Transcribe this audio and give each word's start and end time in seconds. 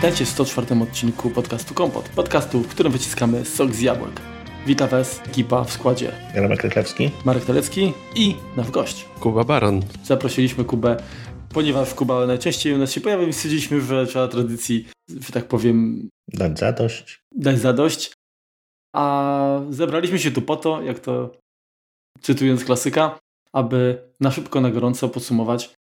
Witajcie 0.00 0.24
w 0.24 0.28
104 0.28 0.82
odcinku 0.82 1.30
podcastu 1.30 1.74
Kompot. 1.74 2.08
Podcastu, 2.08 2.60
w 2.60 2.68
którym 2.68 2.92
wyciskamy 2.92 3.44
sok 3.44 3.72
z 3.72 3.80
jabłek. 3.80 4.20
Witam 4.66 4.88
Was 4.88 5.20
ekipa 5.26 5.64
w 5.64 5.72
składzie. 5.72 6.12
Jarek 6.34 6.62
Rychlewski. 6.62 7.10
Marek 7.24 7.44
Telecki 7.44 7.92
i 8.16 8.36
nasz 8.56 8.70
gość. 8.70 9.04
Kuba 9.20 9.44
Baran. 9.44 9.82
Zaprosiliśmy 10.04 10.64
Kubę, 10.64 10.96
ponieważ 11.54 11.94
Kuba 11.94 12.26
najczęściej 12.26 12.74
u 12.74 12.78
nas 12.78 12.92
się 12.92 13.00
pojawia, 13.00 13.22
więc 13.22 13.36
stwierdziliśmy, 13.36 13.80
że 13.80 14.06
trzeba 14.06 14.28
tradycji, 14.28 14.88
że 15.08 15.32
tak 15.32 15.48
powiem... 15.48 16.08
Dać 16.28 16.58
zadość. 16.58 17.20
Dać 17.34 17.58
zadość. 17.58 18.12
A 18.96 19.60
zebraliśmy 19.70 20.18
się 20.18 20.30
tu 20.30 20.42
po 20.42 20.56
to, 20.56 20.82
jak 20.82 20.98
to 20.98 21.36
cytując 22.20 22.64
klasyka, 22.64 23.18
aby 23.52 23.98
na 24.20 24.30
szybko, 24.30 24.60
na 24.60 24.70
gorąco 24.70 25.08
podsumować, 25.08 25.74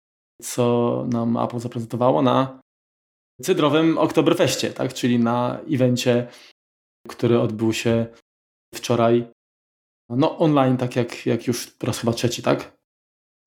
co 0.42 1.04
nam 1.08 1.36
Apple 1.36 1.58
zaprezentowało 1.58 2.22
na 2.22 2.60
cydrowym 3.42 3.98
Oktoberfeście, 3.98 4.72
tak? 4.72 4.94
czyli 4.94 5.18
na 5.18 5.60
evencie, 5.70 6.28
który 7.08 7.40
odbył 7.40 7.72
się 7.72 8.06
wczoraj 8.74 9.30
no 10.08 10.38
online, 10.38 10.76
tak 10.76 10.96
jak, 10.96 11.26
jak 11.26 11.46
już 11.46 11.66
po 11.66 11.86
raz 11.86 11.98
chyba 11.98 12.12
trzeci, 12.12 12.42
tak? 12.42 12.76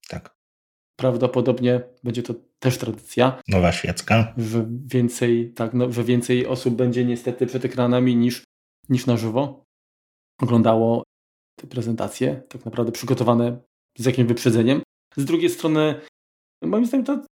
Tak. 0.08 0.36
Prawdopodobnie 1.00 1.82
będzie 2.04 2.24
to 2.24 2.34
też 2.60 2.78
tradycja. 2.78 3.42
Nowa 3.48 3.72
świecka. 3.72 4.34
Że 4.38 4.66
więcej, 4.86 5.54
tak, 5.54 5.74
no, 5.74 5.92
że 5.92 6.04
więcej 6.04 6.48
osób 6.48 6.76
będzie 6.76 7.06
niestety 7.06 7.46
przed 7.46 7.66
ekranami 7.66 8.16
niż, 8.16 8.44
niż 8.90 9.06
na 9.06 9.18
żywo 9.18 9.64
oglądało 10.42 11.04
te 11.56 11.68
prezentacje, 11.68 12.42
tak 12.50 12.66
naprawdę 12.66 12.92
przygotowane 12.92 13.62
z 13.98 14.06
jakimś 14.06 14.28
wyprzedzeniem. 14.28 14.82
Z 15.18 15.26
drugiej 15.26 15.50
strony, 15.50 16.02
moim 16.64 16.86
zdaniem 16.86 17.06
to 17.06 17.26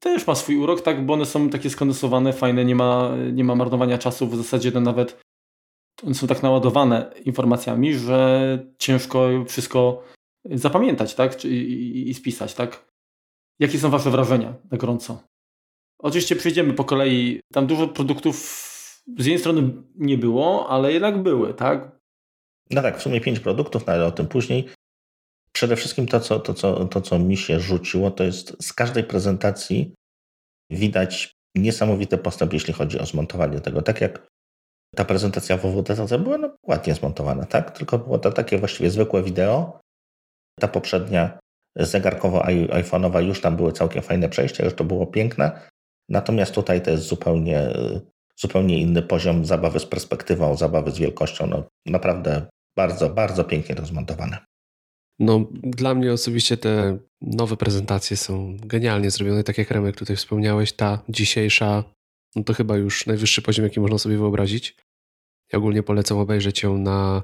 też 0.00 0.26
ma 0.26 0.34
swój 0.34 0.56
urok, 0.56 0.80
tak, 0.80 1.06
bo 1.06 1.14
one 1.14 1.26
są 1.26 1.50
takie 1.50 1.70
skondensowane, 1.70 2.32
fajne, 2.32 2.64
nie 2.64 2.74
ma, 2.74 3.16
nie 3.32 3.44
ma 3.44 3.54
marnowania 3.54 3.98
czasu, 3.98 4.26
w 4.26 4.36
zasadzie 4.36 4.72
to 4.72 4.80
nawet 4.80 5.20
one 6.04 6.14
są 6.14 6.26
tak 6.26 6.42
naładowane 6.42 7.10
informacjami, 7.24 7.94
że 7.94 8.58
ciężko 8.78 9.28
wszystko 9.48 10.02
zapamiętać, 10.50 11.14
tak, 11.14 11.44
i, 11.44 11.48
i, 11.48 12.10
i 12.10 12.14
spisać, 12.14 12.54
tak. 12.54 12.86
Jakie 13.58 13.78
są 13.78 13.90
Wasze 13.90 14.10
wrażenia 14.10 14.54
na 14.70 14.78
gorąco? 14.78 15.22
Oczywiście 15.98 16.36
przejdziemy 16.36 16.72
po 16.72 16.84
kolei, 16.84 17.40
tam 17.52 17.66
dużo 17.66 17.88
produktów 17.88 18.36
z 19.18 19.26
jednej 19.26 19.38
strony 19.38 19.70
nie 19.94 20.18
było, 20.18 20.68
ale 20.68 20.92
jednak 20.92 21.22
były, 21.22 21.54
tak? 21.54 21.98
No 22.70 22.82
tak, 22.82 22.98
w 22.98 23.02
sumie 23.02 23.20
pięć 23.20 23.40
produktów, 23.40 23.86
no 23.86 23.92
ale 23.92 24.06
o 24.06 24.10
tym 24.10 24.26
później. 24.26 24.68
Przede 25.56 25.76
wszystkim 25.76 26.06
to 26.06 26.20
co, 26.20 26.40
to, 26.40 26.54
co, 26.54 26.84
to, 26.84 27.00
co 27.00 27.18
mi 27.18 27.36
się 27.36 27.60
rzuciło, 27.60 28.10
to 28.10 28.24
jest 28.24 28.56
z 28.62 28.72
każdej 28.72 29.04
prezentacji 29.04 29.94
widać 30.70 31.32
niesamowity 31.54 32.18
postęp, 32.18 32.52
jeśli 32.52 32.74
chodzi 32.74 32.98
o 32.98 33.06
zmontowanie 33.06 33.60
tego. 33.60 33.82
Tak 33.82 34.00
jak 34.00 34.26
ta 34.96 35.04
prezentacja 35.04 35.56
WWDC 35.56 36.18
była 36.18 36.38
no, 36.38 36.56
ładnie 36.62 36.94
zmontowana, 36.94 37.44
tak? 37.44 37.70
Tylko 37.70 37.98
było 37.98 38.18
to 38.18 38.32
takie 38.32 38.58
właściwie 38.58 38.90
zwykłe 38.90 39.22
wideo. 39.22 39.80
Ta 40.60 40.68
poprzednia 40.68 41.38
zegarkowo-iPhone'owa 41.78 43.22
już 43.22 43.40
tam 43.40 43.56
były 43.56 43.72
całkiem 43.72 44.02
fajne 44.02 44.28
przejścia, 44.28 44.64
już 44.64 44.74
to 44.74 44.84
było 44.84 45.06
piękne. 45.06 45.68
Natomiast 46.08 46.54
tutaj 46.54 46.82
to 46.82 46.90
jest 46.90 47.04
zupełnie, 47.04 47.68
zupełnie 48.36 48.80
inny 48.80 49.02
poziom 49.02 49.44
zabawy 49.44 49.80
z 49.80 49.86
perspektywą, 49.86 50.56
zabawy 50.56 50.90
z 50.90 50.98
wielkością. 50.98 51.46
No, 51.46 51.64
naprawdę 51.86 52.46
bardzo, 52.76 53.10
bardzo 53.10 53.44
pięknie 53.44 53.74
to 53.74 53.86
zmontowane. 53.86 54.38
No, 55.18 55.46
dla 55.52 55.94
mnie 55.94 56.12
osobiście 56.12 56.56
te 56.56 56.98
nowe 57.20 57.56
prezentacje 57.56 58.16
są 58.16 58.56
genialnie 58.60 59.10
zrobione, 59.10 59.44
tak 59.44 59.58
jak 59.58 59.70
Remek 59.70 59.96
tutaj 59.96 60.16
wspomniałeś, 60.16 60.72
ta 60.72 61.02
dzisiejsza, 61.08 61.84
no 62.36 62.44
to 62.44 62.54
chyba 62.54 62.76
już 62.76 63.06
najwyższy 63.06 63.42
poziom, 63.42 63.64
jaki 63.64 63.80
można 63.80 63.98
sobie 63.98 64.18
wyobrazić. 64.18 64.76
Ja 65.52 65.58
ogólnie 65.58 65.82
polecam 65.82 66.18
obejrzeć 66.18 66.62
ją 66.62 66.78
na 66.78 67.22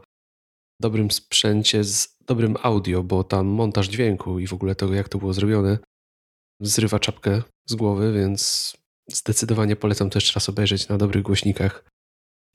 dobrym 0.81 1.11
sprzęcie 1.11 1.85
z 1.85 2.17
dobrym 2.27 2.57
audio, 2.63 3.03
bo 3.03 3.25
tam 3.25 3.47
montaż 3.47 3.89
dźwięku 3.89 4.39
i 4.39 4.47
w 4.47 4.53
ogóle 4.53 4.75
tego, 4.75 4.95
jak 4.95 5.09
to 5.09 5.19
było 5.19 5.33
zrobione, 5.33 5.79
zrywa 6.61 6.99
czapkę 6.99 7.43
z 7.67 7.75
głowy, 7.75 8.13
więc 8.13 8.73
zdecydowanie 9.09 9.77
polecam 9.77 10.11
jeszcze 10.15 10.35
raz 10.35 10.49
obejrzeć 10.49 10.89
na 10.89 10.99
dobrych 10.99 11.23
głośnikach. 11.23 11.85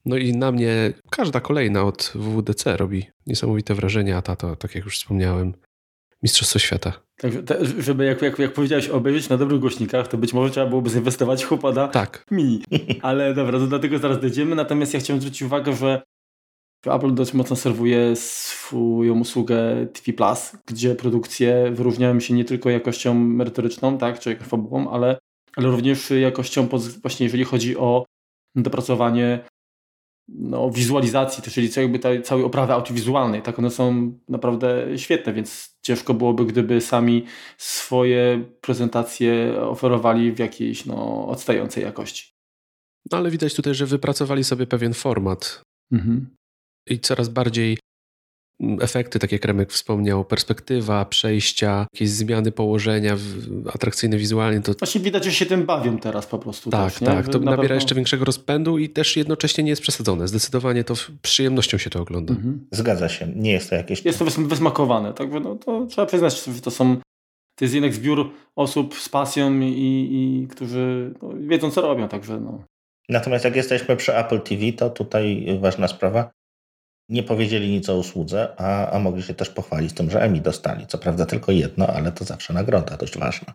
No 0.07 0.17
i 0.17 0.33
na 0.33 0.51
mnie 0.51 0.93
każda 1.09 1.39
kolejna 1.39 1.83
od 1.83 2.11
WWDC 2.15 2.77
robi 2.77 3.05
niesamowite 3.25 3.75
wrażenie, 3.75 4.17
a 4.17 4.21
ta 4.21 4.35
to, 4.35 4.55
tak 4.55 4.75
jak 4.75 4.85
już 4.85 4.97
wspomniałem, 4.97 5.53
Mistrzostwo 6.23 6.59
Świata. 6.59 6.93
Tak, 7.15 7.31
żeby 7.79 8.05
jak, 8.05 8.21
jak, 8.21 8.39
jak 8.39 8.53
powiedziałeś 8.53 8.89
obejrzeć 8.89 9.29
na 9.29 9.37
dobrych 9.37 9.59
głośnikach, 9.59 10.07
to 10.07 10.17
być 10.17 10.33
może 10.33 10.51
trzeba 10.51 10.67
byłoby 10.67 10.89
zainwestować 10.89 11.45
HomePoda 11.45 11.87
tak. 11.87 12.25
mini. 12.31 12.63
Ale 13.01 13.33
dobra, 13.33 13.59
to 13.59 13.67
do 13.67 13.79
tego 13.79 13.99
zaraz 13.99 14.19
dojdziemy. 14.19 14.55
Natomiast 14.55 14.93
ja 14.93 14.99
chciałem 14.99 15.21
zwrócić 15.21 15.41
uwagę, 15.41 15.73
że 15.75 16.01
Apple 16.85 17.13
dość 17.13 17.33
mocno 17.33 17.55
serwuje 17.55 18.15
swoją 18.15 19.19
usługę 19.19 19.87
TV 19.93 20.13
Plus, 20.13 20.51
gdzie 20.65 20.95
produkcje 20.95 21.71
wyróżniają 21.71 22.19
się 22.19 22.33
nie 22.33 22.45
tylko 22.45 22.69
jakością 22.69 23.13
merytoryczną, 23.13 23.97
tak, 23.97 24.19
czy 24.19 24.35
fabułą, 24.35 24.91
ale, 24.91 25.17
ale 25.55 25.67
również 25.67 26.09
jakością 26.09 26.67
właśnie 27.01 27.25
jeżeli 27.25 27.43
chodzi 27.43 27.77
o 27.77 28.05
dopracowanie 28.55 29.39
no, 30.27 30.69
wizualizacji, 30.69 31.43
to 31.43 31.51
czyli 31.51 31.69
jakby 31.77 31.99
tej 31.99 32.23
całej 32.23 32.45
oprawy 32.45 32.73
audiowizualnej. 32.73 33.41
Tak 33.41 33.59
one 33.59 33.71
są 33.71 34.13
naprawdę 34.29 34.97
świetne, 34.97 35.33
więc 35.33 35.77
ciężko 35.81 36.13
byłoby, 36.13 36.45
gdyby 36.45 36.81
sami 36.81 37.25
swoje 37.57 38.45
prezentacje 38.61 39.61
oferowali 39.61 40.31
w 40.31 40.39
jakiejś 40.39 40.85
no, 40.85 41.27
odstającej 41.27 41.83
jakości. 41.83 42.33
No 43.11 43.17
ale 43.17 43.31
widać 43.31 43.53
tutaj, 43.53 43.75
że 43.75 43.85
wypracowali 43.85 44.43
sobie 44.43 44.67
pewien 44.67 44.93
format. 44.93 45.61
Mhm. 45.91 46.35
I 46.89 46.99
coraz 46.99 47.29
bardziej 47.29 47.77
efekty, 48.81 49.19
tak 49.19 49.31
jak 49.31 49.45
Remek 49.45 49.71
wspomniał, 49.71 50.25
perspektywa, 50.25 51.05
przejścia, 51.05 51.87
jakieś 51.93 52.09
zmiany 52.09 52.51
położenia, 52.51 53.17
atrakcyjne 53.73 54.17
wizualnie. 54.17 54.61
To... 54.61 54.73
Właśnie 54.73 55.01
widać, 55.01 55.25
że 55.25 55.31
się 55.31 55.45
tym 55.45 55.65
bawią 55.65 55.97
teraz 55.97 56.25
po 56.25 56.39
prostu. 56.39 56.69
Tak, 56.69 56.93
też, 56.93 57.07
tak. 57.07 57.27
To 57.27 57.39
nabiera 57.39 57.61
pewno... 57.61 57.75
jeszcze 57.75 57.95
większego 57.95 58.25
rozpędu 58.25 58.77
i 58.77 58.89
też 58.89 59.17
jednocześnie 59.17 59.63
nie 59.63 59.69
jest 59.69 59.81
przesadzone. 59.81 60.27
Zdecydowanie 60.27 60.83
to 60.83 60.93
przyjemnością 61.21 61.77
się 61.77 61.89
to 61.89 62.01
ogląda. 62.01 62.33
Mhm. 62.33 62.67
Zgadza 62.71 63.09
się. 63.09 63.27
Nie 63.35 63.51
jest 63.51 63.69
to 63.69 63.75
jakieś... 63.75 64.05
Jest 64.05 64.19
to 64.19 64.25
wysmakowane. 64.25 65.13
Tak? 65.13 65.29
No, 65.43 65.55
to 65.55 65.85
trzeba 65.85 66.07
przyznać, 66.07 66.45
że 66.45 66.61
to 66.61 66.71
są 66.71 66.97
to 67.57 67.65
jest 67.65 67.73
jednak 67.73 67.93
zbiór 67.93 68.31
osób 68.55 68.95
z 68.95 69.09
pasją 69.09 69.59
i, 69.59 70.09
i 70.11 70.47
którzy 70.47 71.13
no, 71.21 71.29
wiedzą, 71.39 71.71
co 71.71 71.81
robią. 71.81 72.07
Także 72.07 72.39
no. 72.39 72.63
Natomiast 73.09 73.45
jak 73.45 73.55
jesteśmy 73.55 73.95
przy 73.95 74.17
Apple 74.17 74.41
TV, 74.41 74.71
to 74.71 74.89
tutaj 74.89 75.47
ważna 75.61 75.87
sprawa 75.87 76.31
nie 77.09 77.23
powiedzieli 77.23 77.69
nic 77.69 77.89
o 77.89 77.97
usłudze, 77.97 78.53
a, 78.57 78.91
a 78.91 78.99
mogli 78.99 79.23
się 79.23 79.33
też 79.33 79.49
pochwalić 79.49 79.93
tym, 79.93 80.09
że 80.09 80.21
Emmy 80.21 80.41
dostali. 80.41 80.87
Co 80.87 80.97
prawda 80.97 81.25
tylko 81.25 81.51
jedno, 81.51 81.87
ale 81.87 82.11
to 82.11 82.25
zawsze 82.25 82.53
nagroda 82.53 82.97
dość 82.97 83.17
ważna. 83.17 83.53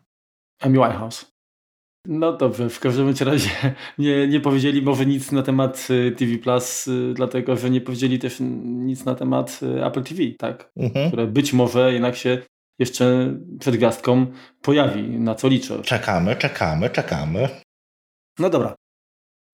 Emmy 0.62 0.78
Whitehouse. 0.80 1.32
No 2.06 2.32
dobrze, 2.32 2.68
w 2.68 2.80
każdym 2.80 3.14
razie 3.20 3.50
nie, 3.98 4.28
nie 4.28 4.40
powiedzieli 4.40 4.82
może 4.82 5.06
nic 5.06 5.32
na 5.32 5.42
temat 5.42 5.88
y, 5.90 6.12
TV 6.12 6.38
Plus, 6.38 6.86
y, 6.86 7.12
dlatego 7.14 7.56
że 7.56 7.70
nie 7.70 7.80
powiedzieli 7.80 8.18
też 8.18 8.36
nic 8.64 9.04
na 9.04 9.14
temat 9.14 9.60
y, 9.62 9.84
Apple 9.84 10.02
TV, 10.02 10.22
tak? 10.38 10.72
Mhm. 10.76 11.08
Które 11.08 11.26
być 11.26 11.52
może 11.52 11.92
jednak 11.92 12.16
się 12.16 12.38
jeszcze 12.78 13.36
przed 13.60 13.76
gwiazdką 13.76 14.26
pojawi, 14.62 15.02
na 15.02 15.34
co 15.34 15.48
liczę. 15.48 15.82
Czekamy, 15.82 16.36
czekamy, 16.36 16.90
czekamy. 16.90 17.48
No 18.38 18.50
dobra. 18.50 18.74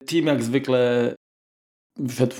Team 0.06 0.26
jak 0.26 0.42
zwykle 0.42 1.14
wszedł 2.08 2.34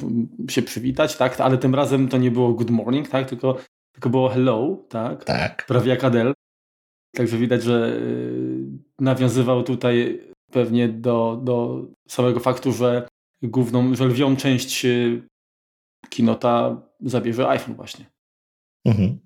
się 0.51 0.63
przywitać, 0.63 1.17
tak? 1.17 1.41
Ale 1.41 1.59
tym 1.59 1.75
razem 1.75 2.09
to 2.09 2.19
nie 2.19 2.31
było 2.31 2.53
good 2.53 2.71
morning, 2.71 3.09
tak? 3.09 3.29
Tylko, 3.29 3.57
tylko 3.93 4.11
było 4.11 4.29
hello, 4.29 4.85
tak? 4.89 5.25
Tak. 5.25 5.67
Prawie 5.67 5.91
jak 5.91 6.05
Adele. 6.05 6.33
Także 7.17 7.37
widać, 7.37 7.63
że 7.63 7.97
y, 8.03 8.67
nawiązywał 8.99 9.63
tutaj 9.63 10.21
pewnie 10.53 10.89
do, 10.89 11.41
do 11.45 11.85
samego 12.09 12.41
faktu, 12.41 12.73
że 12.73 13.09
główną, 13.43 13.95
że 13.95 14.07
lwią 14.07 14.37
część 14.37 14.85
y, 14.85 15.23
kinota 16.09 16.83
zabierze 17.01 17.49
iPhone 17.49 17.75
właśnie. 17.75 18.07
Mhm. 18.87 19.19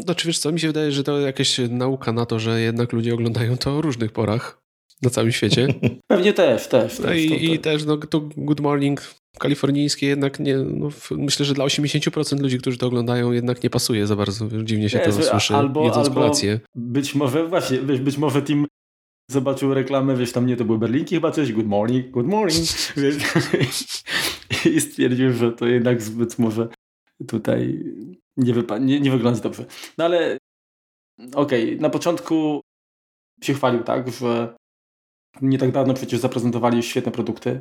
Znaczy 0.00 0.26
wiesz 0.26 0.38
co, 0.38 0.52
mi 0.52 0.60
się 0.60 0.66
wydaje, 0.66 0.92
że 0.92 1.04
to 1.04 1.20
jakaś 1.20 1.58
nauka 1.70 2.12
na 2.12 2.26
to, 2.26 2.38
że 2.38 2.60
jednak 2.60 2.92
ludzie 2.92 3.14
oglądają 3.14 3.56
to 3.56 3.76
o 3.76 3.80
różnych 3.80 4.12
porach 4.12 4.62
na 5.02 5.10
całym 5.10 5.32
świecie. 5.32 5.68
Pewnie 6.10 6.32
też, 6.32 6.68
też. 6.68 6.98
No 6.98 7.12
i, 7.12 7.28
to, 7.28 7.34
i 7.34 7.58
też 7.58 7.84
no, 7.84 7.96
to 7.96 8.20
Good 8.20 8.60
Morning 8.60 9.14
kalifornijskie 9.38 10.06
jednak 10.06 10.40
nie, 10.40 10.56
no, 10.58 10.88
myślę, 11.10 11.46
że 11.46 11.54
dla 11.54 11.64
80% 11.64 12.40
ludzi, 12.40 12.58
którzy 12.58 12.78
to 12.78 12.86
oglądają 12.86 13.32
jednak 13.32 13.62
nie 13.62 13.70
pasuje 13.70 14.06
za 14.06 14.16
bardzo, 14.16 14.48
dziwnie 14.62 14.88
się 14.88 14.98
to 14.98 15.12
słyszy, 15.12 15.54
albo, 15.54 15.84
jedząc 15.84 16.08
albo 16.08 16.20
kolację. 16.20 16.60
Być 16.74 17.14
może 17.14 17.48
właśnie, 17.48 17.78
wiesz, 17.78 18.00
być 18.00 18.18
może 18.18 18.42
Tim 18.42 18.66
zobaczył 19.30 19.74
reklamę, 19.74 20.16
wiesz, 20.16 20.32
tam 20.32 20.46
nie, 20.46 20.56
to 20.56 20.64
były 20.64 20.78
Berlinki 20.78 21.14
chyba 21.14 21.30
coś, 21.30 21.52
good 21.52 21.66
morning, 21.66 22.10
good 22.10 22.26
morning, 22.26 22.66
wiesz, 22.96 23.16
i 24.66 24.80
stwierdził, 24.80 25.32
że 25.32 25.52
to 25.52 25.66
jednak 25.66 26.02
zbyt 26.02 26.38
może 26.38 26.68
tutaj 27.26 27.84
nie, 28.36 28.54
nie, 28.80 29.00
nie 29.00 29.10
wygląda 29.10 29.40
dobrze. 29.40 29.64
No 29.98 30.04
ale 30.04 30.38
okej, 31.34 31.64
okay, 31.64 31.80
na 31.80 31.90
początku 31.90 32.60
się 33.42 33.54
chwalił 33.54 33.82
tak, 33.82 34.12
że 34.12 34.56
Nie 35.42 35.58
tak 35.58 35.72
dawno 35.72 35.94
przecież 35.94 36.20
zaprezentowali 36.20 36.82
świetne 36.82 37.12
produkty, 37.12 37.60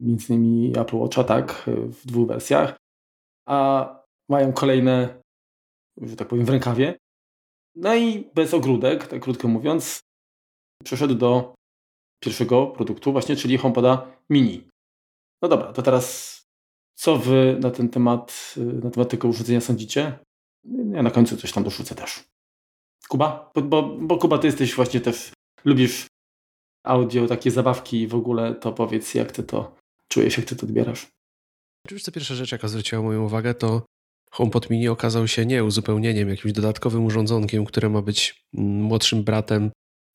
między 0.00 0.34
innymi 0.34 0.78
Apple 0.78 0.96
Watcha, 0.96 1.24
tak, 1.24 1.64
w 1.66 2.06
dwóch 2.06 2.28
wersjach, 2.28 2.76
a 3.48 3.88
mają 4.30 4.52
kolejne, 4.52 5.22
że 6.02 6.16
tak 6.16 6.28
powiem, 6.28 6.44
w 6.44 6.48
rękawie. 6.48 6.98
No 7.76 7.96
i 7.96 8.30
bez 8.34 8.54
ogródek, 8.54 9.06
tak 9.06 9.22
krótko 9.22 9.48
mówiąc, 9.48 10.00
przeszedł 10.84 11.14
do 11.14 11.54
pierwszego 12.24 12.66
produktu 12.66 13.12
właśnie, 13.12 13.36
czyli 13.36 13.58
HomePoda 13.58 14.12
Mini. 14.30 14.68
No 15.42 15.48
dobra, 15.48 15.72
to 15.72 15.82
teraz 15.82 16.38
co 16.94 17.16
wy 17.16 17.58
na 17.60 17.70
ten 17.70 17.88
temat, 17.88 18.54
na 18.56 18.90
temat 18.90 19.10
tego 19.10 19.28
urządzenia 19.28 19.60
sądzicie? 19.60 20.18
Ja 20.92 21.02
na 21.02 21.10
końcu 21.10 21.36
coś 21.36 21.52
tam 21.52 21.64
dorzucę 21.64 21.94
też. 21.94 22.24
Kuba? 23.08 23.50
Bo, 23.54 23.62
bo, 23.62 23.82
bo 23.82 24.18
Kuba, 24.18 24.38
ty 24.38 24.46
jesteś 24.46 24.74
właśnie 24.74 25.00
też, 25.00 25.32
lubisz 25.64 26.06
audio, 26.86 27.26
takie 27.26 27.50
zabawki 27.50 28.00
i 28.00 28.08
w 28.08 28.14
ogóle, 28.14 28.54
to 28.54 28.72
powiedz, 28.72 29.14
jak 29.14 29.32
ty 29.32 29.42
to 29.42 29.76
czujesz, 30.08 30.36
jak 30.36 30.46
ty 30.46 30.56
to 30.56 30.66
odbierasz? 30.66 31.06
Oczywiście 31.86 32.12
pierwsza 32.12 32.34
rzecz, 32.34 32.52
jaka 32.52 32.68
zwróciła 32.68 33.02
moją 33.02 33.24
uwagę, 33.24 33.54
to 33.54 33.86
HomePod 34.30 34.70
Mini 34.70 34.88
okazał 34.88 35.28
się 35.28 35.46
nie 35.46 35.64
uzupełnieniem, 35.64 36.28
jakimś 36.28 36.52
dodatkowym 36.52 37.04
urządzonkiem, 37.04 37.64
które 37.64 37.88
ma 37.88 38.02
być 38.02 38.44
młodszym 38.52 39.24
bratem 39.24 39.70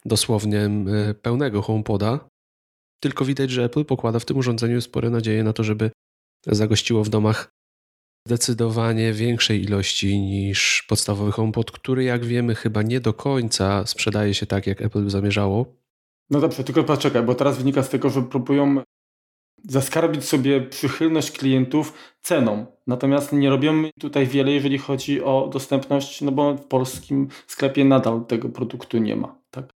dosłownie 0.05 0.59
e, 0.59 1.13
pełnego 1.13 1.61
HomePoda, 1.61 2.27
tylko 2.99 3.25
widać, 3.25 3.51
że 3.51 3.63
Apple 3.63 3.85
pokłada 3.85 4.19
w 4.19 4.25
tym 4.25 4.37
urządzeniu 4.37 4.81
spore 4.81 5.09
nadzieje 5.09 5.43
na 5.43 5.53
to, 5.53 5.63
żeby 5.63 5.91
zagościło 6.47 7.03
w 7.03 7.09
domach 7.09 7.49
zdecydowanie 8.27 9.13
większej 9.13 9.63
ilości 9.63 10.19
niż 10.19 10.85
podstawowy 10.89 11.31
HomePod, 11.31 11.71
który 11.71 12.03
jak 12.03 12.25
wiemy 12.25 12.55
chyba 12.55 12.81
nie 12.81 12.99
do 12.99 13.13
końca 13.13 13.85
sprzedaje 13.85 14.33
się 14.33 14.45
tak, 14.45 14.67
jak 14.67 14.81
Apple 14.81 15.09
zamierzało. 15.09 15.65
No 16.29 16.39
dobrze, 16.39 16.63
tylko 16.63 16.83
poczekaj, 16.83 17.23
bo 17.23 17.35
teraz 17.35 17.57
wynika 17.57 17.83
z 17.83 17.89
tego, 17.89 18.09
że 18.09 18.21
próbują 18.21 18.83
zaskarbić 19.63 20.23
sobie 20.23 20.61
przychylność 20.61 21.31
klientów 21.31 21.93
ceną. 22.21 22.65
Natomiast 22.87 23.33
nie 23.33 23.49
robią 23.49 23.83
tutaj 23.99 24.27
wiele, 24.27 24.51
jeżeli 24.51 24.77
chodzi 24.77 25.21
o 25.21 25.49
dostępność, 25.53 26.21
no 26.21 26.31
bo 26.31 26.55
w 26.55 26.65
polskim 26.65 27.27
sklepie 27.47 27.85
nadal 27.85 28.25
tego 28.25 28.49
produktu 28.49 28.97
nie 28.97 29.15
ma, 29.15 29.41
tak? 29.51 29.73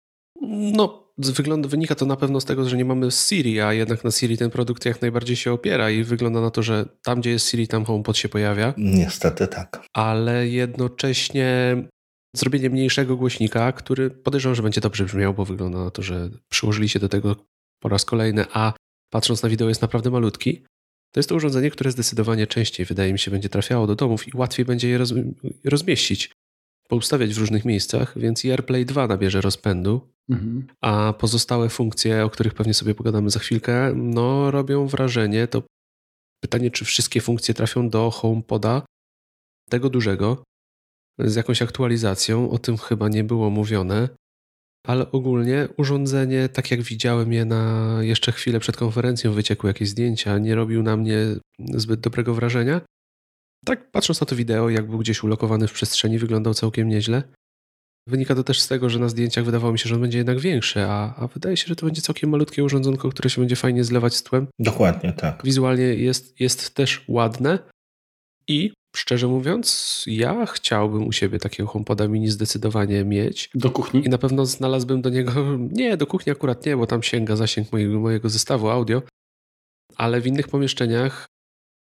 No, 0.73 1.07
z 1.19 1.31
wyglądu 1.31 1.69
wynika 1.69 1.95
to 1.95 2.07
na 2.07 2.17
pewno 2.17 2.41
z 2.41 2.45
tego, 2.45 2.69
że 2.69 2.77
nie 2.77 2.85
mamy 2.85 3.11
Siri, 3.11 3.61
a 3.61 3.73
jednak 3.73 4.05
na 4.05 4.11
Siri 4.11 4.39
ten 4.39 4.51
produkt 4.51 4.85
jak 4.85 5.03
najbardziej 5.03 5.37
się 5.37 5.53
opiera 5.53 5.91
i 5.91 6.05
wygląda 6.05 6.41
na 6.41 6.51
to, 6.51 6.63
że 6.63 6.89
tam, 7.03 7.21
gdzie 7.21 7.31
jest 7.31 7.51
Siri, 7.51 7.69
tam 7.69 7.85
HomePod 7.85 8.17
się 8.17 8.29
pojawia. 8.29 8.75
Niestety 8.77 9.49
tak. 9.49 9.87
Ale 9.93 10.49
jednocześnie 10.49 11.77
zrobienie 12.37 12.71
mniejszego 12.71 13.17
głośnika, 13.17 13.73
który 13.73 14.11
podejrzewam, 14.11 14.55
że 14.55 14.63
będzie 14.63 14.81
dobrze 14.81 15.05
brzmiał, 15.05 15.35
bo 15.35 15.45
wygląda 15.45 15.85
na 15.85 15.91
to, 15.91 16.03
że 16.03 16.31
przyłożyli 16.49 16.89
się 16.89 16.99
do 16.99 17.09
tego 17.09 17.37
po 17.81 17.89
raz 17.89 18.05
kolejny, 18.05 18.45
a 18.53 18.73
patrząc 19.11 19.43
na 19.43 19.49
wideo 19.49 19.69
jest 19.69 19.83
naprawdę 19.83 20.11
malutki. 20.11 20.63
To 21.13 21.21
jest 21.21 21.29
to 21.29 21.35
urządzenie, 21.35 21.71
które 21.71 21.91
zdecydowanie 21.91 22.47
częściej, 22.47 22.87
wydaje 22.87 23.13
mi 23.13 23.19
się, 23.19 23.31
będzie 23.31 23.49
trafiało 23.49 23.87
do 23.87 23.95
domów 23.95 24.29
i 24.29 24.31
łatwiej 24.35 24.67
będzie 24.67 24.89
je 24.89 24.99
roz, 24.99 25.15
rozmieścić, 25.65 26.33
poustawiać 26.89 27.35
w 27.35 27.39
różnych 27.39 27.65
miejscach, 27.65 28.19
więc 28.19 28.45
i 28.45 28.51
AirPlay 28.51 28.87
2 28.87 29.07
nabierze 29.07 29.41
rozpędu, 29.41 30.01
mhm. 30.31 30.67
a 30.81 31.13
pozostałe 31.19 31.69
funkcje, 31.69 32.25
o 32.25 32.31
których 32.31 32.55
pewnie 32.55 32.75
sobie 32.75 32.95
pogadamy 32.95 33.31
za 33.31 33.39
chwilkę, 33.39 33.93
no 33.95 34.51
robią 34.51 34.87
wrażenie. 34.87 35.47
To 35.47 35.63
pytanie, 36.43 36.71
czy 36.71 36.85
wszystkie 36.85 37.21
funkcje 37.21 37.55
trafią 37.55 37.89
do 37.89 38.11
HomePoda, 38.11 38.83
tego 39.71 39.91
dużego, 39.91 40.43
z 41.19 41.35
jakąś 41.35 41.63
aktualizacją, 41.63 42.51
o 42.51 42.59
tym 42.59 42.77
chyba 42.77 43.09
nie 43.09 43.25
było 43.25 43.51
mówione 43.51 44.09
ale 44.87 45.13
ogólnie 45.13 45.69
urządzenie, 45.77 46.49
tak 46.49 46.71
jak 46.71 46.83
widziałem 46.83 47.33
je 47.33 47.45
na 47.45 47.97
jeszcze 48.01 48.33
chwilę 48.33 48.61
przed 48.61 48.77
konferencją, 48.77 49.33
wyciekły 49.33 49.71
jakieś 49.71 49.89
zdjęcia, 49.89 50.39
nie 50.39 50.55
robił 50.55 50.83
na 50.83 50.97
mnie 50.97 51.19
zbyt 51.59 52.01
dobrego 52.01 52.35
wrażenia. 52.35 52.81
Tak, 53.65 53.91
patrząc 53.91 54.21
na 54.21 54.27
to 54.27 54.37
wideo, 54.37 54.71
jak 54.71 54.87
był 54.87 54.99
gdzieś 54.99 55.23
ulokowany 55.23 55.69
w 55.69 55.73
przestrzeni, 55.73 56.19
wyglądał 56.19 56.55
całkiem 56.55 56.89
nieźle. 56.89 57.23
Wynika 58.09 58.35
to 58.35 58.45
też 58.45 58.61
z 58.61 58.69
tego, 58.69 58.91
że 58.91 58.99
na 58.99 59.09
zdjęciach 59.09 59.45
wydawało 59.45 59.73
mi 59.73 59.79
się, 59.79 59.89
że 59.89 59.95
on 59.95 60.01
będzie 60.01 60.19
jednak 60.19 60.41
większy, 60.41 60.81
a, 60.83 61.15
a 61.17 61.27
wydaje 61.27 61.57
się, 61.57 61.67
że 61.67 61.77
to 61.77 61.87
będzie 61.87 62.03
całkiem 62.03 62.31
malutkie 62.31 62.65
urządzonko, 62.65 63.09
które 63.09 63.31
się 63.31 63.41
będzie 63.41 63.57
fajnie 63.57 63.85
zlewać 63.85 64.15
z 64.15 64.23
tłem. 64.23 64.47
Dokładnie, 64.59 65.13
tak. 65.13 65.41
Wizualnie 65.45 65.85
jest, 65.85 66.41
jest 66.41 66.75
też 66.75 67.05
ładne 67.09 67.59
i 68.49 68.73
Szczerze 68.97 69.27
mówiąc, 69.27 70.05
ja 70.07 70.47
chciałbym 70.47 71.07
u 71.07 71.13
siebie 71.13 71.39
takiego 71.39 71.69
HomePoda 71.69 72.09
mini 72.09 72.29
zdecydowanie 72.29 73.05
mieć. 73.05 73.51
Do 73.55 73.71
kuchni? 73.71 74.07
I 74.07 74.09
na 74.09 74.19
pewno 74.19 74.47
znalazłbym 74.47 75.03
do 75.03 75.11
niego, 75.11 75.33
nie, 75.73 75.97
do 75.97 76.07
kuchni 76.07 76.33
akurat 76.33 76.67
nie, 76.67 76.77
bo 76.77 76.87
tam 76.87 77.03
sięga 77.03 77.37
zasięg 77.37 77.73
mojego, 77.73 78.01
mojego 78.01 78.29
zestawu 78.29 78.71
audio, 78.71 79.03
ale 79.97 80.21
w 80.21 80.27
innych 80.27 80.49
pomieszczeniach 80.49 81.27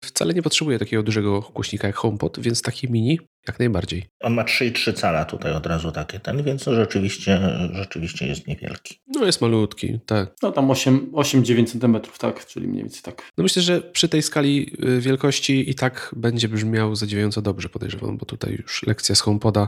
wcale 0.05 0.33
nie 0.33 0.41
potrzebuję 0.41 0.79
takiego 0.79 1.03
dużego 1.03 1.41
głośnika 1.41 1.87
jak 1.87 1.95
HomePod, 1.95 2.39
więc 2.39 2.61
taki 2.61 2.91
mini 2.91 3.19
jak 3.47 3.59
najbardziej. 3.59 4.05
On 4.19 4.33
ma 4.33 4.43
3,3 4.43 4.93
cala 4.93 5.25
tutaj 5.25 5.53
od 5.53 5.65
razu 5.65 5.91
takie 5.91 6.19
ten, 6.19 6.43
więc 6.43 6.63
rzeczywiście, 6.63 7.39
rzeczywiście 7.73 8.27
jest 8.27 8.47
niewielki. 8.47 8.95
No 9.07 9.25
jest 9.25 9.41
malutki, 9.41 9.99
tak. 10.05 10.33
No 10.43 10.51
tam 10.51 10.67
8-9 10.67 11.65
cm, 11.65 11.97
tak, 12.19 12.45
czyli 12.45 12.67
mniej 12.67 12.83
więcej 12.83 13.01
tak. 13.01 13.31
No 13.37 13.43
myślę, 13.43 13.61
że 13.61 13.81
przy 13.81 14.09
tej 14.09 14.21
skali 14.21 14.75
y, 14.85 15.01
wielkości 15.01 15.69
i 15.69 15.75
tak 15.75 16.11
będzie 16.15 16.49
brzmiał 16.49 16.95
zadziwiająco 16.95 17.41
dobrze, 17.41 17.69
podejrzewam, 17.69 18.17
bo 18.17 18.25
tutaj 18.25 18.53
już 18.53 18.83
lekcja 18.83 19.15
z 19.15 19.21
HomePoda 19.21 19.67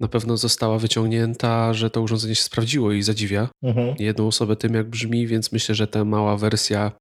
na 0.00 0.08
pewno 0.08 0.36
została 0.36 0.78
wyciągnięta, 0.78 1.74
że 1.74 1.90
to 1.90 2.02
urządzenie 2.02 2.34
się 2.34 2.42
sprawdziło 2.42 2.92
i 2.92 3.02
zadziwia 3.02 3.48
mhm. 3.62 3.94
jedną 3.98 4.26
osobę 4.26 4.56
tym, 4.56 4.74
jak 4.74 4.90
brzmi, 4.90 5.26
więc 5.26 5.52
myślę, 5.52 5.74
że 5.74 5.86
ta 5.86 6.04
mała 6.04 6.36
wersja 6.36 6.92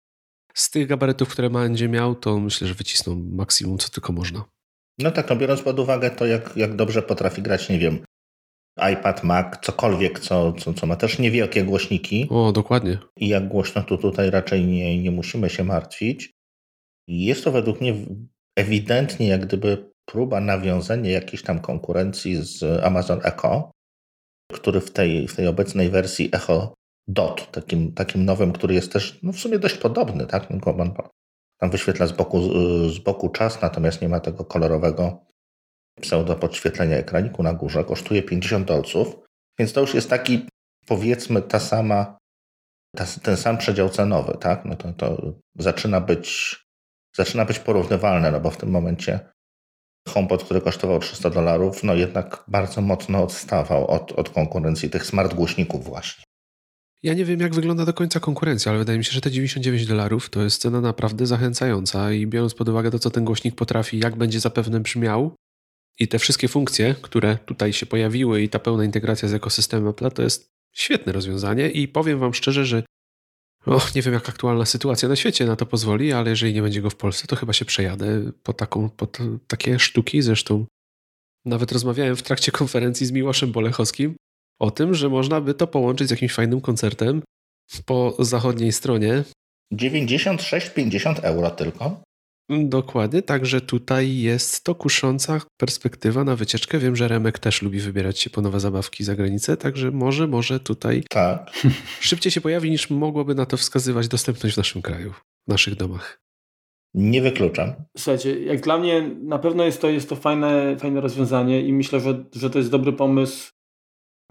z 0.54 0.70
tych 0.70 0.88
gabarytów, 0.88 1.30
które 1.30 1.50
będzie 1.50 1.90
miał, 1.90 2.16
to 2.16 2.40
myślę, 2.40 2.68
że 2.68 2.74
wycisną 2.74 3.16
maksimum, 3.32 3.78
co 3.78 3.90
tylko 3.90 4.14
można. 4.14 4.44
No 5.00 5.12
tak, 5.12 5.30
no 5.30 5.36
biorąc 5.36 5.62
pod 5.62 5.80
uwagę 5.80 6.12
to, 6.12 6.26
jak, 6.26 6.58
jak 6.58 6.76
dobrze 6.76 7.02
potrafi 7.02 7.42
grać, 7.42 7.70
nie 7.70 7.80
wiem, 7.80 8.00
iPad, 8.94 9.24
Mac, 9.24 9.60
cokolwiek, 9.62 10.20
co, 10.20 10.54
co, 10.54 10.74
co 10.74 10.88
ma 10.88 10.96
też 10.96 11.20
niewielkie 11.20 11.64
głośniki. 11.64 12.28
O, 12.30 12.52
dokładnie. 12.52 12.98
I 13.18 13.28
jak 13.28 13.48
głośno 13.48 13.84
to 13.84 13.98
tutaj 13.98 14.30
raczej 14.30 14.66
nie, 14.66 15.04
nie 15.04 15.12
musimy 15.12 15.50
się 15.50 15.64
martwić. 15.64 16.32
Jest 17.08 17.44
to 17.44 17.52
według 17.52 17.82
mnie 17.82 17.94
ewidentnie 18.56 19.28
jak 19.28 19.46
gdyby 19.46 19.92
próba 20.06 20.40
nawiązania 20.40 21.12
jakiejś 21.12 21.44
tam 21.44 21.60
konkurencji 21.60 22.36
z 22.36 22.84
Amazon 22.84 23.20
Echo, 23.24 23.72
który 24.54 24.82
w 24.82 24.92
tej, 24.92 25.28
w 25.28 25.36
tej 25.36 25.48
obecnej 25.48 25.90
wersji 25.90 26.30
Echo 26.32 26.74
Dot, 27.12 27.52
takim, 27.52 27.94
takim 27.94 28.26
nowym, 28.26 28.54
który 28.54 28.74
jest 28.74 28.94
też 28.94 29.20
no 29.24 29.32
w 29.32 29.40
sumie 29.40 29.60
dość 29.60 29.76
podobny, 29.76 30.26
tak? 30.26 30.48
Tam 31.58 31.70
wyświetla 31.70 32.08
z 32.08 32.12
boku, 32.12 32.42
z 32.90 33.00
boku 33.00 33.30
czas, 33.30 33.62
natomiast 33.62 34.02
nie 34.02 34.10
ma 34.10 34.20
tego 34.20 34.46
kolorowego 34.46 35.26
pseudo 36.02 36.36
podświetlenia 36.36 36.98
ekraniku 36.98 37.44
na 37.44 37.54
górze. 37.54 37.84
Kosztuje 37.84 38.24
50 38.24 38.68
dolców, 38.68 39.16
więc 39.60 39.74
to 39.74 39.82
już 39.82 39.94
jest 39.94 40.10
taki, 40.10 40.48
powiedzmy, 40.86 41.42
ta 41.42 41.60
sama, 41.60 42.18
ta, 42.96 43.06
ten 43.24 43.38
sam 43.38 43.58
przedział 43.58 43.90
cenowy, 43.90 44.38
tak? 44.40 44.66
No 44.66 44.76
to, 44.76 44.94
to 44.94 45.34
zaczyna 45.56 46.02
być 46.02 46.56
zaczyna 47.16 47.46
być 47.46 47.60
porównywalne, 47.60 48.32
no 48.32 48.40
bo 48.40 48.52
w 48.52 48.58
tym 48.58 48.70
momencie 48.70 49.20
HomePod, 50.08 50.44
który 50.44 50.62
kosztował 50.62 51.00
300 51.00 51.30
dolarów, 51.30 51.84
no 51.84 51.94
jednak 51.96 52.44
bardzo 52.48 52.82
mocno 52.82 53.24
odstawał 53.24 53.88
od, 53.88 54.12
od 54.12 54.30
konkurencji 54.30 54.90
tych 54.90 55.06
smart 55.06 55.34
głośników 55.34 55.84
właśnie. 55.84 56.29
Ja 57.04 57.14
nie 57.14 57.26
wiem, 57.26 57.40
jak 57.40 57.56
wygląda 57.56 57.86
do 57.86 57.94
końca 57.94 58.20
konkurencja, 58.20 58.72
ale 58.72 58.80
wydaje 58.80 58.98
mi 58.98 59.06
się, 59.06 59.12
że 59.12 59.22
te 59.22 59.32
99 59.32 59.86
dolarów 59.86 60.30
to 60.30 60.42
jest 60.42 60.62
cena 60.62 60.82
naprawdę 60.82 61.26
zachęcająca 61.26 62.12
i 62.12 62.28
biorąc 62.28 62.54
pod 62.54 62.70
uwagę 62.70 62.92
to, 62.92 63.00
co 63.00 63.10
ten 63.10 63.26
głośnik 63.26 63.56
potrafi, 63.56 64.00
jak 64.00 64.16
będzie 64.16 64.40
zapewne 64.40 64.80
brzmiał 64.80 65.36
i 66.00 66.08
te 66.08 66.20
wszystkie 66.20 66.48
funkcje, 66.48 66.96
które 67.02 67.38
tutaj 67.38 67.74
się 67.74 67.86
pojawiły 67.86 68.42
i 68.42 68.50
ta 68.50 68.60
pełna 68.60 68.84
integracja 68.84 69.28
z 69.28 69.34
ekosystemem 69.34 69.88
Apple, 69.88 70.12
to 70.12 70.22
jest 70.22 70.50
świetne 70.76 71.14
rozwiązanie 71.14 71.70
i 71.70 71.88
powiem 71.88 72.20
wam 72.20 72.34
szczerze, 72.34 72.66
że 72.66 72.84
och, 73.66 73.96
nie 73.96 74.02
wiem, 74.02 74.14
jak 74.14 74.30
aktualna 74.30 74.66
sytuacja 74.66 75.10
na 75.10 75.16
świecie 75.16 75.46
na 75.46 75.56
to 75.56 75.66
pozwoli, 75.66 76.14
ale 76.14 76.30
jeżeli 76.30 76.54
nie 76.54 76.62
będzie 76.62 76.82
go 76.82 76.90
w 76.90 76.96
Polsce, 76.96 77.28
to 77.28 77.36
chyba 77.36 77.54
się 77.54 77.66
przejadę 77.66 78.32
po, 78.44 78.54
taką, 78.54 78.90
po 78.90 79.08
takie 79.48 79.80
sztuki. 79.80 80.22
Zresztą 80.22 80.66
nawet 81.46 81.72
rozmawiałem 81.72 82.16
w 82.16 82.24
trakcie 82.24 82.52
konferencji 82.52 83.06
z 83.06 83.12
Miłoszem 83.12 83.52
Bolechowskim 83.52 84.16
o 84.60 84.72
tym, 84.72 84.94
że 84.94 85.10
można 85.10 85.42
by 85.42 85.54
to 85.54 85.68
połączyć 85.68 86.08
z 86.08 86.12
jakimś 86.12 86.34
fajnym 86.34 86.62
koncertem 86.62 87.22
po 87.86 88.16
zachodniej 88.20 88.72
stronie. 88.72 89.24
96-50 89.74 91.20
euro 91.22 91.50
tylko. 91.52 92.02
Dokładnie, 92.50 93.22
także 93.22 93.62
tutaj 93.62 94.18
jest 94.18 94.64
to 94.64 94.76
kusząca 94.76 95.42
perspektywa 95.58 96.24
na 96.24 96.36
wycieczkę. 96.36 96.80
Wiem, 96.80 96.96
że 96.96 97.08
Remek 97.08 97.40
też 97.40 97.62
lubi 97.62 97.80
wybierać 97.80 98.20
się 98.20 98.30
po 98.30 98.42
nowe 98.42 98.60
zabawki 98.60 99.04
za 99.04 99.16
granicę, 99.16 99.58
także 99.58 99.92
może, 99.92 100.28
może 100.28 100.60
tutaj 100.60 101.04
tak. 101.10 101.52
szybciej 102.00 102.32
się 102.32 102.42
pojawi 102.42 102.70
niż 102.70 102.90
mogłoby 102.90 103.36
na 103.36 103.46
to 103.46 103.58
wskazywać 103.58 104.08
dostępność 104.08 104.56
w 104.56 104.58
naszym 104.58 104.82
kraju, 104.82 105.14
w 105.48 105.52
naszych 105.52 105.76
domach. 105.76 106.22
Nie 106.94 107.22
wykluczam. 107.22 107.74
Słuchajcie, 107.98 108.44
jak 108.44 108.62
dla 108.62 108.78
mnie 108.78 109.16
na 109.24 109.40
pewno 109.40 109.64
jest 109.64 109.82
to, 109.82 109.90
jest 109.90 110.10
to 110.10 110.16
fajne, 110.16 110.78
fajne 110.80 111.02
rozwiązanie 111.02 111.62
i 111.62 111.74
myślę, 111.74 112.00
że, 112.00 112.26
że 112.36 112.50
to 112.50 112.58
jest 112.58 112.72
dobry 112.72 112.94
pomysł 112.94 113.52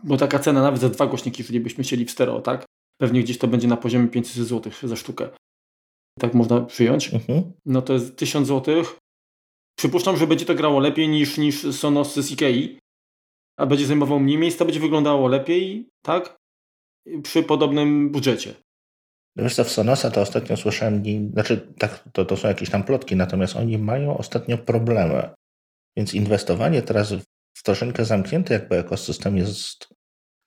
bo 0.03 0.17
taka 0.17 0.39
cena 0.39 0.63
nawet 0.63 0.81
za 0.81 0.89
dwa 0.89 1.07
głośniki, 1.07 1.43
jeżeli 1.43 1.61
byśmy 1.61 1.85
chcieli 1.85 2.05
w 2.05 2.11
stereo, 2.11 2.41
tak? 2.41 2.67
pewnie 3.01 3.23
gdzieś 3.23 3.39
to 3.39 3.49
będzie 3.49 3.69
na 3.69 3.77
poziomie 3.77 4.09
500 4.09 4.47
zł 4.47 4.73
za 4.83 4.97
sztukę. 4.97 5.29
Tak 6.19 6.35
można 6.35 6.61
przyjąć. 6.61 7.15
Mhm. 7.15 7.53
No 7.67 7.83
to 7.83 7.93
jest 7.93 8.17
1000 8.17 8.49
zł. 8.49 8.85
Przypuszczam, 9.79 10.17
że 10.17 10.27
będzie 10.27 10.47
to 10.47 10.55
grało 10.55 10.81
lepiej 10.81 11.09
niż, 11.09 11.39
niż 11.39 11.77
Sonos 11.77 12.15
z 12.15 12.31
Ikei, 12.33 12.79
a 13.59 13.67
będzie 13.67 13.87
zajmował 13.87 14.21
mniej 14.21 14.39
miejsca, 14.39 14.65
będzie 14.65 14.81
wyglądało 14.81 15.29
lepiej, 15.29 15.89
tak? 16.03 16.37
Przy 17.23 17.43
podobnym 17.43 18.11
budżecie. 18.11 18.55
Wiesz 19.37 19.55
co, 19.55 19.65
w 19.65 19.71
Sonosa 19.71 20.11
to 20.11 20.21
ostatnio 20.21 20.57
słyszałem, 20.57 21.03
znaczy 21.33 21.75
tak, 21.79 22.09
to, 22.13 22.25
to 22.25 22.37
są 22.37 22.49
jakieś 22.49 22.71
tam 22.71 22.85
plotki, 22.85 23.17
natomiast 23.17 23.57
oni 23.57 23.79
mają 23.79 24.19
ostatnio 24.19 24.59
problemy. 24.59 25.31
Więc 25.97 26.15
inwestowanie 26.15 26.83
teraz 26.83 27.13
w 27.13 27.23
troszeczkę 27.63 28.05
zamknięty 28.05 28.55
jakby 28.55 28.77
ekosystem 28.77 29.37
jest 29.37 29.89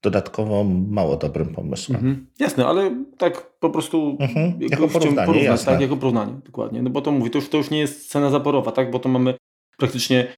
dodatkowo 0.04 0.64
mało 0.88 1.18
dobrym 1.18 1.54
pomysłem. 1.54 1.96
Mhm. 1.96 2.28
Jasne, 2.40 2.68
ale 2.68 3.06
tak 3.18 3.60
po 3.60 3.70
prostu 3.70 4.18
mhm. 4.20 4.62
jako 4.62 4.88
porównanie, 4.88 5.44
jasne. 5.44 5.72
tak, 5.72 5.82
jako 5.82 5.98
porównanie, 5.98 6.34
dokładnie. 6.46 6.82
No 6.82 6.90
bo 6.90 7.02
to 7.02 7.12
mówi, 7.12 7.32
to 7.32 7.38
już, 7.38 7.50
to 7.50 7.58
już 7.58 7.70
nie 7.70 7.80
jest 7.80 8.10
cena 8.10 8.30
zaporowa, 8.30 8.72
tak, 8.72 8.92
bo 8.92 9.00
to 9.00 9.10
mamy 9.10 9.34
praktycznie 9.78 10.36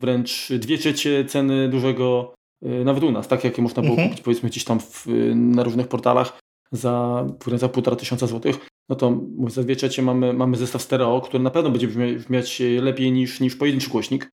wręcz 0.00 0.52
dwie 0.58 0.78
trzecie 0.78 1.24
ceny 1.24 1.68
dużego, 1.68 2.34
y, 2.66 2.84
nawet 2.84 3.04
u 3.04 3.10
nas, 3.10 3.28
tak, 3.28 3.44
jakie 3.44 3.62
można 3.62 3.82
było 3.82 3.94
mhm. 3.94 4.08
kupić 4.08 4.24
powiedzmy 4.24 4.48
gdzieś 4.48 4.64
tam 4.64 4.80
w, 4.80 5.06
na 5.34 5.62
różnych 5.62 5.88
portalach 5.88 6.40
za, 6.72 7.26
za 7.54 7.68
półtora 7.68 7.96
tysiąca 7.96 8.26
złotych, 8.26 8.68
no 8.88 8.96
to 8.96 9.10
mówię, 9.10 9.50
za 9.50 9.62
dwie 9.62 9.76
trzecie 9.76 10.02
mamy, 10.02 10.32
mamy 10.32 10.56
zestaw 10.56 10.82
stereo, 10.82 11.20
który 11.20 11.42
na 11.42 11.50
pewno 11.50 11.70
będzie 11.70 11.88
brzmiać 11.88 12.62
lepiej 12.80 13.12
niż, 13.12 13.40
niż 13.40 13.56
pojedynczy 13.56 13.90
głośnik. 13.90 14.30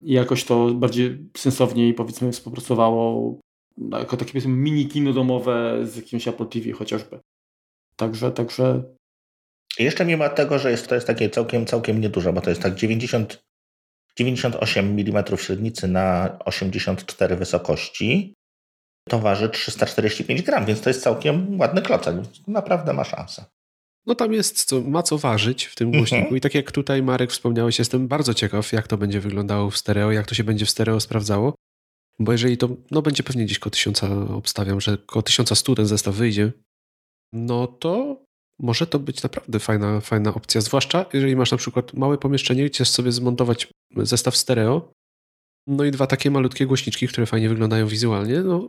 I 0.00 0.12
jakoś 0.12 0.44
to 0.44 0.74
bardziej 0.74 1.30
sensowniej 1.36 1.94
powiedzmy 1.94 2.32
współpracowało 2.32 3.34
jako 3.92 4.16
takie 4.16 4.32
powiedzmy 4.32 4.52
mini 4.52 4.88
kino 4.88 5.12
domowe 5.12 5.86
z 5.86 5.96
jakimś 5.96 6.28
Apple 6.28 6.46
TV 6.46 6.72
chociażby. 6.72 7.20
Także, 7.96 8.32
także... 8.32 8.82
jeszcze 9.78 10.04
mimo 10.04 10.28
tego, 10.28 10.58
że 10.58 10.70
jest, 10.70 10.88
to 10.88 10.94
jest 10.94 11.06
takie 11.06 11.30
całkiem, 11.30 11.66
całkiem 11.66 12.00
nieduże, 12.00 12.32
bo 12.32 12.40
to 12.40 12.50
jest 12.50 12.62
tak 12.62 12.74
90, 12.74 13.42
98 14.16 14.98
mm 14.98 15.24
średnicy 15.36 15.88
na 15.88 16.38
84 16.44 17.36
wysokości, 17.36 18.34
to 19.08 19.18
waży 19.18 19.48
345 19.48 20.42
gram, 20.42 20.66
więc 20.66 20.80
to 20.80 20.90
jest 20.90 21.02
całkiem 21.02 21.60
ładny 21.60 21.82
klocek. 21.82 22.16
Naprawdę 22.46 22.92
ma 22.92 23.04
szansę. 23.04 23.44
No 24.06 24.14
tam 24.14 24.32
jest, 24.32 24.64
co, 24.64 24.80
ma 24.80 25.02
co 25.02 25.18
ważyć 25.18 25.64
w 25.64 25.74
tym 25.74 25.90
głośniku. 25.90 26.16
Mhm. 26.16 26.36
i 26.36 26.40
tak 26.40 26.54
jak 26.54 26.72
tutaj 26.72 27.02
Marek 27.02 27.30
wspomniałeś, 27.30 27.78
jestem 27.78 28.08
bardzo 28.08 28.34
ciekaw, 28.34 28.72
jak 28.72 28.88
to 28.88 28.98
będzie 28.98 29.20
wyglądało 29.20 29.70
w 29.70 29.76
stereo, 29.76 30.12
jak 30.12 30.26
to 30.26 30.34
się 30.34 30.44
będzie 30.44 30.66
w 30.66 30.70
stereo 30.70 31.00
sprawdzało, 31.00 31.54
bo 32.18 32.32
jeżeli 32.32 32.58
to, 32.58 32.68
no 32.90 33.02
będzie 33.02 33.22
pewnie 33.22 33.44
gdzieś 33.44 33.58
koło 33.58 33.70
1000, 33.70 34.02
obstawiam, 34.30 34.80
że 34.80 34.98
koło 34.98 35.22
1100 35.22 35.74
ten 35.74 35.86
zestaw 35.86 36.14
wyjdzie, 36.14 36.52
no 37.32 37.66
to 37.66 38.22
może 38.60 38.86
to 38.86 38.98
być 38.98 39.22
naprawdę 39.22 39.58
fajna, 39.58 40.00
fajna 40.00 40.34
opcja, 40.34 40.60
zwłaszcza 40.60 41.06
jeżeli 41.12 41.36
masz 41.36 41.50
na 41.50 41.58
przykład 41.58 41.94
małe 41.94 42.18
pomieszczenie, 42.18 42.64
gdzie 42.64 42.74
chcesz 42.74 42.90
sobie 42.90 43.12
zmontować 43.12 43.68
zestaw 43.96 44.36
stereo, 44.36 44.92
no 45.66 45.84
i 45.84 45.90
dwa 45.90 46.06
takie 46.06 46.30
malutkie 46.30 46.66
głośniczki, 46.66 47.08
które 47.08 47.26
fajnie 47.26 47.48
wyglądają 47.48 47.86
wizualnie, 47.86 48.40
no 48.40 48.68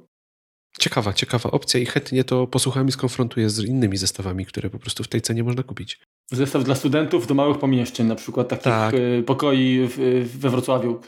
Ciekawa, 0.80 1.14
ciekawa 1.14 1.52
opcja 1.52 1.80
i 1.80 1.86
chętnie 1.86 2.24
to 2.24 2.48
posłucham 2.48 2.88
i 2.88 2.92
skonfrontuję 2.92 3.50
z 3.50 3.60
innymi 3.60 3.98
zestawami, 3.98 4.46
które 4.46 4.70
po 4.70 4.80
prostu 4.80 5.04
w 5.04 5.08
tej 5.08 5.22
cenie 5.22 5.44
można 5.44 5.64
kupić. 5.64 6.00
Zestaw 6.32 6.64
dla 6.64 6.76
studentów 6.76 7.28
do 7.28 7.34
małych 7.34 7.58
pomieszczeń, 7.58 8.08
na 8.08 8.16
przykład 8.16 8.48
takich 8.48 8.64
tak. 8.64 8.94
Y, 8.94 9.24
pokoi 9.26 9.88
we 10.24 10.50
Wrocławiu. 10.50 11.00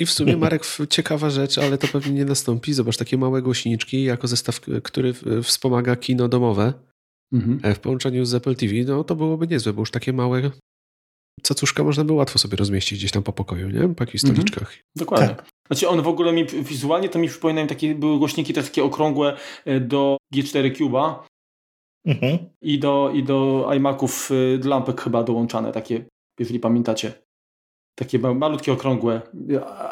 I 0.00 0.06
w 0.06 0.10
sumie, 0.10 0.36
Marek, 0.46 0.62
ciekawa 0.90 1.30
rzecz, 1.30 1.58
ale 1.58 1.78
to 1.78 1.88
pewnie 1.88 2.12
nie 2.12 2.24
nastąpi. 2.24 2.72
Zobacz, 2.72 2.96
takie 2.96 3.18
małe 3.18 3.42
głośniczki 3.42 4.04
jako 4.04 4.28
zestaw, 4.28 4.60
który 4.82 5.14
wspomaga 5.42 5.96
kino 5.96 6.28
domowe 6.28 6.72
mhm. 7.32 7.60
E, 7.62 7.74
w 7.74 7.80
połączeniu 7.80 8.24
z 8.24 8.34
Apple 8.34 8.54
TV, 8.54 8.74
no 8.86 9.04
to 9.04 9.16
byłoby 9.16 9.46
niezłe, 9.46 9.72
bo 9.72 9.82
już 9.82 9.90
takie 9.90 10.12
małe 10.12 10.50
cacuszka 11.42 11.84
można 11.84 12.04
by 12.04 12.12
łatwo 12.12 12.38
sobie 12.38 12.56
rozmieścić 12.56 12.98
gdzieś 12.98 13.10
tam 13.10 13.22
po 13.22 13.32
pokoju, 13.32 13.70
nie? 13.70 13.94
Po 13.94 14.04
jakichś 14.04 14.24
mhm. 14.24 14.34
stoliczkach. 14.34 14.68
Mhm. 14.68 14.82
Dokładnie. 14.96 15.28
Tak. 15.28 15.59
Znaczy 15.70 15.88
on 15.88 16.02
w 16.02 16.08
ogóle 16.08 16.32
mi 16.32 16.44
wizualnie 16.44 17.08
to 17.08 17.18
mi 17.18 17.28
przypominają 17.28 17.66
takie 17.66 17.94
były 17.94 18.18
głośniki 18.18 18.52
też 18.52 18.64
takie 18.64 18.84
okrągłe 18.84 19.36
e, 19.64 19.80
do 19.80 20.16
G4 20.34 20.72
Cube'a 20.72 21.14
mhm. 22.06 22.38
i, 22.62 22.78
do, 22.78 23.10
i 23.14 23.22
do 23.22 23.70
iMaców 23.76 24.30
e, 24.64 24.68
lampek 24.68 25.00
chyba 25.00 25.22
dołączane 25.22 25.72
takie, 25.72 26.04
jeżeli 26.38 26.60
pamiętacie. 26.60 27.12
Takie 27.94 28.18
malutkie, 28.18 28.72
okrągłe. 28.72 29.20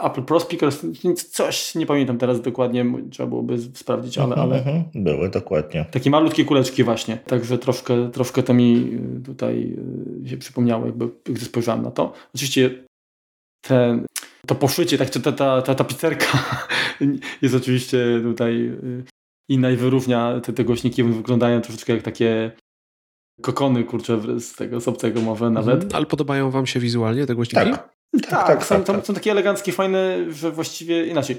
Apple 0.02 0.22
Pro 0.22 0.40
Speakers, 0.40 0.86
coś 1.30 1.74
nie 1.74 1.86
pamiętam 1.86 2.18
teraz 2.18 2.40
dokładnie, 2.40 2.84
trzeba 3.10 3.28
byłoby 3.28 3.58
sprawdzić, 3.58 4.18
ale... 4.18 4.36
ale 4.36 4.58
mhm, 4.58 4.84
Były, 4.94 5.30
dokładnie. 5.30 5.84
Takie 5.90 6.10
malutkie 6.10 6.44
kuleczki 6.44 6.84
właśnie, 6.84 7.16
także 7.16 7.58
troszkę, 7.58 8.10
troszkę 8.10 8.42
to 8.42 8.54
mi 8.54 8.98
e, 9.18 9.24
tutaj 9.24 9.76
się 10.26 10.36
przypomniało, 10.36 10.86
jakby, 10.86 11.08
gdy 11.24 11.40
spojrzałem 11.40 11.82
na 11.82 11.90
to. 11.90 12.12
Oczywiście 12.34 12.84
ten 13.60 14.06
to 14.48 14.54
poszycie, 14.54 14.98
tak, 14.98 15.10
ta, 15.10 15.32
ta, 15.32 15.62
ta 15.62 15.74
tapicerka 15.74 16.26
jest 17.42 17.54
oczywiście 17.54 18.20
tutaj 18.22 18.54
y, 18.54 19.04
inna 19.48 19.70
i 19.70 19.76
wyróżnia 19.76 20.40
te, 20.40 20.52
te 20.52 20.64
głośniki, 20.64 21.04
wyglądają 21.04 21.60
troszeczkę 21.60 21.92
jak 21.92 22.02
takie 22.02 22.52
kokony, 23.42 23.84
kurczę, 23.84 24.40
z 24.40 24.52
tego 24.54 24.80
z 24.80 24.88
obcego 24.88 25.20
może 25.20 25.50
nawet. 25.50 25.74
Mhm. 25.74 25.96
Ale 25.96 26.06
podobają 26.06 26.50
wam 26.50 26.66
się 26.66 26.80
wizualnie 26.80 27.26
te 27.26 27.34
głośniki? 27.34 27.70
Tak, 27.70 27.88
tak, 28.12 28.30
tak, 28.30 28.46
tak, 28.46 28.64
są, 28.64 28.84
tak, 28.84 29.06
są 29.06 29.14
takie 29.14 29.30
eleganckie, 29.30 29.72
fajne, 29.72 30.32
że 30.32 30.50
właściwie 30.50 31.06
inaczej. 31.06 31.36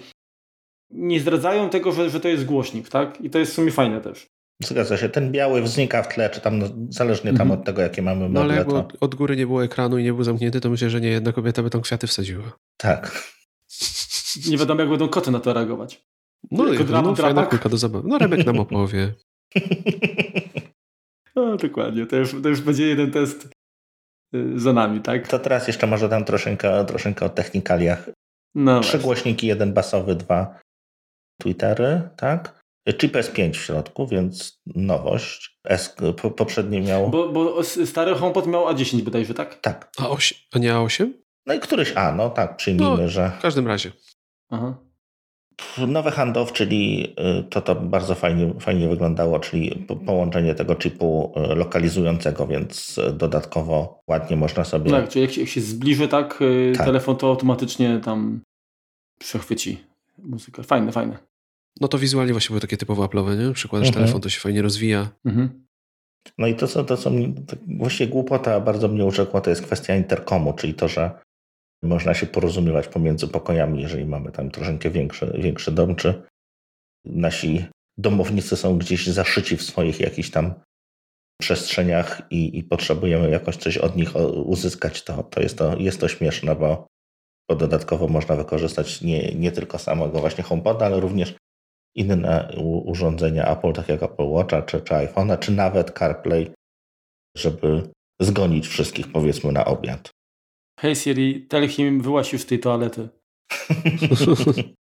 Nie 0.92 1.20
zdradzają 1.20 1.70
tego, 1.70 1.92
że, 1.92 2.10
że 2.10 2.20
to 2.20 2.28
jest 2.28 2.46
głośnik, 2.46 2.89
tak? 2.89 3.22
I 3.22 3.30
to 3.30 3.39
jest 3.39 3.51
w 3.51 3.56
sumie 3.56 3.72
fajne 3.72 4.01
też. 4.01 4.28
Zgadza 4.63 4.98
się. 4.98 5.10
Ten 5.10 5.32
biały 5.32 5.62
wznika 5.62 6.04
w 6.04 6.08
tle, 6.08 6.30
czy 6.30 6.42
tam 6.42 6.60
no, 6.60 6.66
zależnie 6.89 7.34
tam 7.34 7.42
mhm. 7.42 7.60
od 7.60 7.66
tego, 7.66 7.82
jakie 7.82 8.01
mamy 8.01 8.30
No 8.30 8.42
ale 8.42 8.56
jakby 8.56 8.75
od, 8.75 8.94
od, 9.00 9.16
góry 9.16 9.36
nie 9.36 9.46
było 9.46 9.63
ekranu 9.63 9.98
i 9.98 10.04
nie 10.04 10.13
był 10.13 10.24
zamknięty, 10.24 10.62
to 10.62 10.70
myślę, 10.70 10.89
że 10.89 11.01
nie 11.01 11.10
jedna 11.10 11.32
kobieta 11.32 11.63
by 11.63 11.70
tam 11.70 11.82
kwiaty 11.82 12.08
wsadziła. 12.08 12.58
Tak. 12.78 13.32
Nie 14.50 14.58
wiadomo, 14.58 14.82
jak 14.82 14.89
będą 14.89 15.10
koty 15.10 15.32
na 15.32 15.39
to 15.39 15.54
reagować. 15.54 16.06
No, 16.51 16.66
Tylko 16.66 16.84
drap, 16.84 17.06
no 17.06 17.16
fajna 17.16 17.46
kulka 17.46 17.70
do 17.70 17.78
zabawy. 17.78 18.08
No 18.08 18.18
Remek 18.18 18.46
nam 18.46 18.60
opowie. 18.70 19.13
no 21.36 21.58
dokładnie. 21.58 22.06
To 22.06 22.16
już, 22.16 22.32
to 22.44 22.50
już 22.50 22.62
będzie 22.62 22.88
jeden 22.88 23.12
test 23.12 23.50
y, 24.36 24.60
za 24.60 24.74
nami, 24.74 25.01
tak? 25.01 25.28
To 25.28 25.39
teraz 25.39 25.68
jeszcze 25.68 25.88
może 25.88 26.10
tam 26.10 26.25
troszeczkę, 26.25 26.86
troszeczkę 26.86 27.25
o 27.25 27.30
technikaliach. 27.30 28.10
No 28.56 28.80
Trzy 28.80 28.92
właśnie. 28.92 29.04
głośniki, 29.04 29.48
jeden 29.48 29.74
basowy, 29.74 30.16
dwa 30.16 30.60
Twittery, 31.42 32.10
tak? 32.18 32.59
Chip 32.98 33.14
S5 33.14 33.54
w 33.54 33.56
środku, 33.56 34.08
więc 34.08 34.62
nowość. 34.66 35.60
S, 35.64 35.96
po, 36.22 36.32
poprzedni 36.32 36.82
miał... 36.82 37.10
Bo, 37.10 37.30
bo 37.30 37.64
stary 37.64 38.16
HomePod 38.16 38.48
miał 38.48 38.66
A10 38.66 39.02
bodajże, 39.02 39.34
tak? 39.34 39.60
Tak. 39.62 39.92
A, 39.98 40.10
8, 40.10 40.38
a 40.54 40.60
nie 40.60 40.72
A8? 40.74 41.08
No 41.46 41.54
i 41.54 41.60
któryś 41.60 41.94
A, 41.96 42.12
no 42.16 42.30
tak, 42.30 42.58
przyjmijmy, 42.58 42.98
no, 42.98 43.10
że... 43.10 43.32
W 43.40 43.42
każdym 43.42 43.68
razie. 43.68 43.92
Aha. 44.50 44.78
Nowy 45.88 46.12
handoff, 46.12 46.54
czyli 46.54 47.14
y, 47.40 47.44
to 47.44 47.62
to 47.62 47.76
bardzo 47.76 48.16
fajnie, 48.16 48.54
fajnie 48.60 48.90
wyglądało, 48.90 49.40
czyli 49.40 49.88
połączenie 50.06 50.56
tego 50.56 50.76
chipu 50.76 51.34
y, 51.52 51.56
lokalizującego, 51.56 52.48
więc 52.48 53.00
dodatkowo 53.14 54.02
ładnie 54.08 54.38
można 54.38 54.64
sobie... 54.64 54.92
Tak, 54.92 55.10
czyli 55.10 55.22
jak 55.22 55.32
się, 55.32 55.42
jak 55.42 55.50
się 55.50 55.62
zbliży 55.62 56.08
tak, 56.08 56.42
y, 56.42 56.74
tak, 56.78 56.86
telefon 56.86 57.16
to 57.16 57.28
automatycznie 57.28 58.00
tam 58.04 58.42
przechwyci 59.20 59.84
muzykę. 60.18 60.64
Fajne, 60.64 60.92
fajne. 60.92 61.29
No 61.82 61.88
to 61.88 61.98
wizualnie 61.98 62.34
właśnie 62.34 62.48
były 62.48 62.62
takie 62.62 62.78
typowo 62.78 63.06
Apple'owe, 63.06 63.48
nie? 63.48 63.54
Przykładasz 63.54 63.88
mhm. 63.88 64.04
telefon, 64.04 64.22
to 64.22 64.30
się 64.30 64.40
fajnie 64.40 64.62
rozwija. 64.62 65.10
Mhm. 65.26 65.66
No 66.38 66.48
i 66.48 66.56
to, 66.56 66.68
co, 66.68 66.84
to, 66.84 66.98
co 66.98 67.12
to 67.48 67.56
właśnie 67.68 68.08
głupota 68.08 68.60
bardzo 68.60 68.88
mnie 68.88 69.06
urzekła, 69.06 69.42
to 69.42 69.50
jest 69.50 69.62
kwestia 69.62 69.96
interkomu, 69.96 70.54
czyli 70.54 70.74
to, 70.74 70.88
że 70.88 71.20
można 71.84 72.14
się 72.14 72.28
porozumiewać 72.28 72.88
pomiędzy 72.88 73.28
pokojami, 73.28 73.82
jeżeli 73.82 74.06
mamy 74.06 74.32
tam 74.32 74.52
troszeczkę 74.52 74.90
większy, 74.90 75.32
większy 75.40 75.72
dom, 75.72 75.96
czy 75.96 76.24
nasi 77.06 77.66
domownicy 77.98 78.56
są 78.56 78.78
gdzieś 78.78 79.08
zaszyci 79.08 79.58
w 79.58 79.64
swoich 79.64 80.00
jakichś 80.00 80.30
tam 80.30 80.54
przestrzeniach 81.42 82.22
i, 82.30 82.58
i 82.58 82.64
potrzebujemy 82.64 83.30
jakoś 83.30 83.58
coś 83.58 83.78
od 83.78 83.96
nich 83.96 84.16
uzyskać, 84.46 85.04
to, 85.04 85.24
to, 85.24 85.42
jest, 85.42 85.58
to 85.58 85.78
jest 85.78 86.00
to 86.00 86.08
śmieszne, 86.08 86.56
bo, 86.56 86.88
bo 87.50 87.56
dodatkowo 87.56 88.08
można 88.08 88.36
wykorzystać 88.36 89.02
nie, 89.02 89.36
nie 89.36 89.52
tylko 89.52 89.78
samego 89.78 90.20
właśnie 90.20 90.44
HomePoda, 90.44 90.86
ale 90.86 91.00
również 91.00 91.36
inne 92.00 92.53
urządzenia 92.86 93.58
Apple, 93.58 93.74
tak 93.74 93.89
jak 93.89 94.03
Apple 94.03 94.27
Watcha, 94.27 94.62
czy, 94.62 94.82
czy 94.82 94.94
iPhone'a, 94.94 95.39
czy 95.39 95.51
nawet 95.51 95.91
CarPlay, 96.00 96.51
żeby 97.38 97.89
zgonić 98.22 98.68
wszystkich 98.68 99.12
powiedzmy 99.12 99.51
na 99.51 99.65
obiad. 99.65 100.10
Hej 100.79 100.96
Siri, 100.96 101.48
tell 101.48 101.68
him 101.68 102.01
wyłaś 102.01 102.34
już 102.34 102.41
z 102.41 102.46
tej 102.46 102.60
toalety. 102.60 103.10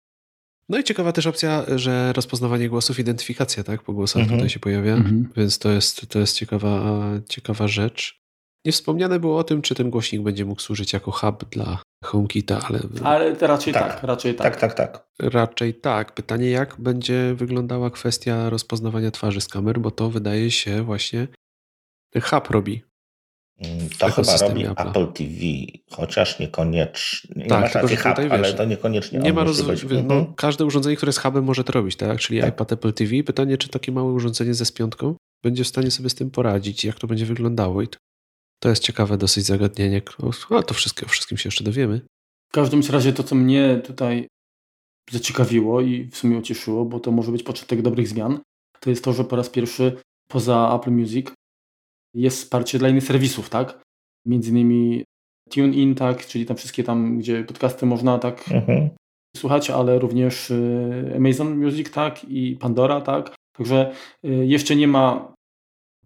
No 0.68 0.78
i 0.78 0.84
ciekawa 0.84 1.12
też 1.12 1.26
opcja, 1.26 1.64
że 1.76 2.12
rozpoznawanie 2.12 2.68
głosów, 2.68 2.98
identyfikacja 2.98 3.64
tak, 3.64 3.82
po 3.82 3.92
głosach 3.92 4.22
mm 4.22 4.28
-hmm. 4.28 4.36
tutaj 4.36 4.48
się 4.48 4.60
pojawia, 4.60 4.92
mm 4.94 5.06
-hmm. 5.06 5.36
więc 5.36 5.58
to 5.58 5.70
jest, 5.70 6.08
to 6.08 6.18
jest 6.18 6.36
ciekawa, 6.36 7.02
ciekawa 7.28 7.68
rzecz. 7.68 8.25
Nie 8.66 8.72
wspomniane 8.72 9.20
było 9.20 9.38
o 9.38 9.44
tym, 9.44 9.62
czy 9.62 9.74
ten 9.74 9.90
głośnik 9.90 10.22
będzie 10.22 10.44
mógł 10.44 10.60
służyć 10.60 10.92
jako 10.92 11.10
hub 11.10 11.44
dla 11.50 11.78
HomeKita, 12.04 12.60
ale... 12.68 12.80
Ale 13.04 13.34
raczej 13.34 13.74
tak. 13.74 13.94
tak, 13.94 14.02
raczej 14.02 14.34
tak. 14.34 14.56
Tak, 14.56 14.74
tak, 14.74 14.74
tak. 14.74 15.06
Raczej 15.18 15.74
tak. 15.74 16.14
Pytanie, 16.14 16.50
jak 16.50 16.76
będzie 16.78 17.34
wyglądała 17.34 17.90
kwestia 17.90 18.50
rozpoznawania 18.50 19.10
twarzy 19.10 19.40
z 19.40 19.48
kamer, 19.48 19.78
bo 19.80 19.90
to 19.90 20.10
wydaje 20.10 20.50
się 20.50 20.82
właśnie 20.82 21.28
hub 22.22 22.50
robi. 22.50 22.82
Mm, 23.58 23.88
to 23.98 24.10
chyba 24.10 24.36
robi 24.36 24.66
Apple. 24.66 24.88
Apple 24.88 25.12
TV, 25.12 25.34
chociaż 25.90 26.38
niekoniecznie. 26.38 27.34
Nie 27.36 27.46
tak, 27.46 27.74
ma 27.74 27.80
tylko, 27.80 28.08
hub, 28.08 28.18
wiesz, 28.18 28.32
ale 28.32 28.54
to 28.54 28.64
niekoniecznie. 28.64 29.18
Nie 29.18 29.32
ma 29.32 29.44
rozwoju. 29.44 29.78
No, 29.90 30.14
mhm. 30.14 30.34
każde 30.34 30.64
urządzenie, 30.64 30.96
które 30.96 31.10
jest 31.10 31.20
hubem, 31.20 31.44
może 31.44 31.64
to 31.64 31.72
robić, 31.72 31.96
tak? 31.96 32.18
Czyli 32.18 32.40
tak. 32.40 32.54
iPad 32.54 32.72
Apple 32.72 32.92
TV. 32.92 33.22
Pytanie, 33.22 33.58
czy 33.58 33.68
takie 33.68 33.92
małe 33.92 34.12
urządzenie 34.12 34.54
ze 34.54 34.64
spiątką 34.64 35.16
będzie 35.42 35.64
w 35.64 35.68
stanie 35.68 35.90
sobie 35.90 36.10
z 36.10 36.14
tym 36.14 36.30
poradzić, 36.30 36.84
jak 36.84 36.98
to 36.98 37.06
będzie 37.06 37.26
wyglądało. 37.26 37.82
I 37.82 37.88
to, 37.88 37.98
to 38.58 38.68
jest 38.68 38.82
ciekawe 38.82 39.18
dosyć 39.18 39.44
zagadnienie. 39.44 40.02
A 40.50 40.62
to 40.62 40.74
wszystko, 40.74 41.06
o 41.06 41.08
wszystkim 41.08 41.38
się 41.38 41.46
jeszcze 41.46 41.64
dowiemy. 41.64 42.00
W 42.48 42.52
każdym 42.52 42.80
razie 42.90 43.12
to, 43.12 43.22
co 43.22 43.34
mnie 43.34 43.80
tutaj 43.84 44.28
zaciekawiło 45.10 45.80
i 45.80 46.04
w 46.04 46.16
sumie 46.16 46.38
ucieszyło, 46.38 46.84
bo 46.84 47.00
to 47.00 47.12
może 47.12 47.32
być 47.32 47.42
początek 47.42 47.82
dobrych 47.82 48.08
zmian, 48.08 48.40
to 48.80 48.90
jest 48.90 49.04
to, 49.04 49.12
że 49.12 49.24
po 49.24 49.36
raz 49.36 49.50
pierwszy 49.50 49.96
poza 50.28 50.76
Apple 50.80 50.90
Music 50.90 51.26
jest 52.14 52.38
wsparcie 52.38 52.78
dla 52.78 52.88
innych 52.88 53.04
serwisów, 53.04 53.48
tak? 53.50 53.82
Między 54.26 54.50
innymi 54.50 55.04
TuneIn, 55.50 55.94
tak? 55.94 56.26
Czyli 56.26 56.46
tam 56.46 56.56
wszystkie 56.56 56.84
tam, 56.84 57.18
gdzie 57.18 57.44
podcasty 57.44 57.86
można 57.86 58.18
tak 58.18 58.48
mhm. 58.52 58.90
słuchać, 59.36 59.70
ale 59.70 59.98
również 59.98 60.50
y, 60.50 61.12
Amazon 61.16 61.58
Music, 61.58 61.90
tak? 61.90 62.24
I 62.24 62.56
Pandora, 62.56 63.00
tak? 63.00 63.34
Także 63.56 63.92
y, 64.24 64.46
jeszcze 64.46 64.76
nie 64.76 64.88
ma 64.88 65.35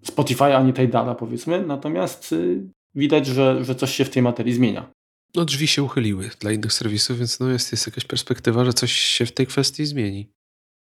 Spotify 0.02 0.56
ani 0.56 0.72
Tidala, 0.72 1.14
powiedzmy, 1.14 1.66
natomiast 1.66 2.32
y, 2.32 2.62
widać, 2.94 3.26
że, 3.26 3.64
że 3.64 3.74
coś 3.74 3.94
się 3.94 4.04
w 4.04 4.10
tej 4.10 4.22
materii 4.22 4.52
zmienia. 4.52 4.90
No 5.34 5.44
drzwi 5.44 5.66
się 5.66 5.82
uchyliły 5.82 6.30
dla 6.40 6.52
innych 6.52 6.72
serwisów, 6.72 7.18
więc 7.18 7.40
no 7.40 7.50
jest, 7.50 7.72
jest 7.72 7.86
jakaś 7.86 8.04
perspektywa, 8.04 8.64
że 8.64 8.72
coś 8.72 8.92
się 8.92 9.26
w 9.26 9.32
tej 9.32 9.46
kwestii 9.46 9.86
zmieni. 9.86 10.30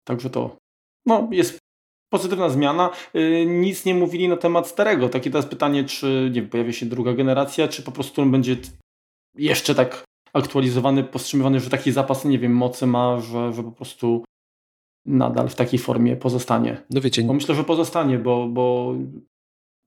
Także 0.05 0.31
to 0.31 0.57
no, 1.07 1.29
jest 1.33 1.59
pozytywna 2.13 2.49
zmiana. 2.49 2.91
Y, 3.17 3.47
nic 3.47 3.85
nie 3.85 3.95
mówili 3.95 4.29
na 4.29 4.37
temat 4.37 4.69
starego. 4.69 5.09
Takie 5.09 5.31
teraz 5.31 5.47
pytanie, 5.47 5.85
czy 5.85 6.31
nie 6.35 6.43
pojawi 6.43 6.73
się 6.73 6.87
druga 6.87 7.13
generacja, 7.13 7.69
czy 7.69 7.83
po 7.83 7.93
prostu 7.93 8.23
on 8.23 8.31
będzie 8.31 8.57
jeszcze 9.35 9.75
tak 9.75 10.05
aktualizowany, 10.33 11.05
powstrzymywany, 11.05 11.61
że 11.61 11.71
taki 11.71 11.93
zapas, 11.93 12.25
nie 12.25 12.39
wiem, 12.39 12.53
mocy 12.53 12.87
ma, 12.87 13.21
że, 13.21 13.53
że 13.53 13.63
po 13.63 13.73
prostu 13.73 14.25
nadal 15.07 15.49
w 15.49 15.55
takiej 15.55 15.79
formie 15.79 16.17
pozostanie. 16.17 16.83
No 16.91 17.01
wiecie. 17.01 17.23
Bo 17.23 17.33
myślę, 17.33 17.55
że 17.55 17.65
pozostanie, 17.65 18.19
bo, 18.19 18.49
bo 18.49 18.95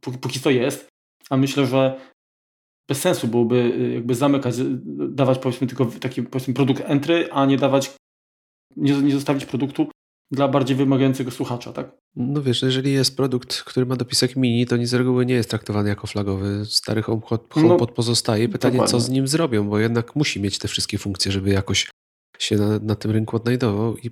póki, 0.01 0.17
póki 0.17 0.39
to 0.39 0.50
jest, 0.50 0.88
a 1.29 1.38
myślę, 1.38 1.65
że 1.65 2.00
bez 2.88 3.01
sensu 3.01 3.27
byłoby 3.27 3.55
y, 3.55 3.93
jakby 3.93 4.15
zamykać, 4.15 4.55
dawać 5.10 5.39
powiedzmy 5.39 5.67
tylko 5.67 5.86
taki 5.86 6.24
powiedzmy 6.24 6.53
produkt 6.53 6.84
entry, 6.86 7.29
a 7.31 7.45
nie 7.45 7.57
dawać, 7.57 7.95
nie, 8.75 9.01
nie 9.01 9.12
zostawić 9.12 9.45
produktu 9.45 9.88
dla 10.31 10.48
bardziej 10.48 10.77
wymagającego 10.77 11.31
słuchacza, 11.31 11.74
tak? 11.74 11.98
No 12.15 12.41
wiesz, 12.41 12.62
jeżeli 12.62 12.91
jest 12.93 13.17
produkt, 13.17 13.63
który 13.63 13.86
ma 13.86 13.95
dopisek 13.95 14.36
mini, 14.36 14.65
to 14.65 14.77
nie 14.77 14.88
z 14.88 14.93
reguły 14.93 15.25
nie 15.25 15.34
jest 15.34 15.50
traktowany 15.50 15.89
jako 15.89 16.07
flagowy. 16.07 16.65
Stary 16.65 17.01
HomePod, 17.01 17.53
HomePod 17.53 17.89
no, 17.89 17.95
pozostaje. 17.95 18.50
Pytanie, 18.50 18.72
dokładnie. 18.72 18.91
co 18.91 19.00
z 19.00 19.10
nim 19.10 19.27
zrobią, 19.27 19.69
bo 19.69 19.79
jednak 19.79 20.15
musi 20.15 20.41
mieć 20.41 20.60
te 20.60 20.67
wszystkie 20.67 20.98
funkcje, 20.98 21.31
żeby 21.31 21.50
jakoś 21.50 21.89
się 22.39 22.55
na, 22.55 22.79
na 22.79 22.95
tym 22.95 23.12
rynku 23.12 23.36
odnajdował 23.36 23.98
i 23.98 24.12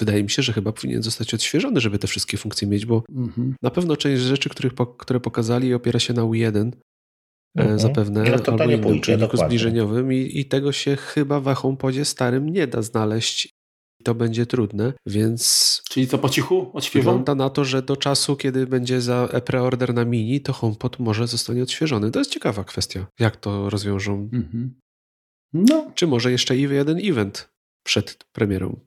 wydaje 0.00 0.22
mi 0.22 0.30
się, 0.30 0.42
że 0.42 0.52
chyba 0.52 0.72
powinien 0.72 1.02
zostać 1.02 1.34
odświeżony, 1.34 1.80
żeby 1.80 1.98
te 1.98 2.06
wszystkie 2.06 2.36
funkcje 2.36 2.68
mieć, 2.68 2.86
bo 2.86 3.02
mhm. 3.10 3.54
na 3.62 3.70
pewno 3.70 3.96
część 3.96 4.22
rzeczy, 4.22 4.48
których, 4.48 4.72
które 4.98 5.20
pokazali 5.20 5.74
opiera 5.74 6.00
się 6.00 6.14
na 6.14 6.22
U1 6.22 6.56
e, 6.56 7.60
mhm. 7.60 7.78
zapewne, 7.78 8.24
no 8.24 8.38
to, 8.38 8.56
to 8.56 8.66
nie 8.66 8.78
pójdzie, 8.78 9.18
zbliżeniowym 9.34 10.12
i, 10.12 10.30
i 10.40 10.44
tego 10.44 10.72
się 10.72 10.96
chyba 10.96 11.40
w 11.40 11.54
HomePodzie 11.54 12.04
starym 12.04 12.48
nie 12.48 12.66
da 12.66 12.82
znaleźć 12.82 13.54
to 14.04 14.14
będzie 14.14 14.46
trudne, 14.46 14.92
więc... 15.06 15.82
Czyli 15.90 16.06
co, 16.06 16.18
po 16.18 16.28
cichu 16.28 16.70
odświeżą? 16.72 17.10
Wygląda 17.10 17.34
na 17.34 17.50
to, 17.50 17.64
że 17.64 17.82
do 17.82 17.96
czasu, 17.96 18.36
kiedy 18.36 18.66
będzie 18.66 19.00
za 19.00 19.28
preorder 19.44 19.94
na 19.94 20.04
mini, 20.04 20.40
to 20.40 20.52
HomePod 20.52 20.98
może 20.98 21.26
zostanie 21.26 21.62
odświeżony. 21.62 22.10
To 22.10 22.18
jest 22.18 22.30
ciekawa 22.30 22.64
kwestia, 22.64 23.06
jak 23.20 23.36
to 23.36 23.70
rozwiążą. 23.70 24.28
Mhm. 24.32 24.74
No. 25.52 25.92
Czy 25.94 26.06
może 26.06 26.30
jeszcze 26.30 26.56
jeden 26.56 26.98
event 27.02 27.48
przed 27.86 28.24
premierą? 28.32 28.80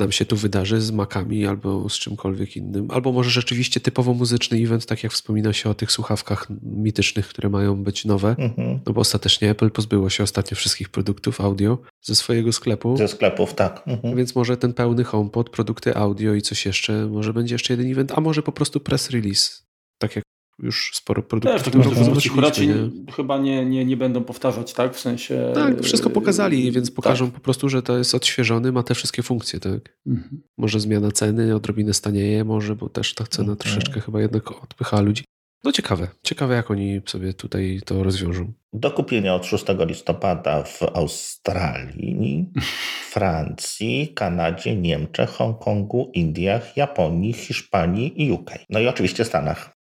Nam 0.00 0.12
się 0.12 0.24
tu 0.24 0.36
wydarzy 0.36 0.80
z 0.80 0.90
makami 0.90 1.46
albo 1.46 1.88
z 1.88 1.98
czymkolwiek 1.98 2.56
innym. 2.56 2.90
Albo 2.90 3.12
może 3.12 3.30
rzeczywiście 3.30 3.80
typowo 3.80 4.14
muzyczny 4.14 4.58
event, 4.58 4.86
tak 4.86 5.02
jak 5.02 5.12
wspomina 5.12 5.52
się 5.52 5.70
o 5.70 5.74
tych 5.74 5.92
słuchawkach 5.92 6.46
mitycznych, 6.62 7.28
które 7.28 7.48
mają 7.48 7.84
być 7.84 8.04
nowe. 8.04 8.34
Mhm. 8.38 8.80
No 8.86 8.92
bo 8.92 9.00
ostatecznie 9.00 9.50
Apple 9.50 9.70
pozbyło 9.70 10.10
się 10.10 10.24
ostatnio 10.24 10.56
wszystkich 10.56 10.88
produktów 10.88 11.40
audio 11.40 11.78
ze 12.02 12.14
swojego 12.14 12.52
sklepu. 12.52 12.96
Ze 12.96 13.08
sklepów, 13.08 13.54
tak. 13.54 13.82
Mhm. 13.86 14.16
Więc 14.16 14.34
może 14.34 14.56
ten 14.56 14.72
pełny 14.72 15.04
HomePod, 15.04 15.50
produkty 15.50 15.96
audio 15.96 16.34
i 16.34 16.42
coś 16.42 16.66
jeszcze, 16.66 17.06
może 17.06 17.32
będzie 17.32 17.54
jeszcze 17.54 17.72
jeden 17.72 17.92
event, 17.92 18.12
a 18.16 18.20
może 18.20 18.42
po 18.42 18.52
prostu 18.52 18.80
press 18.80 19.10
release. 19.10 19.62
Tak 19.98 20.16
jak 20.16 20.24
już 20.62 20.90
sporo 20.94 21.22
produktów. 21.22 21.62
Tak 21.62 21.74
myślę, 21.74 22.20
że 22.34 22.40
raczej 22.40 22.68
nie? 22.68 23.12
chyba 23.12 23.38
nie, 23.38 23.66
nie, 23.66 23.84
nie 23.84 23.96
będą 23.96 24.24
powtarzać, 24.24 24.72
tak? 24.72 24.94
W 24.94 25.00
sensie... 25.00 25.52
Tak, 25.54 25.82
wszystko 25.82 26.10
pokazali, 26.10 26.72
więc 26.72 26.90
pokażą 26.90 27.26
tak. 27.26 27.34
po 27.34 27.40
prostu, 27.40 27.68
że 27.68 27.82
to 27.82 27.98
jest 27.98 28.14
odświeżony, 28.14 28.72
ma 28.72 28.82
te 28.82 28.94
wszystkie 28.94 29.22
funkcje, 29.22 29.60
tak? 29.60 29.98
Mhm. 30.06 30.42
Może 30.58 30.80
zmiana 30.80 31.10
ceny, 31.12 31.54
odrobinę 31.54 31.94
stanieje, 31.94 32.44
może, 32.44 32.76
bo 32.76 32.88
też 32.88 33.14
ta 33.14 33.24
cena 33.24 33.52
mhm. 33.52 33.58
troszeczkę 33.58 34.00
chyba 34.00 34.20
jednak 34.20 34.62
odpycha 34.62 35.00
ludzi. 35.00 35.24
No 35.64 35.72
ciekawe, 35.72 36.08
ciekawe 36.22 36.54
jak 36.54 36.70
oni 36.70 37.00
sobie 37.06 37.34
tutaj 37.34 37.80
to 37.84 38.02
rozwiążą. 38.02 38.52
Do 38.72 38.90
kupienia 38.90 39.34
od 39.34 39.46
6 39.46 39.64
listopada 39.86 40.62
w 40.62 40.82
Australii, 40.82 42.52
Francji, 43.12 44.12
Kanadzie, 44.14 44.76
Niemczech, 44.76 45.30
Hongkongu, 45.30 46.10
Indiach, 46.14 46.76
Japonii, 46.76 47.32
Hiszpanii 47.32 48.22
i 48.26 48.32
UK. 48.32 48.50
No 48.70 48.80
i 48.80 48.86
oczywiście 48.86 49.24
Stanach. 49.24 49.79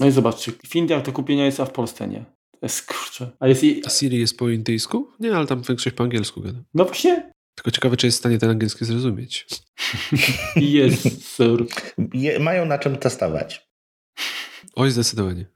No 0.00 0.06
i 0.06 0.10
zobaczcie, 0.10 0.52
w 0.52 0.76
Indiach 0.76 1.02
to 1.02 1.12
kupienia 1.12 1.44
jest, 1.44 1.60
a 1.60 1.64
w 1.64 1.72
Polsce 1.72 2.08
nie. 2.08 2.24
To 2.52 2.58
jest 2.62 2.86
kurczę. 2.86 3.30
A, 3.40 3.48
jest 3.48 3.64
i... 3.64 3.82
a 3.86 3.90
Siri 3.90 4.18
jest 4.18 4.38
po 4.38 4.48
indyjsku? 4.48 5.08
Nie, 5.20 5.36
ale 5.36 5.46
tam 5.46 5.62
większość 5.62 5.96
po 5.96 6.04
angielsku 6.04 6.40
gada. 6.40 6.58
No 6.74 6.84
właśnie. 6.84 7.32
Tylko 7.54 7.70
ciekawe, 7.70 7.96
czy 7.96 8.06
jest 8.06 8.18
w 8.18 8.20
stanie 8.20 8.38
ten 8.38 8.50
angielski 8.50 8.84
zrozumieć. 8.84 9.46
Jest, 10.56 11.28
sir. 11.36 11.66
Je, 12.14 12.38
mają 12.38 12.66
na 12.66 12.78
czym 12.78 12.96
testować. 12.96 13.68
Oj, 14.74 14.90
zdecydowanie. 14.90 15.46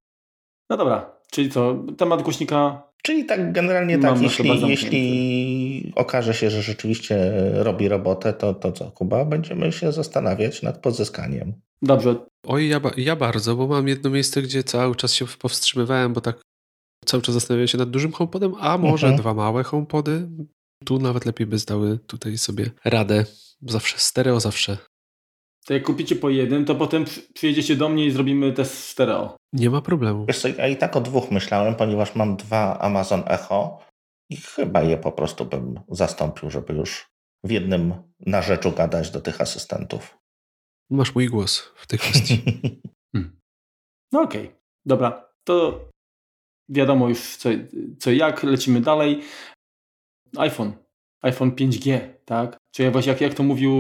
No 0.71 0.77
dobra, 0.77 1.17
czyli 1.31 1.51
co, 1.51 1.85
temat 1.97 2.23
głośnika 2.23 2.91
Czyli 3.03 3.25
tak 3.25 3.53
generalnie 3.53 3.99
tak, 3.99 4.23
jeśli, 4.23 4.69
jeśli 4.69 5.93
okaże 5.97 6.35
się, 6.35 6.51
że 6.51 6.63
rzeczywiście 6.63 7.33
robi 7.55 7.89
robotę, 7.89 8.33
to, 8.33 8.55
to 8.55 8.73
co, 8.73 8.91
Kuba? 8.91 9.25
Będziemy 9.25 9.73
się 9.73 9.93
zastanawiać 9.93 10.63
nad 10.63 10.79
pozyskaniem. 10.79 11.53
Dobrze. 11.83 12.17
Oj, 12.47 12.69
ja, 12.69 12.81
ja 12.97 13.17
bardzo, 13.17 13.57
bo 13.57 13.67
mam 13.67 13.89
jedno 13.89 14.11
miejsce, 14.11 14.43
gdzie 14.43 14.65
cały 14.65 14.97
czas 14.97 15.15
się 15.15 15.27
powstrzymywałem, 15.27 16.13
bo 16.13 16.21
tak 16.21 16.41
cały 17.05 17.23
czas 17.23 17.35
zastanawiałem 17.35 17.69
się 17.69 17.79
nad 17.79 17.91
dużym 17.91 18.13
HomePodem, 18.13 18.55
a 18.61 18.79
może 18.79 19.07
mhm. 19.07 19.23
dwa 19.23 19.35
małe 19.35 19.63
HomePody. 19.63 20.29
Tu 20.85 20.99
nawet 20.99 21.27
lepiej 21.27 21.47
by 21.47 21.59
zdały 21.59 21.99
tutaj 21.99 22.39
sobie 22.39 22.71
radę. 22.85 23.25
Zawsze 23.63 23.99
stereo, 23.99 24.41
zawsze. 24.41 24.79
To 25.67 25.75
jak 25.75 25.83
kupicie 25.83 26.17
po 26.17 26.31
jednym, 26.31 26.65
to 26.65 26.75
potem 26.75 27.05
przyjedziecie 27.35 27.77
do 27.77 27.89
mnie 27.89 28.07
i 28.07 28.11
zrobimy 28.11 28.53
test 28.53 28.85
stereo. 28.85 29.37
Nie 29.53 29.71
ma 29.71 29.83
problemu. 29.83 30.27
Wiesz 30.27 30.39
co, 30.39 30.49
ja 30.49 30.69
i 30.69 30.77
tak 30.77 30.97
o 30.97 31.01
dwóch 31.01 31.31
myślałem, 31.31 31.75
ponieważ 31.75 32.15
mam 32.15 32.37
dwa 32.37 32.79
Amazon 32.79 33.23
Echo 33.27 33.79
i 34.31 34.37
chyba 34.37 34.83
je 34.83 34.97
po 34.97 35.13
prostu 35.13 35.45
bym 35.45 35.81
zastąpił, 35.89 36.51
żeby 36.51 36.75
już 36.75 37.07
w 37.45 37.51
jednym 37.51 37.95
na 38.27 38.43
rzeczu 38.43 38.73
gadać 38.73 39.11
do 39.11 39.21
tych 39.21 39.41
asystentów. 39.41 40.19
Masz 40.91 41.15
mój 41.15 41.27
głos 41.27 41.73
w 41.77 41.87
tej 41.87 41.99
kwestii. 41.99 42.43
hmm. 43.15 43.41
No 44.13 44.23
okej, 44.23 44.47
okay. 44.47 44.57
dobra. 44.87 45.31
To 45.45 45.89
wiadomo 46.69 47.09
już 47.09 47.37
co, 47.37 47.49
co 47.99 48.13
jak, 48.13 48.43
lecimy 48.43 48.81
dalej. 48.81 49.23
iPhone. 50.37 50.73
iPhone 51.23 51.51
5G, 51.51 52.01
tak? 52.25 52.57
Czyli 52.75 52.91
właśnie 52.91 53.13
jak, 53.13 53.21
jak 53.21 53.35
to 53.35 53.43
mówił 53.43 53.73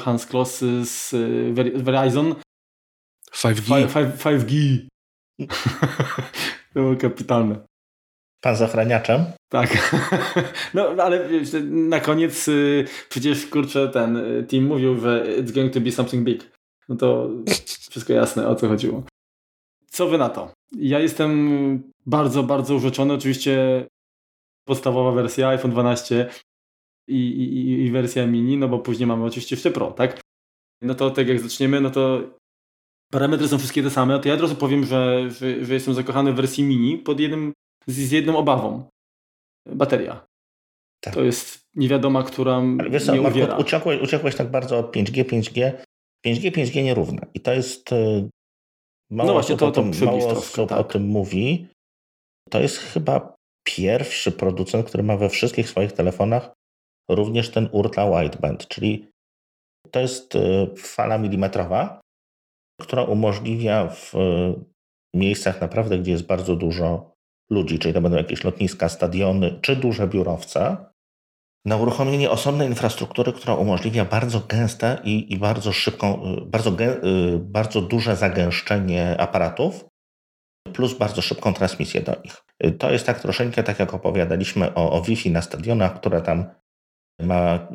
Hans 0.00 0.26
Kloss 0.26 0.58
z 0.82 1.10
Verizon. 1.82 2.34
5G. 3.32 3.86
5G. 4.16 4.86
to 6.74 6.80
było 6.80 6.96
kapitalne. 6.96 7.66
Pan 8.40 8.56
z 8.56 8.62
ochraniaczem? 8.62 9.24
Tak. 9.50 9.70
No, 10.74 10.88
ale 10.88 11.28
na 11.70 12.00
koniec 12.00 12.48
y, 12.48 12.84
przecież, 13.08 13.46
kurczę, 13.46 13.88
ten 13.88 14.16
y, 14.16 14.46
team 14.48 14.64
mówił, 14.64 15.00
że 15.00 15.26
it's 15.38 15.52
going 15.52 15.72
to 15.72 15.80
be 15.80 15.92
something 15.92 16.24
big. 16.24 16.50
No 16.88 16.96
to 16.96 17.30
wszystko 17.90 18.12
jasne, 18.12 18.48
o 18.48 18.54
co 18.54 18.68
chodziło. 18.68 19.02
Co 19.86 20.08
wy 20.08 20.18
na 20.18 20.28
to? 20.28 20.52
Ja 20.76 21.00
jestem 21.00 21.82
bardzo, 22.06 22.42
bardzo 22.42 22.74
urzeczony. 22.74 23.14
Oczywiście 23.14 23.86
podstawowa 24.64 25.12
wersja 25.12 25.48
iPhone 25.48 25.70
12 25.70 26.30
i, 27.08 27.14
i, 27.14 27.84
i 27.84 27.90
wersja 27.90 28.26
mini, 28.26 28.56
no 28.56 28.68
bo 28.68 28.78
później 28.78 29.06
mamy 29.06 29.24
oczywiście 29.24 29.56
jeszcze 29.56 29.70
Pro, 29.70 29.90
tak? 29.90 30.20
No 30.82 30.94
to 30.94 31.10
tak 31.10 31.28
jak 31.28 31.40
zaczniemy, 31.40 31.80
no 31.80 31.90
to 31.90 32.20
parametry 33.12 33.48
są 33.48 33.58
wszystkie 33.58 33.82
te 33.82 33.90
same, 33.90 34.18
to 34.18 34.28
ja 34.28 34.34
od 34.34 34.40
razu 34.40 34.56
powiem, 34.56 34.84
że, 34.84 35.30
że, 35.30 35.64
że 35.64 35.74
jestem 35.74 35.94
zakochany 35.94 36.32
w 36.32 36.36
wersji 36.36 36.64
mini 36.64 36.98
pod 36.98 37.20
jednym, 37.20 37.52
z, 37.86 37.94
z 37.94 38.10
jedną 38.10 38.36
obawą. 38.36 38.88
Bateria. 39.72 40.26
Tak. 41.00 41.14
To 41.14 41.22
jest 41.22 41.60
niewiadoma, 41.74 42.22
która 42.22 42.62
Ale 42.78 42.90
wiesz, 42.90 43.08
uwiera. 43.08 43.56
Uciekłeś, 43.56 44.02
uciekłeś 44.02 44.36
tak 44.36 44.50
bardzo 44.50 44.78
od 44.78 44.96
5G, 44.96 45.24
5G. 45.24 45.72
5G, 46.26 46.50
5G 46.50 46.84
nierówne. 46.84 47.26
I 47.34 47.40
to 47.40 47.52
jest 47.52 47.92
y, 47.92 48.28
mało 49.10 49.26
no 49.26 49.32
właśnie, 49.32 49.56
to, 49.56 49.72
to 49.72 49.82
tym, 49.82 50.06
mało 50.06 50.20
troszkę, 50.20 50.38
osób 50.38 50.68
tak. 50.68 50.78
o 50.78 50.84
tym 50.84 51.02
mówi. 51.02 51.66
To 52.50 52.60
jest 52.60 52.78
chyba 52.78 53.34
pierwszy 53.64 54.32
producent, 54.32 54.86
który 54.86 55.02
ma 55.02 55.16
we 55.16 55.28
wszystkich 55.28 55.68
swoich 55.68 55.92
telefonach 55.92 56.52
również 57.10 57.50
ten 57.50 57.68
ultra 57.72 58.22
wideband, 58.22 58.68
czyli 58.68 59.08
to 59.90 60.00
jest 60.00 60.34
y, 60.34 60.68
fala 60.76 61.18
milimetrowa, 61.18 62.00
która 62.80 63.02
umożliwia 63.02 63.88
w 63.88 64.12
miejscach 65.14 65.60
naprawdę, 65.60 65.98
gdzie 65.98 66.12
jest 66.12 66.26
bardzo 66.26 66.56
dużo 66.56 67.10
ludzi, 67.50 67.78
czyli 67.78 67.94
to 67.94 68.00
będą 68.00 68.18
jakieś 68.18 68.44
lotniska, 68.44 68.88
stadiony 68.88 69.58
czy 69.60 69.76
duże 69.76 70.08
biurowce, 70.08 70.76
na 71.64 71.76
uruchomienie 71.76 72.30
osobnej 72.30 72.68
infrastruktury, 72.68 73.32
która 73.32 73.54
umożliwia 73.54 74.04
bardzo 74.04 74.40
gęste 74.40 74.98
i, 75.04 75.32
i 75.32 75.38
bardzo 75.38 75.72
szybką, 75.72 76.36
bardzo, 76.46 76.70
y, 76.70 77.38
bardzo 77.38 77.82
duże 77.82 78.16
zagęszczenie 78.16 79.20
aparatów, 79.20 79.84
plus 80.72 80.98
bardzo 80.98 81.22
szybką 81.22 81.54
transmisję 81.54 82.00
do 82.00 82.12
nich. 82.24 82.36
To 82.78 82.90
jest 82.90 83.06
tak 83.06 83.20
troszeczkę 83.20 83.62
tak, 83.62 83.78
jak 83.78 83.94
opowiadaliśmy 83.94 84.74
o, 84.74 84.92
o 84.92 85.02
Wi-Fi 85.02 85.30
na 85.30 85.42
stadionach, 85.42 86.00
które 86.00 86.22
tam 86.22 86.44
ma 87.20 87.68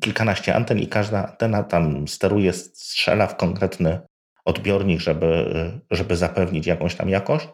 kilkanaście 0.00 0.54
anten 0.54 0.78
i 0.78 0.86
każda 0.86 1.28
antena 1.28 1.62
tam 1.62 2.08
steruje, 2.08 2.52
strzela 2.52 3.26
w 3.26 3.36
konkretny 3.36 4.00
odbiornik, 4.44 5.00
żeby, 5.00 5.50
żeby 5.90 6.16
zapewnić 6.16 6.66
jakąś 6.66 6.94
tam 6.94 7.08
jakość. 7.08 7.48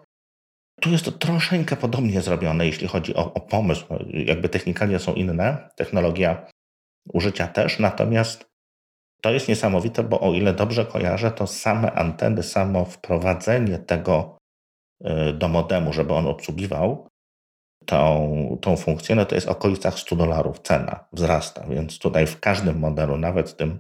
Tu 0.81 0.91
jest 0.91 1.05
to 1.05 1.13
troszeczkę 1.13 1.77
podobnie 1.77 2.21
zrobione, 2.21 2.67
jeśli 2.67 2.89
chodzi 2.89 3.15
o, 3.15 3.35
o 3.35 3.41
pomysł. 3.41 3.87
Jakby 4.11 4.49
technikalia 4.49 4.99
są 4.99 5.15
inne, 5.15 5.69
technologia 5.77 6.47
użycia 7.13 7.49
też, 7.49 7.79
natomiast 7.79 8.55
to 9.23 9.31
jest 9.31 9.49
niesamowite, 9.49 10.03
bo 10.03 10.21
o 10.21 10.33
ile 10.33 10.53
dobrze 10.53 10.87
kojarzę, 10.87 11.31
to 11.31 11.47
same 11.47 11.93
anteny, 11.93 12.43
samo 12.43 12.85
wprowadzenie 12.85 13.79
tego 13.79 14.39
y, 15.07 15.33
do 15.33 15.49
modemu, 15.49 15.93
żeby 15.93 16.15
on 16.15 16.27
obsługiwał 16.27 17.09
tą, 17.87 18.59
tą 18.61 18.77
funkcję, 18.77 19.17
no 19.17 19.25
to 19.25 19.35
jest 19.35 19.47
w 19.47 19.51
okolicach 19.51 19.99
100 19.99 20.17
dolarów 20.17 20.61
cena 20.61 21.05
wzrasta, 21.13 21.67
więc 21.69 21.99
tutaj 21.99 22.27
w 22.27 22.41
każdym 22.41 22.79
modelu, 22.79 23.17
nawet 23.19 23.57
tym 23.57 23.79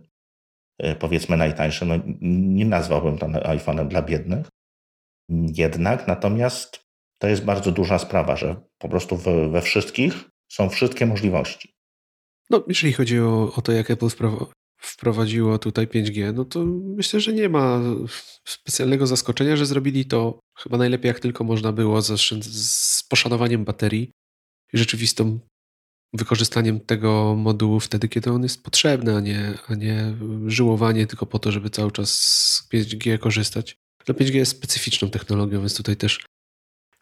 y, 0.85 0.95
powiedzmy 0.95 1.37
najtańszym, 1.37 1.89
no 1.89 1.95
nie 2.21 2.65
nazwałbym 2.65 3.19
to 3.19 3.27
iPhone'em 3.27 3.89
dla 3.89 4.03
biednych, 4.03 4.47
jednak 5.31 6.07
natomiast 6.09 6.84
to 7.19 7.29
jest 7.29 7.45
bardzo 7.45 7.73
duża 7.73 7.99
sprawa, 7.99 8.37
że 8.37 8.57
po 8.79 8.89
prostu 8.89 9.17
we, 9.17 9.63
wszystkich 9.63 10.15
są 10.53 10.69
wszystkie 10.69 11.07
możliwości. 11.07 11.75
No, 12.51 12.65
jeżeli 12.69 12.93
chodzi 12.93 13.21
o, 13.21 13.53
o 13.57 13.63
to, 13.63 13.73
jak 13.73 13.91
Apple 13.91 14.09
wprowadziło 14.79 15.59
tutaj 15.59 15.87
5G, 15.87 16.35
no 16.35 16.45
to 16.45 16.65
myślę, 16.97 17.21
że 17.21 17.33
nie 17.33 17.49
ma 17.49 17.81
specjalnego 18.45 19.07
zaskoczenia, 19.07 19.57
że 19.57 19.67
zrobili 19.67 20.05
to 20.05 20.41
chyba 20.59 20.79
najlepiej 20.79 21.09
jak 21.09 21.21
tylko 21.21 21.45
można 21.45 21.73
było, 21.73 22.03
z, 22.03 22.21
z 22.45 23.03
poszanowaniem 23.09 23.65
baterii 23.65 24.11
i 24.73 24.79
wykorzystaniem 26.13 26.81
tego 26.81 27.35
modułu 27.35 27.81
wtedy, 27.81 28.09
kiedy 28.09 28.31
on 28.31 28.43
jest 28.43 28.63
potrzebny, 28.63 29.17
a 29.17 29.21
nie, 29.21 29.55
a 29.69 29.75
nie 29.75 30.17
żyłowanie 30.47 31.07
tylko 31.07 31.27
po 31.27 31.39
to, 31.39 31.53
żeby 31.53 31.71
cały 31.71 31.93
czas 31.93 32.11
z 32.11 32.69
5G 32.73 33.19
korzystać. 33.19 33.77
No 34.09 34.15
5G 34.15 34.35
jest 34.35 34.53
specyficzną 34.53 35.11
technologią, 35.11 35.61
więc 35.61 35.77
tutaj 35.77 35.97
też 35.97 36.21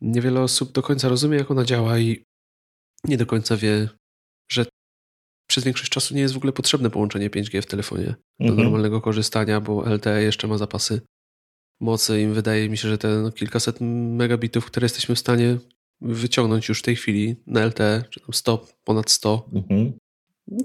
niewiele 0.02 0.40
osób 0.40 0.72
do 0.72 0.82
końca 0.82 1.08
rozumie, 1.08 1.38
jak 1.38 1.50
ona 1.50 1.64
działa 1.64 1.98
i 1.98 2.24
nie 3.04 3.16
do 3.16 3.26
końca 3.26 3.56
wie, 3.56 3.88
że 4.50 4.66
przez 5.50 5.64
większość 5.64 5.90
czasu 5.90 6.14
nie 6.14 6.20
jest 6.20 6.34
w 6.34 6.36
ogóle 6.36 6.52
potrzebne 6.52 6.90
połączenie 6.90 7.30
5G 7.30 7.62
w 7.62 7.66
telefonie 7.66 8.14
do 8.40 8.46
mhm. 8.46 8.62
normalnego 8.62 9.00
korzystania, 9.00 9.60
bo 9.60 9.94
LTE 9.94 10.22
jeszcze 10.22 10.48
ma 10.48 10.58
zapasy 10.58 11.00
mocy 11.80 12.22
i 12.22 12.26
wydaje 12.26 12.68
mi 12.68 12.78
się, 12.78 12.88
że 12.88 12.98
te 12.98 13.08
no, 13.08 13.32
kilkaset 13.32 13.76
megabitów, 14.16 14.66
które 14.66 14.84
jesteśmy 14.84 15.14
w 15.14 15.18
stanie 15.18 15.58
wyciągnąć 16.00 16.68
już 16.68 16.78
w 16.78 16.82
tej 16.82 16.96
chwili 16.96 17.36
na 17.46 17.66
LTE, 17.66 18.04
czy 18.10 18.20
tam 18.20 18.32
100, 18.32 18.66
ponad 18.84 19.10
100, 19.10 19.48
mhm. 19.52 19.92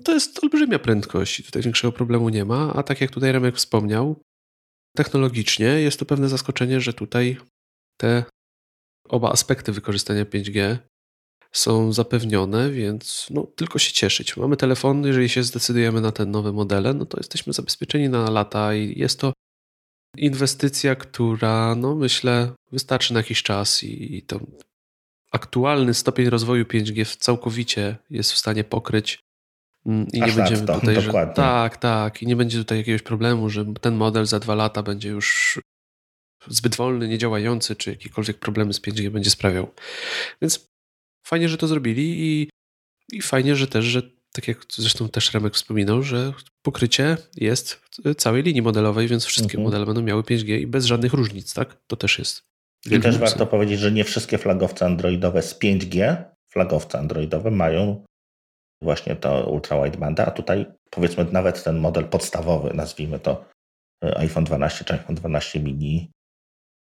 to 0.04 0.14
jest 0.14 0.44
olbrzymia 0.44 0.80
prędkość 0.80 1.40
i 1.40 1.44
tutaj 1.44 1.62
większego 1.62 1.92
problemu 1.92 2.30
nie 2.30 2.46
ma, 2.46 2.74
a 2.74 2.84
tak 2.84 3.02
jak 3.02 3.12
tutaj 3.12 3.32
Remek 3.32 3.56
wspomniał, 3.56 4.22
technologicznie 4.96 5.66
jest 5.66 6.00
to 6.00 6.06
pewne 6.06 6.30
zaskoczenie, 6.30 6.82
że 6.82 6.94
tutaj 6.94 7.38
te 7.98 8.24
oba 9.10 9.32
aspekty 9.32 9.72
wykorzystania 9.72 10.26
5G 10.26 10.78
są 11.52 11.94
zapewnione, 11.94 12.72
więc 12.72 13.28
no, 13.30 13.48
tylko 13.56 13.80
się 13.80 13.92
cieszyć. 13.92 14.38
Mamy 14.38 14.58
telefon, 14.58 15.04
jeżeli 15.04 15.30
się 15.30 15.44
zdecydujemy 15.44 16.02
na 16.02 16.12
te 16.12 16.26
nowe 16.26 16.52
modele, 16.52 16.94
no 16.94 17.06
to 17.06 17.18
jesteśmy 17.18 17.54
zabezpieczeni 17.54 18.10
na 18.10 18.30
lata 18.30 18.74
i 18.74 19.00
jest 19.00 19.20
to 19.20 19.34
inwestycja, 20.18 20.96
która 20.96 21.76
no 21.76 21.96
myślę 21.96 22.52
wystarczy 22.72 23.14
na 23.14 23.20
jakiś 23.20 23.44
czas 23.44 23.84
i, 23.84 24.22
to 24.28 24.40
aktualny 25.32 25.94
stopień 25.94 26.30
rozwoju 26.30 26.66
5G 26.66 27.18
całkowicie 27.18 27.96
jest 28.10 28.34
w 28.34 28.38
stanie 28.38 28.64
pokryć 28.64 29.20
mm, 29.86 30.08
i 30.14 30.22
Aż 30.22 30.30
nie 30.30 30.36
będziemy 30.36 30.68
to, 30.68 30.80
tutaj, 30.80 31.02
że, 31.02 31.12
tak, 31.36 31.78
tak, 31.78 32.24
i 32.24 32.28
nie 32.28 32.36
będzie 32.36 32.58
tutaj 32.58 32.78
jakiegoś 32.78 33.02
problemu, 33.02 33.50
że 33.50 33.66
ten 33.82 33.96
model 33.96 34.26
za 34.26 34.40
dwa 34.40 34.56
lata 34.56 34.84
będzie 34.84 35.10
już 35.10 35.60
zbyt 36.50 36.76
wolny, 36.76 37.08
niedziałający, 37.08 37.76
czy 37.76 37.90
jakiekolwiek 37.90 38.40
problemy 38.40 38.74
z 38.74 38.82
5G 38.82 39.10
będzie 39.10 39.30
sprawiał. 39.30 39.74
Więc 40.42 40.68
fajnie, 41.28 41.50
że 41.50 41.58
to 41.58 41.68
zrobili 41.68 42.04
i, 42.20 42.50
i 43.12 43.22
fajnie, 43.22 43.56
że 43.56 43.68
też, 43.68 43.86
że 43.86 44.02
tak 44.32 44.48
jak 44.48 44.58
zresztą 44.72 45.10
też 45.10 45.34
Remek 45.34 45.54
wspominał, 45.54 46.04
że 46.04 46.34
pokrycie 46.62 47.18
jest 47.36 47.74
w 47.74 48.16
całej 48.16 48.44
linii 48.44 48.62
modelowej, 48.62 49.08
więc 49.08 49.26
wszystkie 49.26 49.58
mhm. 49.58 49.64
modele 49.64 49.86
będą 49.86 50.02
miały 50.02 50.22
5G 50.22 50.60
i 50.60 50.68
bez 50.68 50.86
żadnych 50.86 51.14
różnic, 51.14 51.54
tak? 51.54 51.78
To 51.88 51.96
też 51.96 52.20
jest. 52.20 52.44
I 52.92 53.00
też 53.00 53.18
warto 53.18 53.48
powiedzieć, 53.48 53.80
że 53.80 53.92
nie 53.92 54.04
wszystkie 54.04 54.38
flagowce 54.38 54.86
androidowe 54.86 55.42
z 55.42 55.60
5G, 55.60 56.24
flagowce 56.52 57.00
androidowe 57.00 57.52
mają 57.52 58.06
właśnie 58.82 59.16
to 59.16 59.50
ultra 59.50 59.84
widebanda, 59.84 60.26
a 60.26 60.32
tutaj 60.32 60.66
powiedzmy 60.92 61.26
nawet 61.32 61.64
ten 61.64 61.78
model 61.78 62.06
podstawowy, 62.06 62.74
nazwijmy 62.74 63.20
to 63.20 63.46
e, 64.04 64.18
iPhone 64.18 64.44
12 64.44 64.86
czy 64.86 64.94
iPhone 64.94 65.16
12 65.16 65.60
mini 65.60 66.12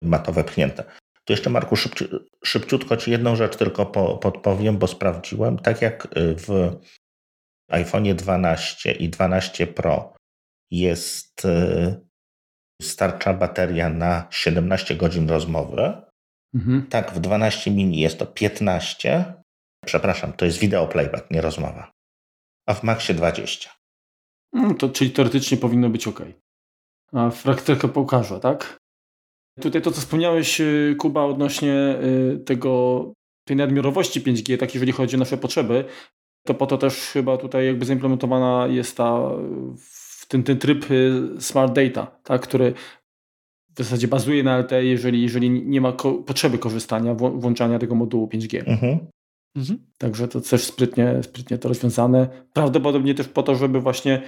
ma 0.02 0.18
to 0.18 0.32
wepchnięte. 0.32 0.84
Tu 1.24 1.32
jeszcze, 1.32 1.50
Marku, 1.50 1.76
szybci, 1.76 2.04
szybciutko 2.44 2.96
Ci 2.96 3.10
jedną 3.10 3.36
rzecz 3.36 3.56
tylko 3.56 3.86
po, 3.86 4.18
podpowiem, 4.18 4.78
bo 4.78 4.86
sprawdziłem. 4.86 5.58
Tak 5.58 5.82
jak 5.82 6.08
w 6.16 6.76
iPhone 7.70 8.16
12 8.16 8.92
i 8.92 9.08
12 9.08 9.66
Pro 9.66 10.14
jest 10.70 11.44
y, 11.44 12.00
starcza 12.82 13.34
bateria 13.34 13.88
na 13.88 14.26
17 14.30 14.96
godzin 14.96 15.28
rozmowy, 15.28 16.02
mhm. 16.54 16.86
tak 16.86 17.12
w 17.12 17.20
12 17.20 17.70
mini 17.70 18.00
jest 18.00 18.18
to 18.18 18.26
15. 18.26 19.34
Przepraszam, 19.86 20.32
to 20.32 20.44
jest 20.44 20.58
wideo 20.58 20.86
playback, 20.86 21.30
nie 21.30 21.40
rozmowa. 21.40 21.90
A 22.66 22.74
w 22.74 22.82
Maxie 22.82 23.14
20. 23.14 23.70
No 24.52 24.74
to, 24.74 24.88
czyli 24.88 25.10
teoretycznie 25.10 25.56
powinno 25.56 25.90
być 25.90 26.08
ok. 26.08 26.22
A 27.12 27.30
w 27.30 27.42
praktyce 27.42 27.88
pokaże, 27.88 28.40
tak? 28.40 28.81
Tutaj 29.60 29.82
to, 29.82 29.90
co 29.90 30.00
wspomniałeś, 30.00 30.60
y, 30.60 30.96
Kuba, 30.98 31.24
odnośnie 31.24 31.96
y, 32.34 32.38
tego, 32.38 33.12
tej 33.46 33.56
nadmiarowości 33.56 34.20
5G, 34.20 34.58
tak 34.58 34.74
jeżeli 34.74 34.92
chodzi 34.92 35.16
o 35.16 35.18
nasze 35.18 35.36
potrzeby, 35.36 35.84
to 36.46 36.54
po 36.54 36.66
to 36.66 36.78
też 36.78 36.94
chyba 36.94 37.36
tutaj 37.36 37.66
jakby 37.66 37.84
zaimplementowana 37.84 38.66
jest 38.66 38.96
ta, 38.96 39.30
ten, 40.28 40.42
ten 40.42 40.58
tryb 40.58 40.90
y, 40.90 41.22
Smart 41.38 41.72
Data, 41.72 42.06
tak, 42.22 42.42
który 42.42 42.74
w 43.74 43.78
zasadzie 43.78 44.08
bazuje 44.08 44.42
na 44.42 44.58
LTE, 44.58 44.84
jeżeli, 44.84 45.22
jeżeli 45.22 45.50
nie 45.50 45.80
ma 45.80 45.92
ko 45.92 46.14
potrzeby 46.14 46.58
korzystania, 46.58 47.14
włączania 47.14 47.78
tego 47.78 47.94
modułu 47.94 48.26
5G. 48.26 48.62
Mhm. 48.66 48.98
Mhm. 49.56 49.78
Także 49.98 50.28
to 50.28 50.40
też 50.40 50.64
sprytnie, 50.64 51.22
sprytnie 51.22 51.58
to 51.58 51.68
rozwiązane. 51.68 52.28
Prawdopodobnie 52.52 53.14
też 53.14 53.28
po 53.28 53.42
to, 53.42 53.54
żeby 53.54 53.80
właśnie 53.80 54.22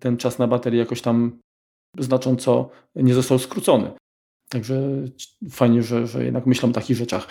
ten 0.00 0.16
czas 0.16 0.38
na 0.38 0.46
baterię 0.46 0.78
jakoś 0.78 1.02
tam 1.02 1.38
znacząco 1.98 2.70
nie 2.96 3.14
został 3.14 3.38
skrócony. 3.38 3.90
Także 4.52 4.80
fajnie, 5.50 5.82
że, 5.82 6.06
że 6.06 6.24
jednak 6.24 6.46
myślą 6.46 6.68
o 6.68 6.72
takich 6.72 6.96
rzeczach. 6.96 7.26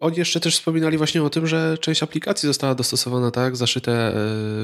Oni 0.00 0.16
jeszcze 0.16 0.40
też 0.40 0.54
wspominali 0.54 0.98
właśnie 0.98 1.22
o 1.22 1.30
tym, 1.30 1.46
że 1.46 1.78
część 1.78 2.02
aplikacji 2.02 2.46
została 2.46 2.74
dostosowana 2.74 3.30
tak, 3.30 3.56
zaszyte 3.56 3.92
e, 3.92 4.12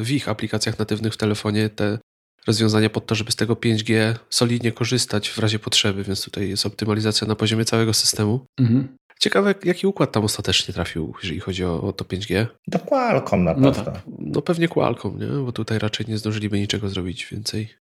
w 0.05 0.11
ich 0.11 0.29
aplikacjach 0.29 0.79
natywnych 0.79 1.14
w 1.14 1.16
telefonie, 1.16 1.68
te 1.68 1.98
rozwiązania 2.46 2.90
pod 2.90 3.07
to, 3.07 3.14
żeby 3.14 3.33
z 3.33 3.37
tego 3.37 3.55
5G 3.55 4.14
solidnie 4.31 4.72
korzystać 4.72 5.29
w 5.29 5.38
razie 5.38 5.59
potrzeby, 5.59 6.05
więc 6.05 6.25
tutaj 6.25 6.48
jest 6.48 6.66
optymalizacja 6.66 7.27
na 7.27 7.35
poziomie 7.35 7.64
całego 7.64 7.94
systemu. 7.94 8.46
Mhm. 8.61 8.96
Ciekawe, 9.20 9.55
jaki 9.64 9.87
układ 9.87 10.12
tam 10.12 10.25
ostatecznie 10.25 10.75
trafił, 10.75 11.14
jeżeli 11.22 11.40
chodzi 11.40 11.64
o, 11.64 11.83
o 11.83 11.92
to 11.92 12.05
5G. 12.05 12.46
To 12.70 12.79
Qualcomm 12.79 13.44
na 13.44 13.55
pewno. 13.55 13.70
No, 13.70 13.85
tak. 13.85 14.03
no 14.18 14.42
pewnie 14.42 14.68
Qualcomm, 14.68 15.18
nie? 15.18 15.44
bo 15.44 15.53
tutaj 15.53 15.79
raczej 15.79 16.07
nie 16.09 16.18
zdążyliby 16.18 16.61
niczego 16.61 16.88
zrobić 16.88 17.27
więcej. 17.27 17.82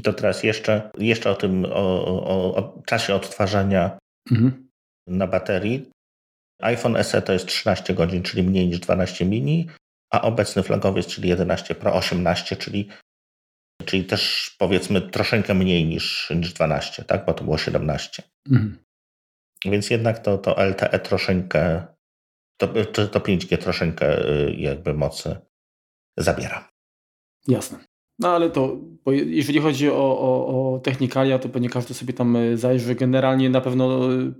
To 0.00 0.12
teraz 0.12 0.42
jeszcze, 0.42 0.90
jeszcze 0.98 1.30
o 1.30 1.34
tym, 1.34 1.64
o, 1.64 2.04
o, 2.06 2.54
o 2.54 2.82
czasie 2.86 3.14
odtwarzania 3.14 3.98
mhm. 4.30 4.68
na 5.06 5.26
baterii. 5.26 5.90
iPhone 6.62 7.04
SE 7.04 7.22
to 7.22 7.32
jest 7.32 7.46
13 7.46 7.94
godzin, 7.94 8.22
czyli 8.22 8.42
mniej 8.42 8.68
niż 8.68 8.78
12 8.78 9.24
mini, 9.24 9.68
a 10.12 10.22
obecny 10.22 10.62
flagowiec, 10.62 11.06
czyli 11.06 11.28
11 11.28 11.74
Pro 11.74 11.94
18, 11.94 12.56
czyli, 12.56 12.88
czyli 13.84 14.04
też 14.04 14.54
powiedzmy 14.58 15.00
troszeczkę 15.00 15.54
mniej 15.54 15.86
niż, 15.86 16.32
niż 16.36 16.52
12, 16.52 17.04
tak? 17.04 17.26
bo 17.26 17.34
to 17.34 17.44
było 17.44 17.58
17. 17.58 18.22
Mhm. 18.50 18.78
Więc 19.64 19.90
jednak 19.90 20.18
to, 20.18 20.38
to 20.38 20.64
LTE 20.64 20.98
troszeczkę, 20.98 21.86
to, 22.60 22.68
to 23.06 23.20
5G 23.20 23.58
troszeczkę 23.58 24.28
y, 24.28 24.54
jakby 24.54 24.94
mocy 24.94 25.36
zabiera. 26.16 26.68
Jasne. 27.48 27.78
No 28.18 28.28
ale 28.28 28.50
to, 28.50 28.76
bo 29.04 29.12
jeżeli 29.12 29.60
chodzi 29.60 29.90
o, 29.90 29.94
o, 29.96 30.74
o 30.74 30.78
technikalia, 30.78 31.38
to 31.38 31.48
pewnie 31.48 31.68
każdy 31.68 31.94
sobie 31.94 32.14
tam 32.14 32.36
y, 32.36 32.56
zajrzy. 32.56 32.94
Generalnie 32.94 33.50
na 33.50 33.60
pewno 33.60 34.12
y, 34.12 34.32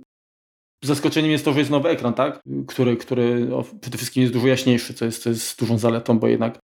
zaskoczeniem 0.83 1.31
jest 1.31 1.45
to, 1.45 1.53
że 1.53 1.59
jest 1.59 1.71
nowy 1.71 1.89
ekran, 1.89 2.13
tak? 2.13 2.41
Który, 2.67 2.97
który 2.97 3.47
przede 3.81 3.97
wszystkim 3.97 4.21
jest 4.21 4.33
dużo 4.33 4.47
jaśniejszy, 4.47 4.93
co 4.93 5.05
jest, 5.05 5.23
co 5.23 5.29
jest 5.29 5.59
dużą 5.59 5.77
zaletą, 5.77 6.19
bo 6.19 6.27
jednak 6.27 6.59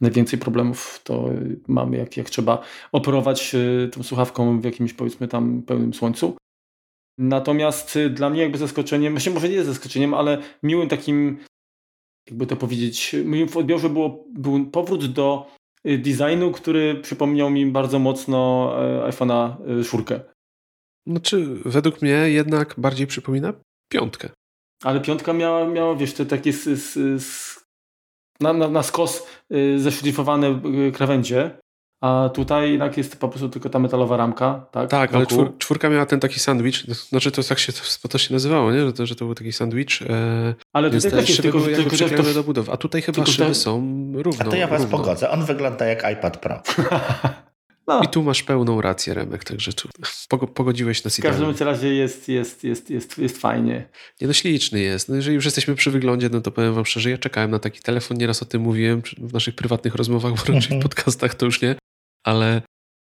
najwięcej 0.00 0.38
problemów 0.38 1.00
to 1.04 1.28
mamy, 1.68 1.96
jak, 1.96 2.16
jak 2.16 2.30
trzeba 2.30 2.62
operować 2.92 3.56
tą 3.92 4.02
słuchawką 4.02 4.60
w 4.60 4.64
jakimś 4.64 4.92
powiedzmy 4.92 5.28
tam 5.28 5.62
pełnym 5.62 5.94
słońcu. 5.94 6.36
Natomiast 7.18 7.98
dla 8.10 8.30
mnie 8.30 8.42
jakby 8.42 8.58
zaskoczeniem, 8.58 9.12
myślę, 9.12 9.32
może 9.32 9.48
nie 9.48 9.54
jest 9.54 9.68
zaskoczeniem, 9.68 10.14
ale 10.14 10.42
miłym 10.62 10.88
takim, 10.88 11.38
jakby 12.28 12.46
to 12.46 12.56
powiedzieć, 12.56 13.16
w 13.48 13.56
odbiorze 13.56 13.88
było, 13.88 14.24
był 14.28 14.66
powrót 14.66 15.06
do 15.12 15.46
designu, 15.84 16.52
który 16.52 16.94
przypomniał 16.94 17.50
mi 17.50 17.66
bardzo 17.66 17.98
mocno 17.98 18.72
e, 19.06 19.10
iPhone'a 19.10 19.56
4. 19.84 20.20
Y, 20.20 20.20
znaczy, 21.06 21.46
według 21.64 22.02
mnie 22.02 22.30
jednak 22.30 22.74
bardziej 22.78 23.06
przypomina 23.06 23.52
piątkę. 23.92 24.28
Ale 24.82 25.00
piątka 25.00 25.32
miała, 25.32 25.66
miała 25.66 25.96
wiesz, 25.96 26.14
te 26.14 26.26
takie 26.26 26.52
z, 26.52 26.64
z, 26.64 27.22
z, 27.22 27.58
na, 28.40 28.52
na, 28.52 28.68
na 28.68 28.82
skos 28.82 29.26
zeszlifowane 29.76 30.60
krawędzie, 30.94 31.58
a 32.04 32.28
tutaj 32.28 32.70
jednak 32.70 32.96
jest 32.96 33.20
po 33.20 33.28
prostu 33.28 33.48
tylko 33.48 33.68
ta 33.68 33.78
metalowa 33.78 34.16
ramka, 34.16 34.66
tak? 34.70 34.90
Tak, 34.90 35.14
ale 35.14 35.26
czwór, 35.26 35.58
czwórka 35.58 35.90
miała 35.90 36.06
ten 36.06 36.20
taki 36.20 36.40
sandwich, 36.40 36.74
znaczy 37.08 37.30
to 37.30 37.42
tak 37.42 37.58
się, 37.58 37.72
to, 38.02 38.08
to 38.08 38.18
się 38.18 38.34
nazywało, 38.34 38.72
nie? 38.72 38.80
Że 38.80 38.92
to, 38.92 39.06
że 39.06 39.14
to 39.14 39.24
był 39.24 39.34
taki 39.34 39.52
sandwich. 39.52 40.02
E, 40.02 40.54
ale 40.72 40.90
tutaj 40.90 41.10
też 41.10 41.28
jest 41.28 41.42
tylko, 41.42 41.58
były 41.58 41.74
tylko, 41.74 41.96
tylko 41.96 42.22
to... 42.22 42.34
do 42.34 42.44
budowy, 42.44 42.72
a 42.72 42.76
tutaj 42.76 43.02
chyba 43.02 43.26
szyby 43.26 43.48
te... 43.48 43.54
są 43.54 43.82
równo. 44.14 44.44
A 44.46 44.50
to 44.50 44.56
ja 44.56 44.66
was 44.66 44.82
równo. 44.82 44.98
pogodzę, 44.98 45.30
on 45.30 45.44
wygląda 45.44 45.84
jak 45.84 46.12
iPad 46.12 46.36
Pro. 46.36 46.62
No. 47.86 48.02
I 48.02 48.08
tu 48.08 48.22
masz 48.22 48.42
pełną 48.42 48.80
rację, 48.80 49.14
Remek, 49.14 49.44
także 49.44 49.72
tu 49.72 49.88
pogodziłeś 50.54 51.04
nas 51.04 51.16
W 51.16 51.22
każdym 51.22 51.54
razie 51.60 51.94
jest, 51.94 52.28
jest, 52.28 52.64
jest, 52.64 52.90
jest, 52.90 53.18
jest 53.18 53.38
fajnie. 53.38 53.88
Nie 54.20 54.26
no, 54.26 54.32
śliczny 54.32 54.80
jest. 54.80 55.08
No 55.08 55.16
jeżeli 55.16 55.34
już 55.34 55.44
jesteśmy 55.44 55.74
przy 55.74 55.90
wyglądzie, 55.90 56.28
no 56.32 56.40
to 56.40 56.50
powiem 56.50 56.74
wam 56.74 56.86
szczerze, 56.86 57.10
ja 57.10 57.18
czekałem 57.18 57.50
na 57.50 57.58
taki 57.58 57.80
telefon, 57.80 58.16
nieraz 58.16 58.42
o 58.42 58.44
tym 58.44 58.62
mówiłem 58.62 59.02
w 59.18 59.32
naszych 59.32 59.54
prywatnych 59.54 59.94
rozmowach, 59.94 60.32
bo 60.32 60.38
raczej 60.38 60.60
w 60.60 60.64
mhm. 60.64 60.82
podcastach 60.82 61.34
to 61.34 61.46
już 61.46 61.62
nie 61.62 61.76
ale 62.24 62.62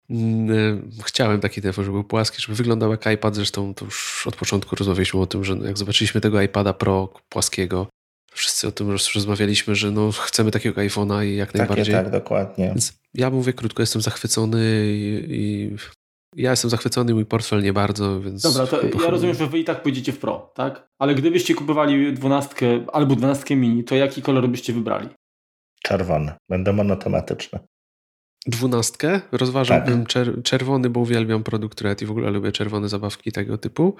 mm, 0.10 0.92
chciałem 1.06 1.40
taki 1.40 1.62
telefon, 1.62 1.86
żeby 1.86 1.98
był 1.98 2.04
płaski, 2.04 2.42
żeby 2.42 2.56
wyglądał 2.56 2.92
jak 2.92 3.06
iPad. 3.06 3.36
Zresztą 3.36 3.74
to 3.74 3.86
już 3.86 4.28
od 4.28 4.36
początku 4.36 4.76
rozmawialiśmy 4.76 5.20
o 5.20 5.26
tym, 5.26 5.44
że 5.44 5.54
jak 5.54 5.78
zobaczyliśmy 5.78 6.22
tego 6.22 6.42
iPada 6.42 6.74
Pro 6.74 7.14
płaskiego, 7.30 7.88
wszyscy 8.32 8.68
o 8.68 8.72
tym 8.72 8.92
rozmawialiśmy, 9.16 9.76
że 9.76 9.92
no, 9.92 10.12
chcemy 10.12 10.52
takiego 10.52 10.82
iPhone'a 10.82 11.26
i 11.26 11.36
jak 11.36 11.54
najbardziej. 11.54 11.96
Tak, 11.96 12.10
dokładnie. 12.10 12.68
Więc 12.68 12.94
ja 13.14 13.30
mówię 13.30 13.54
krótko, 13.54 13.84
jestem 13.84 14.02
zachwycony 14.02 14.62
i, 14.86 15.26
i 15.30 15.76
ja 16.36 16.52
jestem 16.52 16.70
zachwycony, 16.70 17.14
mój 17.14 17.26
portfel 17.26 17.64
nie 17.64 17.74
bardzo, 17.74 18.22
więc... 18.22 18.42
Dobra, 18.42 18.68
to 18.68 19.04
ja 19.04 19.10
rozumiem, 19.10 19.36
że 19.36 19.48
wy 19.48 19.60
i 19.60 19.64
tak 19.64 19.84
pójdziecie 19.84 20.12
w 20.12 20.20
Pro, 20.20 20.52
tak? 20.56 20.88
Ale 21.00 21.16
gdybyście 21.16 21.56
kupowali 21.56 22.14
dwunastkę 22.14 22.86
albo 22.94 23.16
dwunastkę 23.16 23.56
mini, 23.56 23.84
to 23.84 23.96
jaki 23.96 24.22
kolor 24.22 24.50
byście 24.50 24.74
wybrali? 24.74 25.10
Czerwony. 25.84 26.34
Będę 26.50 26.74
monotematyczny 26.74 27.60
dwunastkę. 28.48 29.22
Rozważałbym 29.32 30.00
tak. 30.00 30.08
czer 30.08 30.44
czerwony, 30.44 30.90
bo 30.90 31.00
uwielbiam 31.00 31.44
produkt 31.44 31.82
Red 31.82 32.02
i 32.02 32.06
w 32.06 32.12
ogóle 32.12 32.32
lubię 32.32 32.52
czerwone 32.52 32.90
zabawki 32.90 33.32
tego 33.32 33.58
typu. 33.58 33.98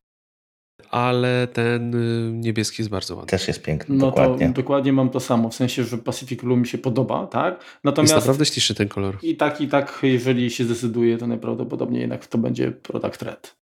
Ale 0.90 1.48
ten 1.54 1.96
y, 1.96 2.32
niebieski 2.34 2.82
jest 2.82 2.90
bardzo 2.90 3.16
ładny. 3.16 3.30
Też 3.30 3.48
jest 3.48 3.62
piękny, 3.62 3.96
no 3.96 4.06
dokładnie. 4.06 4.48
To, 4.48 4.54
dokładnie 4.54 4.94
mam 4.94 5.10
to 5.10 5.20
samo, 5.20 5.50
w 5.50 5.56
sensie, 5.56 5.84
że 5.84 5.98
Pacific 5.98 6.42
Blue 6.42 6.58
mi 6.58 6.68
się 6.68 6.78
podoba, 6.78 7.28
tak? 7.28 7.80
Natomiast 7.84 8.14
jest 8.14 8.28
naprawdę 8.28 8.46
śliczny 8.46 8.76
ten 8.76 8.88
kolor. 8.88 9.18
I 9.22 9.36
tak, 9.36 9.62
i 9.62 9.68
tak, 9.68 10.00
jeżeli 10.04 10.50
się 10.50 10.64
zdecyduje, 10.64 11.18
to 11.18 11.28
najprawdopodobniej 11.28 12.02
jednak 12.02 12.28
to 12.28 12.38
będzie 12.38 12.72
produkt 12.72 13.22
Red. 13.22 13.56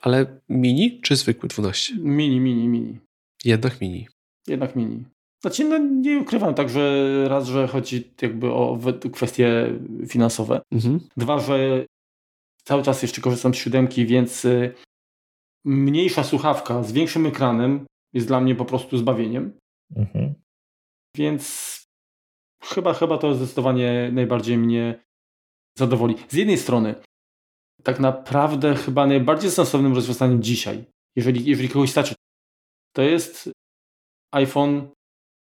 Ale 0.00 0.40
mini 0.48 1.00
czy 1.00 1.16
zwykły 1.16 1.48
12? 1.48 1.94
Mini, 1.98 2.40
mini, 2.40 2.68
mini. 2.68 2.98
Jednak 3.44 3.80
mini. 3.80 4.08
Jednak 4.46 4.76
mini. 4.76 5.04
Znaczy, 5.44 5.64
no 5.64 5.78
nie 5.78 6.18
ukrywam 6.18 6.54
tak, 6.54 6.68
że 6.68 7.04
raz, 7.28 7.46
że 7.46 7.68
chodzi 7.68 8.14
jakby 8.22 8.50
o 8.50 8.78
kwestie 9.12 9.78
finansowe. 10.08 10.60
Mhm. 10.72 11.00
Dwa, 11.16 11.38
że 11.38 11.86
cały 12.62 12.82
czas 12.82 13.02
jeszcze 13.02 13.20
korzystam 13.20 13.54
z 13.54 13.56
siódemki, 13.56 14.06
więc 14.06 14.44
y, 14.44 14.74
mniejsza 15.64 16.24
słuchawka 16.24 16.82
z 16.82 16.92
większym 16.92 17.26
ekranem 17.26 17.86
jest 18.12 18.26
dla 18.26 18.40
mnie 18.40 18.54
po 18.54 18.64
prostu 18.64 18.96
zbawieniem. 18.96 19.58
Mhm. 19.96 20.34
Więc 21.16 21.74
chyba, 22.62 22.94
chyba 22.94 23.18
to 23.18 23.34
zdecydowanie 23.34 24.10
najbardziej 24.12 24.58
mnie 24.58 25.04
zadowoli. 25.78 26.14
Z 26.28 26.34
jednej 26.34 26.58
strony, 26.58 26.94
tak 27.82 28.00
naprawdę 28.00 28.74
chyba 28.74 29.06
najbardziej 29.06 29.50
sensownym 29.50 29.94
rozwiązaniem 29.94 30.42
dzisiaj, 30.42 30.84
jeżeli, 31.16 31.44
jeżeli 31.44 31.68
kogoś 31.68 31.90
stać, 31.90 32.14
to 32.92 33.02
jest 33.02 33.50
iPhone 34.32 34.94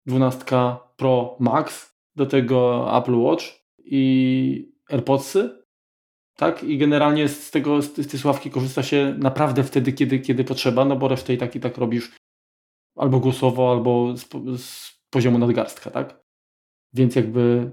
12 0.09 0.45
Pro 0.97 1.37
Max, 1.39 1.95
do 2.15 2.25
tego 2.25 2.87
Apple 2.97 3.15
Watch 3.15 3.45
i 3.77 4.71
AirPodsy. 4.89 5.59
Tak? 6.35 6.63
I 6.63 6.77
generalnie 6.77 7.27
z 7.27 7.51
tego, 7.51 7.81
z 7.81 7.93
tej 7.93 8.19
sławki 8.19 8.51
korzysta 8.51 8.83
się 8.83 9.15
naprawdę 9.17 9.63
wtedy, 9.63 9.93
kiedy, 9.93 10.19
kiedy 10.19 10.43
potrzeba, 10.43 10.85
no 10.85 10.95
bo 10.95 11.07
resztę 11.07 11.33
i 11.33 11.37
tak 11.37 11.55
i 11.55 11.59
tak 11.59 11.77
robisz 11.77 12.11
albo 12.95 13.19
głosowo, 13.19 13.71
albo 13.71 14.17
z, 14.17 14.27
z 14.61 14.99
poziomu 15.09 15.37
nadgarstka, 15.37 15.91
tak? 15.91 16.19
Więc 16.93 17.15
jakby... 17.15 17.71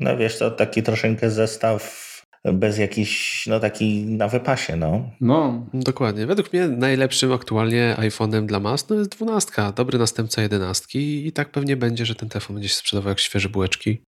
No 0.00 0.16
wiesz, 0.16 0.38
to 0.38 0.50
taki 0.50 0.82
troszeczkę 0.82 1.30
zestaw 1.30 2.15
bez 2.52 2.78
jakiś, 2.78 3.44
no 3.46 3.60
taki 3.60 4.06
na 4.06 4.28
wypasie, 4.28 4.76
no. 4.76 5.10
No. 5.20 5.66
Dokładnie. 5.74 6.26
Według 6.26 6.52
mnie 6.52 6.68
najlepszym 6.68 7.32
aktualnie 7.32 7.96
iPhone'em 7.98 8.46
dla 8.46 8.60
mas 8.60 8.88
no 8.88 8.96
jest 8.96 9.10
12, 9.10 9.52
dobry 9.76 9.98
następca 9.98 10.42
11 10.42 11.00
i 11.00 11.32
tak 11.32 11.50
pewnie 11.50 11.76
będzie, 11.76 12.06
że 12.06 12.14
ten 12.14 12.28
telefon 12.28 12.56
będzie 12.56 12.68
się 12.68 12.74
sprzedawał 12.74 13.08
jak 13.08 13.20
świeże 13.20 13.48
bułeczki. 13.48 14.02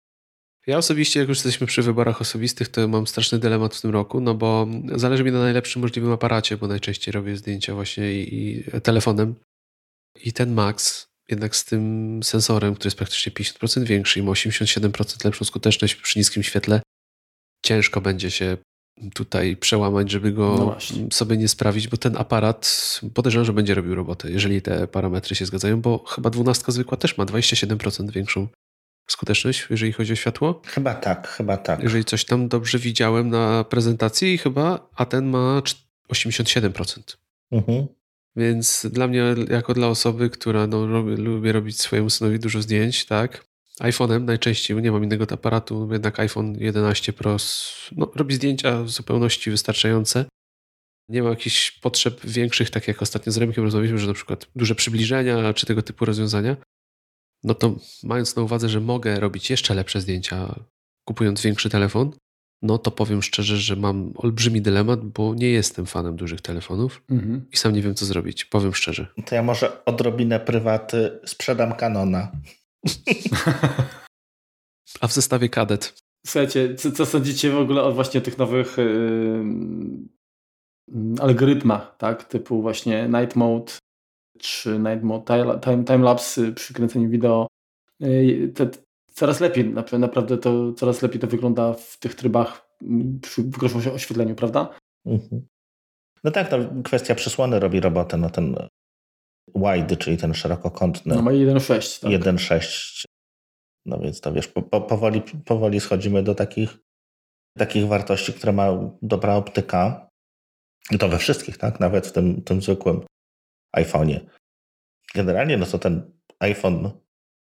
Ja 0.67 0.79
osobiście, 0.79 1.21
jak 1.21 1.29
już 1.29 1.39
jesteśmy 1.39 1.67
przy 1.67 1.83
wyborach 1.83 2.21
osobistych, 2.21 2.69
to 2.69 2.89
mam 2.89 3.07
straszny 3.07 3.39
dylemat 3.39 3.75
w 3.75 3.81
tym 3.81 3.91
roku, 3.91 4.21
no 4.21 4.35
bo 4.35 4.67
zależy 4.95 5.25
mi 5.25 5.33
na 5.33 5.39
najlepszym 5.39 5.83
możliwym 5.83 6.13
aparacie, 6.13 6.57
bo 6.57 6.67
najczęściej 6.67 7.13
robię 7.13 7.37
zdjęcia 7.37 7.75
właśnie 7.75 8.13
i, 8.13 8.35
i 8.35 8.65
telefonem. 8.81 9.35
I 10.25 10.33
ten 10.33 10.53
Max, 10.53 11.07
jednak 11.29 11.57
z 11.57 11.65
tym 11.65 12.21
sensorem, 12.23 12.75
który 12.75 12.87
jest 12.87 12.97
praktycznie 12.97 13.33
50% 13.33 13.85
większy 13.85 14.21
i 14.21 14.23
ma 14.23 14.33
87% 14.33 15.25
lepszą 15.25 15.45
skuteczność 15.45 15.95
przy 15.95 16.19
niskim 16.19 16.43
świetle, 16.43 16.81
ciężko 17.65 18.01
będzie 18.01 18.31
się 18.31 18.57
tutaj 19.15 19.57
przełamać, 19.57 20.11
żeby 20.11 20.33
go 20.33 20.57
no 20.59 20.77
sobie 21.13 21.37
nie 21.37 21.49
sprawić, 21.49 21.89
bo 21.89 21.97
ten 21.97 22.17
aparat 22.17 23.01
podejrzewam, 23.15 23.45
że 23.45 23.53
będzie 23.53 23.75
robił 23.75 23.95
robotę, 23.95 24.31
jeżeli 24.31 24.63
te 24.63 24.89
parametry 24.89 25.37
się 25.37 25.47
zgadzają, 25.47 25.81
bo 25.81 26.05
chyba 26.05 26.31
dwunastka 26.31 26.73
zwykła 26.73 26.97
też 26.97 27.19
ma 27.19 27.25
27% 27.25 28.11
większą 28.11 28.49
skuteczność, 29.09 29.67
jeżeli 29.71 29.93
chodzi 29.93 30.13
o 30.13 30.17
światło. 30.17 30.63
Chyba 30.67 30.95
tak, 30.95 31.29
chyba 31.29 31.57
tak. 31.57 31.83
Jeżeli 31.83 32.05
coś 32.05 32.25
tam 32.25 32.49
dobrze 32.49 32.79
widziałem 32.79 33.29
na 33.29 33.65
prezentacji, 33.65 34.39
chyba, 34.39 34.89
a 34.95 35.07
ten 35.07 35.27
ma 35.27 35.63
87%. 36.13 37.17
Mhm. 37.53 37.87
Więc 38.37 38.87
dla 38.91 39.09
mnie, 39.09 39.25
jako 39.51 39.75
dla 39.75 39.89
osoby, 39.89 40.31
która 40.31 40.67
no, 40.67 40.87
lubi, 40.87 41.17
lubi 41.17 41.53
robić 41.53 41.81
swojemu 41.81 42.11
synowi 42.11 42.39
dużo 42.39 42.63
zdjęć, 42.63 43.07
tak, 43.07 43.45
iPhone'em 43.81 44.25
najczęściej, 44.25 44.77
nie 44.77 44.93
mam 44.93 45.05
innego 45.05 45.27
aparatu, 45.31 45.89
jednak 45.93 46.21
iPhone 46.21 46.57
11 46.59 47.13
Pro 47.13 47.37
no, 47.97 48.11
robi 48.15 48.35
zdjęcia 48.35 48.83
w 48.83 48.91
zupełności 48.91 49.51
wystarczające. 49.51 50.25
Nie 51.09 51.23
ma 51.23 51.31
jakichś 51.31 51.71
potrzeb 51.71 52.27
większych, 52.27 52.71
tak 52.71 52.89
jak 52.89 53.03
ostatnio 53.03 53.33
z 53.33 53.37
Remkiem 53.37 53.65
rozmawialiśmy, 53.65 53.99
że 53.99 54.07
na 54.07 54.15
przykład 54.15 54.47
duże 54.57 54.75
przybliżenia 54.75 55.55
czy 55.55 55.67
tego 55.67 55.83
typu 55.83 56.05
rozwiązania. 56.05 56.57
No 57.45 57.55
to 57.55 57.77
mając 58.03 58.37
na 58.37 58.43
uwadze, 58.43 58.69
że 58.69 58.81
mogę 58.81 59.21
robić 59.21 59.51
jeszcze 59.51 59.75
lepsze 59.75 60.01
zdjęcia 60.01 60.55
kupując 61.05 61.43
większy 61.43 61.71
telefon, 61.71 62.13
no 62.63 62.79
to 62.79 62.91
powiem 62.91 63.23
szczerze, 63.23 63.57
że 63.57 63.77
mam 63.77 64.13
olbrzymi 64.17 64.63
dylemat, 64.63 65.05
bo 65.05 65.35
nie 65.35 65.51
jestem 65.51 65.87
fanem 65.87 66.17
dużych 66.17 66.41
telefonów 66.41 67.03
mhm. 67.11 67.47
i 67.53 67.57
sam 67.57 67.73
nie 67.73 67.83
wiem, 67.83 67.95
co 67.95 68.07
zrobić. 68.07 68.45
Powiem 68.45 68.75
szczerze. 68.75 69.07
To 69.27 69.35
ja 69.35 69.43
może 69.43 69.85
odrobinę 69.85 70.41
prywaty 70.41 71.21
sprzedam 71.27 71.73
Canona. 71.73 72.33
A 75.01 75.09
w 75.09 75.13
zestawie 75.13 75.49
kadet 75.49 75.95
Słuchajcie, 76.27 76.75
co, 76.75 76.93
co 76.93 77.07
sądzicie 77.07 77.51
w 77.51 77.59
ogóle 77.59 77.83
o 77.83 77.93
właśnie 77.93 78.21
tych 78.21 78.39
nowych 78.39 78.77
yy, 78.77 79.45
algorytmach, 81.21 81.97
tak? 81.99 82.25
Typu 82.25 82.63
właśnie 82.63 83.09
Night 83.09 83.37
Mode 83.37 83.73
czy 84.39 84.79
Night 84.79 85.03
Mode 85.03 85.59
Time, 85.61 85.85
time 85.85 86.05
Lapse 86.05 86.53
przy 86.53 86.75
kręceniu 86.75 87.11
wideo. 87.11 87.47
Yy, 88.01 88.49
te, 88.49 88.71
coraz 89.13 89.41
lepiej, 89.41 89.75
naprawdę 89.99 90.39
to 90.39 90.73
coraz 90.73 91.03
lepiej 91.03 91.21
to 91.21 91.27
wygląda 91.27 91.73
w 91.73 91.99
tych 91.99 92.15
trybach 92.15 92.69
przy 93.23 93.43
wygroszonym 93.43 93.95
oświetleniu, 93.95 94.35
prawda? 94.35 94.79
Mhm. 95.07 95.47
No 96.25 96.31
tak, 96.31 96.49
to 96.49 96.59
kwestia 96.85 97.15
przysłony 97.15 97.61
robi 97.61 97.81
robotę. 97.81 98.17
No 98.17 98.31
ten 98.31 98.57
wide, 99.55 99.97
czyli 99.97 100.17
ten 100.17 100.35
szerokokątny. 100.35 101.15
No 101.15 101.23
ma 101.23 101.31
1.6. 101.31 102.01
Tak. 102.01 102.11
1.6. 102.11 103.05
No 103.87 103.99
więc 103.99 104.21
to 104.21 104.33
wiesz, 104.33 104.49
po, 104.49 104.63
po, 104.63 104.81
powoli, 104.81 105.23
powoli 105.45 105.81
schodzimy 105.81 106.23
do 106.23 106.35
takich, 106.35 106.79
takich 107.59 107.87
wartości, 107.87 108.33
które 108.33 108.53
ma 108.53 108.69
dobra 109.03 109.35
optyka. 109.35 110.09
I 110.91 110.99
to 110.99 111.09
we 111.09 111.19
wszystkich, 111.19 111.59
tak? 111.59 111.81
Nawet 111.81 112.07
w 112.07 112.13
tym, 112.13 112.43
tym 112.43 112.63
zwykłym 112.63 113.05
iPhone'ie. 113.77 114.21
Generalnie, 115.15 115.57
no 115.57 115.67
to 115.67 115.79
ten 115.79 116.13
iPhone 116.41 116.91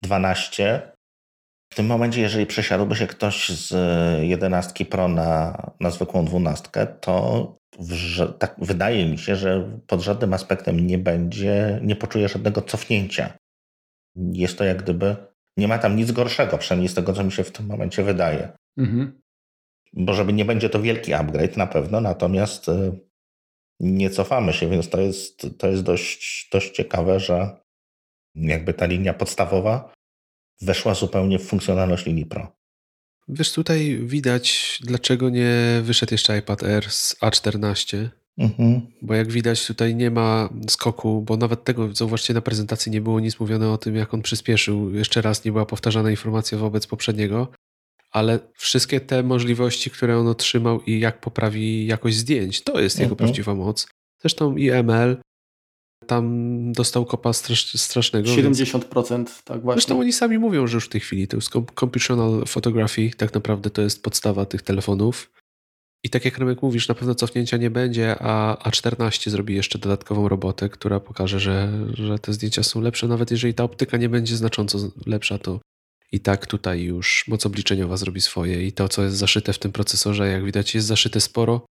12 0.05 0.96
w 1.77 1.85
tym 1.85 1.87
momencie, 1.87 2.21
jeżeli 2.21 2.47
przesiadłby 2.47 2.97
się 2.97 3.07
ktoś 3.07 3.49
z 3.49 3.73
11 4.23 4.85
Pro 4.85 5.09
na, 5.09 5.57
na 5.81 5.91
zwykłą 5.91 6.25
12, 6.25 6.69
to 7.01 7.57
w, 7.79 8.39
tak 8.39 8.55
wydaje 8.59 9.07
mi 9.07 9.19
się, 9.19 9.37
że 9.37 9.79
pod 9.87 10.01
żadnym 10.01 10.35
aspektem 10.35 10.87
nie 10.87 10.99
będzie, 10.99 11.81
nie 11.83 11.97
poczuje 11.97 12.29
żadnego 12.29 12.63
cofnięcia. 12.63 13.39
Jest 14.17 14.59
to 14.59 14.65
jak 14.65 14.83
gdyby, 14.83 15.17
nie 15.57 15.69
ma 15.69 15.79
tam 15.79 15.97
nic 15.97 16.13
gorszego, 16.13 16.59
przynajmniej 16.59 16.89
z 16.89 16.95
tego, 16.95 17.13
co 17.13 17.25
mi 17.25 17.33
się 17.33 17.45
w 17.45 17.53
tym 17.53 17.67
momencie 17.67 18.03
wydaje. 18.03 18.53
Mhm. 18.79 19.21
Bo 19.93 20.15
żeby 20.15 20.33
nie 20.33 20.45
będzie 20.45 20.71
to 20.71 20.83
wielki 20.83 21.15
upgrade 21.15 21.57
na 21.57 21.67
pewno, 21.67 22.01
natomiast 22.01 22.69
y, 22.69 23.01
nie 23.81 24.11
cofamy 24.11 24.53
się, 24.53 24.69
więc 24.69 24.89
to 24.89 25.01
jest, 25.01 25.47
to 25.59 25.69
jest 25.69 25.83
dość, 25.83 26.49
dość 26.53 26.71
ciekawe, 26.71 27.21
że 27.21 27.57
jakby 28.35 28.75
ta 28.75 28.87
linia 28.87 29.15
podstawowa 29.15 29.96
weszła 30.61 30.95
zupełnie 30.95 31.39
w 31.39 31.47
funkcjonalność 31.47 32.07
linii 32.07 32.27
Pro. 32.27 32.57
Wiesz, 33.29 33.53
tutaj 33.53 33.99
widać, 34.03 34.79
dlaczego 34.85 35.31
nie 35.31 35.81
wyszedł 35.83 36.15
jeszcze 36.15 36.39
iPad 36.39 36.63
Air 36.63 36.91
z 36.91 37.17
A14. 37.23 38.09
Mhm. 38.39 38.81
Bo 39.03 39.15
jak 39.15 39.33
widać, 39.33 39.67
tutaj 39.67 39.95
nie 39.95 40.11
ma 40.11 40.49
skoku, 40.69 41.23
bo 41.23 41.37
nawet 41.37 41.65
tego, 41.65 41.95
zauważcie, 41.95 42.35
na 42.35 42.41
prezentacji 42.41 42.93
nie 42.93 43.01
było 43.01 43.21
nic 43.21 43.41
mówione 43.41 43.71
o 43.71 43.79
tym, 43.79 43.97
jak 43.97 44.15
on 44.15 44.23
przyspieszył. 44.23 44.95
Jeszcze 44.95 45.23
raz 45.23 45.45
nie 45.45 45.53
była 45.53 45.67
powtarzana 45.67 46.11
informacja 46.11 46.59
wobec 46.59 46.87
poprzedniego, 46.87 47.49
ale 48.11 48.39
wszystkie 48.55 49.01
te 49.01 49.23
możliwości, 49.23 49.91
które 49.91 50.19
on 50.19 50.29
otrzymał 50.29 50.83
i 50.83 51.01
jak 51.01 51.21
poprawi 51.21 51.87
jakość 51.87 52.17
zdjęć, 52.17 52.63
to 52.63 52.81
jest 52.81 52.97
mhm. 52.97 53.05
jego 53.05 53.17
prawdziwa 53.17 53.55
moc. 53.55 53.89
Zresztą 54.21 54.57
i 54.57 54.71
ML, 54.71 55.17
tam 56.07 56.73
dostał 56.73 57.05
kopa 57.05 57.33
strasz, 57.33 57.75
strasznego. 57.81 58.29
70%, 58.29 59.11
więc... 59.11 59.43
tak 59.43 59.63
właśnie. 59.63 59.81
Zresztą 59.81 60.01
oni 60.01 60.13
sami 60.13 60.39
mówią, 60.39 60.67
że 60.67 60.75
już 60.77 60.87
w 60.87 60.89
tej 60.89 61.01
chwili 61.01 61.29
to 61.29 61.37
jest 61.37 61.51
computational 61.51 62.45
photography, 62.47 63.11
tak 63.17 63.35
naprawdę 63.35 63.71
to 63.71 63.83
jest 63.83 64.03
podstawa 64.03 64.47
tych 64.47 64.63
telefonów. 64.63 65.31
I 66.05 66.11
tak 66.11 66.25
jak 66.25 66.39
Remek 66.39 66.63
mówisz, 66.63 66.89
na 66.89 66.95
pewno 66.95 67.15
cofnięcia 67.15 67.57
nie 67.57 67.71
będzie, 67.71 68.17
a 68.19 68.57
A14 68.71 69.31
zrobi 69.31 69.55
jeszcze 69.55 69.79
dodatkową 69.79 70.29
robotę, 70.29 70.69
która 70.69 71.01
pokaże, 71.01 71.41
że, 71.41 71.73
że 71.95 72.19
te 72.19 72.33
zdjęcia 72.33 72.63
są 72.63 72.81
lepsze. 72.81 73.09
Nawet 73.09 73.31
jeżeli 73.31 73.55
ta 73.55 73.65
optyka 73.65 73.97
nie 73.97 74.09
będzie 74.09 74.37
znacząco 74.37 74.79
lepsza, 75.07 75.39
to 75.39 75.61
i 76.13 76.21
tak 76.21 76.47
tutaj 76.47 76.83
już 76.83 77.25
moc 77.29 77.47
obliczeniowa 77.47 77.97
zrobi 77.97 78.21
swoje. 78.21 78.67
I 78.67 78.73
to, 78.73 78.89
co 78.89 79.03
jest 79.03 79.17
zaszyte 79.17 79.53
w 79.53 79.59
tym 79.59 79.73
procesorze, 79.73 80.29
jak 80.29 80.45
widać, 80.45 80.75
jest 80.75 80.87
zaszyte 80.87 81.21
sporo. 81.21 81.67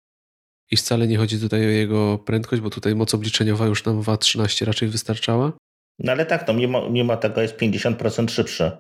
I 0.74 0.78
wcale 0.78 1.08
nie 1.08 1.18
chodzi 1.18 1.40
tutaj 1.40 1.66
o 1.66 1.70
jego 1.70 2.18
prędkość, 2.18 2.62
bo 2.62 2.70
tutaj 2.70 2.96
moc 2.96 3.14
obliczeniowa 3.14 3.66
już 3.66 3.86
nam 3.86 4.02
w 4.02 4.06
A13 4.06 4.66
raczej 4.66 4.90
wystarczała. 4.90 5.54
No 6.00 6.12
ale 6.12 6.26
tak, 6.26 6.44
to 6.44 6.54
mimo, 6.54 6.90
mimo 6.90 7.18
tego 7.18 7.42
jest 7.42 7.58
50% 7.58 8.30
szybszy. 8.30 8.72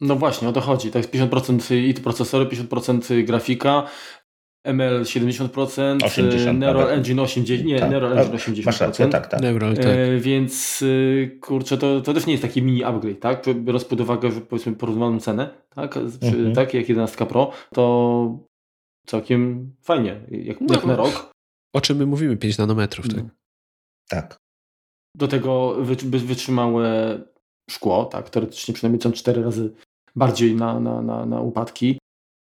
No 0.00 0.16
właśnie, 0.16 0.48
o 0.48 0.52
to 0.52 0.60
chodzi. 0.60 0.90
To 0.90 0.98
jest 0.98 1.10
50% 1.10 1.74
i 1.74 1.94
procesory, 1.94 2.46
50% 2.46 3.24
grafika, 3.24 3.88
ML 4.64 5.02
70%, 5.02 6.04
80, 6.04 6.58
Neural 6.58 6.90
Engine 6.90 7.18
80%, 7.18 7.64
nie, 7.64 7.78
tak. 7.78 7.90
Neural 7.90 8.18
Engine 8.18 8.36
80%. 8.36 8.66
Masz 8.66 8.80
rację, 8.80 9.06
tak, 9.06 9.26
tak. 9.26 9.40
Neural, 9.40 9.76
tak. 9.76 9.86
E, 9.86 10.18
więc 10.18 10.82
y, 10.82 11.38
kurczę, 11.40 11.78
to, 11.78 12.00
to 12.00 12.14
też 12.14 12.26
nie 12.26 12.32
jest 12.32 12.42
taki 12.42 12.62
mini 12.62 12.84
upgrade, 12.84 13.20
tak? 13.20 13.44
Biorąc 13.54 13.84
pod 13.84 14.00
uwagę, 14.00 14.30
że 14.30 14.40
powiedzmy 14.40 14.72
porównaną 14.72 15.20
cenę, 15.20 15.50
tak? 15.74 15.96
Mhm. 15.96 16.54
tak 16.54 16.74
jak 16.74 16.88
11 16.88 17.26
Pro, 17.26 17.50
to 17.74 18.51
całkiem 19.06 19.72
fajnie, 19.82 20.20
jak, 20.30 20.60
no, 20.60 20.74
jak 20.74 20.84
na 20.84 20.96
rok. 20.96 21.32
O 21.74 21.80
czym 21.80 21.98
my 21.98 22.06
mówimy? 22.06 22.36
5 22.36 22.58
nanometrów, 22.58 23.08
tak? 23.08 23.16
No. 23.16 23.28
Tak. 24.08 24.36
Do 25.16 25.28
tego 25.28 25.76
wytrzymałe 26.04 27.18
szkło, 27.70 28.04
tak, 28.04 28.30
teoretycznie 28.30 28.74
przynajmniej 28.74 29.02
są 29.02 29.12
4 29.12 29.42
razy 29.42 29.74
bardziej 30.16 30.54
na, 30.54 30.80
na, 30.80 31.02
na, 31.02 31.26
na 31.26 31.40
upadki. 31.40 31.98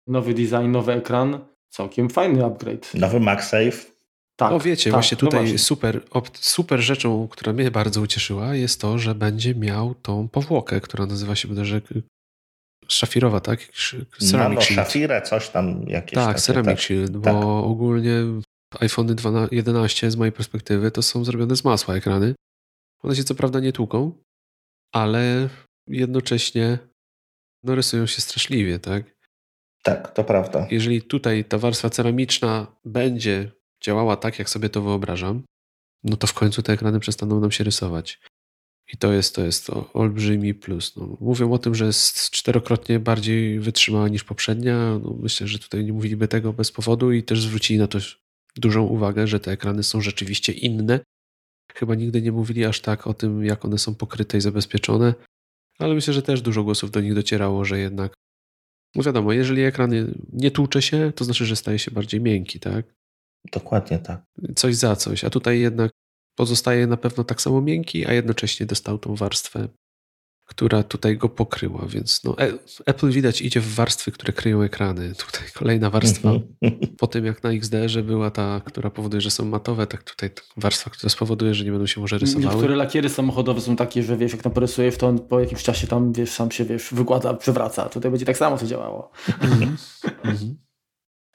Nowy 0.08 0.34
design, 0.34 0.70
nowy 0.70 0.92
ekran, 0.92 1.44
całkiem 1.70 2.10
fajny 2.10 2.44
upgrade. 2.44 2.94
Nowy 2.94 3.20
MagSafe. 3.20 3.92
Tak, 4.36 4.52
o 4.52 4.60
wiecie, 4.60 4.90
tak, 4.90 4.92
właśnie 4.92 5.16
tutaj 5.16 5.40
no 5.40 5.46
właśnie. 5.46 5.58
Super, 5.58 6.00
super 6.34 6.80
rzeczą, 6.80 7.28
która 7.28 7.52
mnie 7.52 7.70
bardzo 7.70 8.00
ucieszyła, 8.00 8.54
jest 8.54 8.80
to, 8.80 8.98
że 8.98 9.14
będzie 9.14 9.54
miał 9.54 9.94
tą 9.94 10.28
powłokę, 10.28 10.80
która 10.80 11.06
nazywa 11.06 11.34
się 11.34 11.48
bodajże 11.48 11.80
szafirowa, 12.92 13.40
tak? 13.40 13.60
Ceramic 14.18 14.58
no, 14.58 14.64
szafirę, 14.64 15.22
coś 15.22 15.48
tam 15.48 15.88
jakieś. 15.88 16.14
Tak, 16.14 16.26
takie, 16.26 16.40
Ceramic 16.40 16.70
tak. 16.70 16.80
Shield, 16.80 17.16
bo 17.16 17.24
tak. 17.24 17.44
ogólnie 17.44 18.14
iPhony 18.80 19.14
11 19.52 20.10
z 20.10 20.16
mojej 20.16 20.32
perspektywy 20.32 20.90
to 20.90 21.02
są 21.02 21.24
zrobione 21.24 21.56
z 21.56 21.64
masła 21.64 21.94
ekrany. 21.94 22.34
One 23.02 23.16
się 23.16 23.24
co 23.24 23.34
prawda 23.34 23.60
nie 23.60 23.72
tłuką, 23.72 24.12
ale 24.92 25.48
jednocześnie 25.86 26.78
no, 27.62 27.74
rysują 27.74 28.06
się 28.06 28.20
straszliwie, 28.22 28.78
tak? 28.78 29.04
Tak, 29.82 30.12
to 30.12 30.24
prawda. 30.24 30.66
Jeżeli 30.70 31.02
tutaj 31.02 31.44
ta 31.44 31.58
warstwa 31.58 31.90
ceramiczna 31.90 32.66
będzie 32.84 33.52
działała 33.84 34.16
tak, 34.16 34.38
jak 34.38 34.50
sobie 34.50 34.68
to 34.68 34.82
wyobrażam, 34.82 35.42
no 36.04 36.16
to 36.16 36.26
w 36.26 36.34
końcu 36.34 36.62
te 36.62 36.72
ekrany 36.72 37.00
przestaną 37.00 37.40
nam 37.40 37.50
się 37.50 37.64
rysować. 37.64 38.20
I 38.92 38.96
to 38.96 39.12
jest, 39.12 39.34
to 39.34 39.44
jest 39.44 39.70
olbrzymi 39.94 40.54
plus. 40.54 40.96
No, 40.96 41.16
mówią 41.20 41.52
o 41.52 41.58
tym, 41.58 41.74
że 41.74 41.86
jest 41.86 42.30
czterokrotnie 42.30 43.00
bardziej 43.00 43.60
wytrzymała 43.60 44.08
niż 44.08 44.24
poprzednia. 44.24 45.00
No, 45.04 45.16
myślę, 45.20 45.48
że 45.48 45.58
tutaj 45.58 45.84
nie 45.84 45.92
mówiliby 45.92 46.28
tego 46.28 46.52
bez 46.52 46.72
powodu 46.72 47.12
i 47.12 47.22
też 47.22 47.42
zwrócili 47.42 47.78
na 47.78 47.86
to 47.86 47.98
dużą 48.56 48.82
uwagę, 48.82 49.26
że 49.26 49.40
te 49.40 49.50
ekrany 49.50 49.82
są 49.82 50.00
rzeczywiście 50.00 50.52
inne. 50.52 51.00
Chyba 51.74 51.94
nigdy 51.94 52.22
nie 52.22 52.32
mówili 52.32 52.64
aż 52.64 52.80
tak 52.80 53.06
o 53.06 53.14
tym, 53.14 53.44
jak 53.44 53.64
one 53.64 53.78
są 53.78 53.94
pokryte 53.94 54.38
i 54.38 54.40
zabezpieczone, 54.40 55.14
ale 55.78 55.94
myślę, 55.94 56.14
że 56.14 56.22
też 56.22 56.42
dużo 56.42 56.64
głosów 56.64 56.90
do 56.90 57.00
nich 57.00 57.14
docierało, 57.14 57.64
że 57.64 57.78
jednak, 57.78 58.14
no 58.94 59.02
wiadomo, 59.02 59.32
jeżeli 59.32 59.62
ekran 59.62 59.90
nie 60.32 60.50
tłucze 60.50 60.82
się, 60.82 61.12
to 61.16 61.24
znaczy, 61.24 61.46
że 61.46 61.56
staje 61.56 61.78
się 61.78 61.90
bardziej 61.90 62.20
miękki, 62.20 62.60
tak? 62.60 62.94
Dokładnie 63.52 63.98
tak. 63.98 64.22
Coś 64.56 64.76
za 64.76 64.96
coś, 64.96 65.24
a 65.24 65.30
tutaj 65.30 65.60
jednak 65.60 65.92
pozostaje 66.34 66.86
na 66.86 66.96
pewno 66.96 67.24
tak 67.24 67.40
samo 67.40 67.60
miękki, 67.60 68.06
a 68.06 68.12
jednocześnie 68.12 68.66
dostał 68.66 68.98
tą 68.98 69.16
warstwę, 69.16 69.68
która 70.44 70.82
tutaj 70.82 71.16
go 71.16 71.28
pokryła. 71.28 71.86
Więc 71.86 72.24
no, 72.24 72.38
e, 72.38 72.52
Apple 72.86 73.10
widać 73.10 73.42
idzie 73.42 73.60
w 73.60 73.74
warstwy, 73.74 74.12
które 74.12 74.32
kryją 74.32 74.62
ekrany. 74.62 75.14
Tutaj 75.26 75.42
kolejna 75.54 75.90
warstwa 75.90 76.30
mhm. 76.30 76.96
po 76.98 77.06
tym 77.06 77.24
jak 77.24 77.42
na 77.42 77.50
XDR 77.50 78.04
była 78.04 78.30
ta, 78.30 78.60
która 78.64 78.90
powoduje, 78.90 79.20
że 79.20 79.30
są 79.30 79.44
matowe, 79.44 79.86
tak 79.86 80.02
tutaj 80.02 80.30
warstwa, 80.56 80.90
która 80.90 81.10
spowoduje, 81.10 81.54
że 81.54 81.64
nie 81.64 81.70
będą 81.70 81.86
się 81.86 82.00
może 82.00 82.18
rysowały. 82.18 82.54
Niektóre 82.54 82.76
lakiery 82.76 83.08
samochodowe 83.08 83.60
są 83.60 83.76
takie, 83.76 84.02
że 84.02 84.16
wiesz, 84.16 84.32
jak 84.32 84.42
tam 84.42 84.52
porysujesz, 84.52 84.96
to 84.96 85.06
on 85.06 85.18
po 85.18 85.40
jakimś 85.40 85.62
czasie 85.62 85.86
tam 85.86 86.12
wiesz, 86.12 86.30
sam 86.30 86.50
się 86.50 86.64
wiesz, 86.64 86.94
wykłada, 86.94 87.34
przewraca. 87.34 87.88
Tutaj 87.88 88.10
będzie 88.10 88.26
tak 88.26 88.36
samo 88.36 88.58
to 88.58 88.66
działało. 88.66 89.10
Mhm. 89.42 89.76
Mhm. 90.24 90.56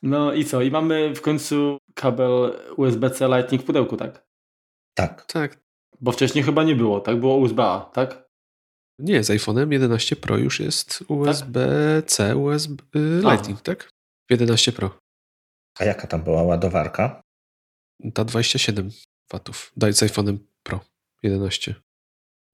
no 0.01 0.33
i 0.33 0.45
co? 0.45 0.61
I 0.61 0.71
mamy 0.71 1.15
w 1.15 1.21
końcu 1.21 1.77
kabel 1.93 2.53
USB-C 2.77 3.27
Lightning 3.27 3.63
w 3.63 3.65
pudełku, 3.65 3.97
tak? 3.97 4.26
Tak. 4.97 5.25
Tak. 5.25 5.59
Bo 6.01 6.11
wcześniej 6.11 6.43
chyba 6.43 6.63
nie 6.63 6.75
było, 6.75 6.99
tak? 6.99 7.19
Było 7.19 7.37
USB-A, 7.37 7.89
tak? 7.93 8.27
Nie, 8.99 9.23
z 9.23 9.29
iPhone'em 9.29 9.71
11 9.71 10.15
Pro 10.15 10.37
już 10.37 10.59
jest 10.59 11.03
USB-C, 11.07 12.27
tak? 12.27 12.37
USB 12.37 12.83
y, 12.95 13.21
Lightning, 13.21 13.61
tak? 13.61 13.89
11 14.29 14.71
Pro. 14.71 14.99
A 15.79 15.85
jaka 15.85 16.07
tam 16.07 16.23
była 16.23 16.43
ładowarka? 16.43 17.21
Ta 18.13 18.25
27 18.25 18.91
watów. 19.31 19.71
Daj 19.77 19.93
z 19.93 19.99
iPhone'em 19.99 20.37
Pro 20.63 20.79
11. 21.23 21.75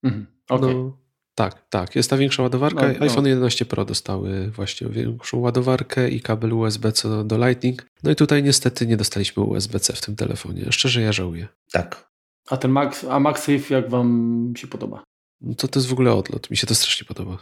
Mhm, 0.04 0.28
okay. 0.50 0.74
no, 0.74 0.98
tak, 1.36 1.70
tak. 1.70 1.96
Jest 1.96 2.10
ta 2.10 2.18
większa 2.18 2.44
ładowarka. 2.44 2.88
No, 2.88 2.94
no. 3.00 3.06
iPhone 3.06 3.28
11 3.28 3.66
Pro 3.66 3.86
dostały 3.86 4.52
właśnie 4.52 4.88
większą 4.90 5.40
ładowarkę 5.40 6.10
i 6.10 6.22
kabel 6.22 6.54
USB-C 6.54 7.10
do, 7.10 7.24
do 7.24 7.48
Lightning. 7.48 7.86
No 8.04 8.12
i 8.12 8.16
tutaj 8.16 8.44
niestety 8.44 8.88
nie 8.88 8.98
dostaliśmy 8.98 9.44
USB-C 9.44 9.94
w 9.94 10.02
tym 10.02 10.16
telefonie. 10.16 10.72
Szczerze 10.72 11.02
ja 11.02 11.12
żałuję. 11.12 11.48
Tak. 11.72 12.13
A 12.50 12.58
ten 12.58 12.72
Max, 12.72 13.04
a 13.04 13.20
MagSafe 13.20 13.74
jak 13.74 13.90
wam 13.90 14.54
się 14.58 14.68
podoba? 14.68 15.04
No 15.42 15.56
to 15.56 15.68
to 15.68 15.80
jest 15.80 15.90
w 15.90 15.94
ogóle 15.94 16.14
odlot. 16.14 16.50
Mi 16.50 16.58
się 16.58 16.68
to 16.68 16.76
strasznie 16.76 17.06
podoba. 17.08 17.38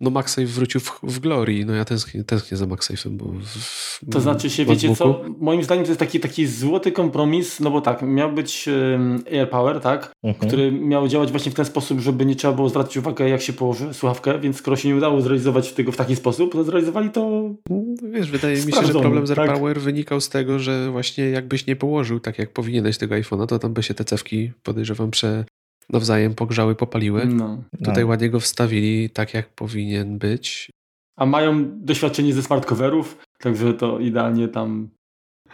No 0.00 0.10
MagSafe 0.10 0.46
wrócił 0.46 0.80
w, 0.80 1.00
w 1.02 1.18
Glory, 1.18 1.64
no 1.64 1.72
ja 1.72 1.84
tęsknię, 1.84 2.24
tęsknię 2.24 2.56
za 2.56 2.66
MagSafe'em, 2.66 3.10
bo 3.10 3.24
w, 3.24 4.00
To 4.10 4.20
znaczy 4.20 4.50
się, 4.50 4.64
wiecie 4.64 4.96
co, 4.96 5.24
moim 5.38 5.64
zdaniem 5.64 5.84
to 5.84 5.90
jest 5.90 6.00
taki, 6.00 6.20
taki 6.20 6.46
złoty 6.46 6.92
kompromis, 6.92 7.60
no 7.60 7.70
bo 7.70 7.80
tak, 7.80 8.02
miał 8.02 8.32
być 8.32 8.68
um, 8.68 9.24
AirPower, 9.32 9.80
tak, 9.80 10.12
mhm. 10.24 10.48
który 10.48 10.72
miał 10.72 11.08
działać 11.08 11.30
właśnie 11.30 11.52
w 11.52 11.54
ten 11.54 11.64
sposób, 11.64 12.00
żeby 12.00 12.26
nie 12.26 12.36
trzeba 12.36 12.54
było 12.54 12.68
zwracać 12.68 12.96
uwagę 12.96 13.28
jak 13.28 13.42
się 13.42 13.52
położy 13.52 13.94
słuchawkę, 13.94 14.40
więc 14.40 14.56
skoro 14.56 14.76
się 14.76 14.88
nie 14.88 14.96
udało 14.96 15.20
zrealizować 15.20 15.72
tego 15.72 15.92
w 15.92 15.96
taki 15.96 16.16
sposób, 16.16 16.52
to 16.52 16.64
zrealizowali 16.64 17.10
to 17.10 17.54
no, 17.70 17.80
Wiesz, 18.10 18.30
wydaje 18.30 18.56
mi 18.56 18.72
się, 18.72 18.86
że 18.86 18.92
problem 18.92 19.26
z 19.26 19.30
tak? 19.30 19.38
AirPower 19.38 19.74
tak? 19.74 19.82
wynikał 19.82 20.20
z 20.20 20.28
tego, 20.28 20.58
że 20.58 20.90
właśnie 20.90 21.30
jakbyś 21.30 21.66
nie 21.66 21.76
położył 21.76 22.20
tak 22.20 22.38
jak 22.38 22.52
powinieneś 22.52 22.98
tego 22.98 23.14
iPhone'a, 23.14 23.46
to 23.46 23.58
tam 23.58 23.74
by 23.74 23.82
się 23.82 23.94
te 23.94 24.04
cewki 24.04 24.52
podejrzewam 24.62 25.10
prze 25.10 25.44
nawzajem 25.92 26.34
pogrzały, 26.34 26.74
popaliły. 26.74 27.26
No. 27.26 27.64
Tutaj 27.84 28.04
no. 28.04 28.08
ładnie 28.08 28.30
go 28.30 28.40
wstawili 28.40 29.10
tak, 29.10 29.34
jak 29.34 29.48
powinien 29.48 30.18
być. 30.18 30.70
A 31.16 31.26
mają 31.26 31.80
doświadczenie 31.80 32.34
ze 32.34 32.42
smart 32.42 32.66
coverów, 32.66 33.18
także 33.38 33.74
to 33.74 33.98
idealnie 33.98 34.48
tam. 34.48 34.90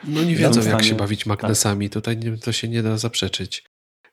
No 0.05 0.25
nie 0.25 0.37
wiedzą, 0.37 0.71
jak 0.71 0.85
się 0.85 0.95
bawić 0.95 1.27
magnesami. 1.27 1.89
Tak. 1.89 1.95
Tutaj 1.95 2.17
nie, 2.17 2.39
to 2.39 2.53
się 2.53 2.69
nie 2.69 2.83
da 2.83 2.99
zaprzeczyć. 2.99 3.65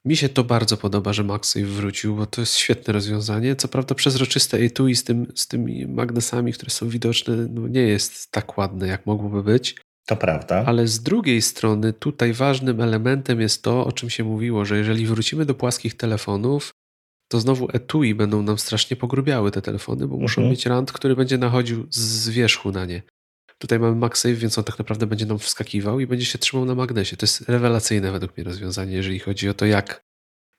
Mi 0.05 0.17
się 0.17 0.29
to 0.29 0.43
bardzo 0.43 0.77
podoba, 0.77 1.13
że 1.13 1.23
MagSafe 1.23 1.65
wrócił, 1.65 2.15
bo 2.15 2.25
to 2.25 2.41
jest 2.41 2.55
świetne 2.55 2.93
rozwiązanie. 2.93 3.55
Co 3.55 3.67
prawda 3.67 3.95
przezroczyste 3.95 4.57
etui 4.57 4.95
z, 4.95 5.03
tym, 5.03 5.27
z 5.35 5.47
tymi 5.47 5.87
magnesami, 5.87 6.53
które 6.53 6.69
są 6.71 6.89
widoczne, 6.89 7.47
no 7.49 7.67
nie 7.67 7.81
jest 7.81 8.31
tak 8.31 8.57
ładne, 8.57 8.87
jak 8.87 9.05
mogłoby 9.05 9.43
być. 9.43 9.75
To 10.05 10.15
prawda. 10.15 10.63
Ale 10.65 10.87
z 10.87 10.99
drugiej 10.99 11.41
strony, 11.41 11.93
tutaj 11.93 12.33
ważnym 12.33 12.81
elementem 12.81 13.41
jest 13.41 13.63
to, 13.63 13.85
o 13.85 13.91
czym 13.91 14.09
się 14.09 14.23
mówiło, 14.23 14.65
że 14.65 14.77
jeżeli 14.77 15.05
wrócimy 15.05 15.45
do 15.45 15.55
płaskich 15.55 15.97
telefonów, 15.97 16.73
to 17.31 17.39
znowu 17.39 17.67
etui 17.73 18.15
będą 18.15 18.41
nam 18.41 18.57
strasznie 18.57 18.97
pogrubiały 18.97 19.51
te 19.51 19.61
telefony, 19.61 20.07
bo 20.07 20.17
muszą 20.17 20.41
mhm. 20.41 20.51
mieć 20.51 20.65
rand, 20.65 20.91
który 20.91 21.15
będzie 21.15 21.37
nachodził 21.37 21.87
z 21.89 22.29
wierzchu 22.29 22.71
na 22.71 22.85
nie. 22.85 23.01
Tutaj 23.57 23.79
mamy 23.79 23.95
MagSafe, 23.95 24.35
więc 24.35 24.57
on 24.57 24.63
tak 24.63 24.79
naprawdę 24.79 25.07
będzie 25.07 25.25
nam 25.25 25.39
wskakiwał 25.39 25.99
i 25.99 26.07
będzie 26.07 26.25
się 26.25 26.37
trzymał 26.37 26.65
na 26.65 26.75
magnesie. 26.75 27.17
To 27.17 27.23
jest 27.23 27.41
rewelacyjne 27.41 28.11
według 28.11 28.37
mnie 28.37 28.43
rozwiązanie, 28.43 28.95
jeżeli 28.95 29.19
chodzi 29.19 29.49
o 29.49 29.53
to, 29.53 29.65
jak 29.65 30.03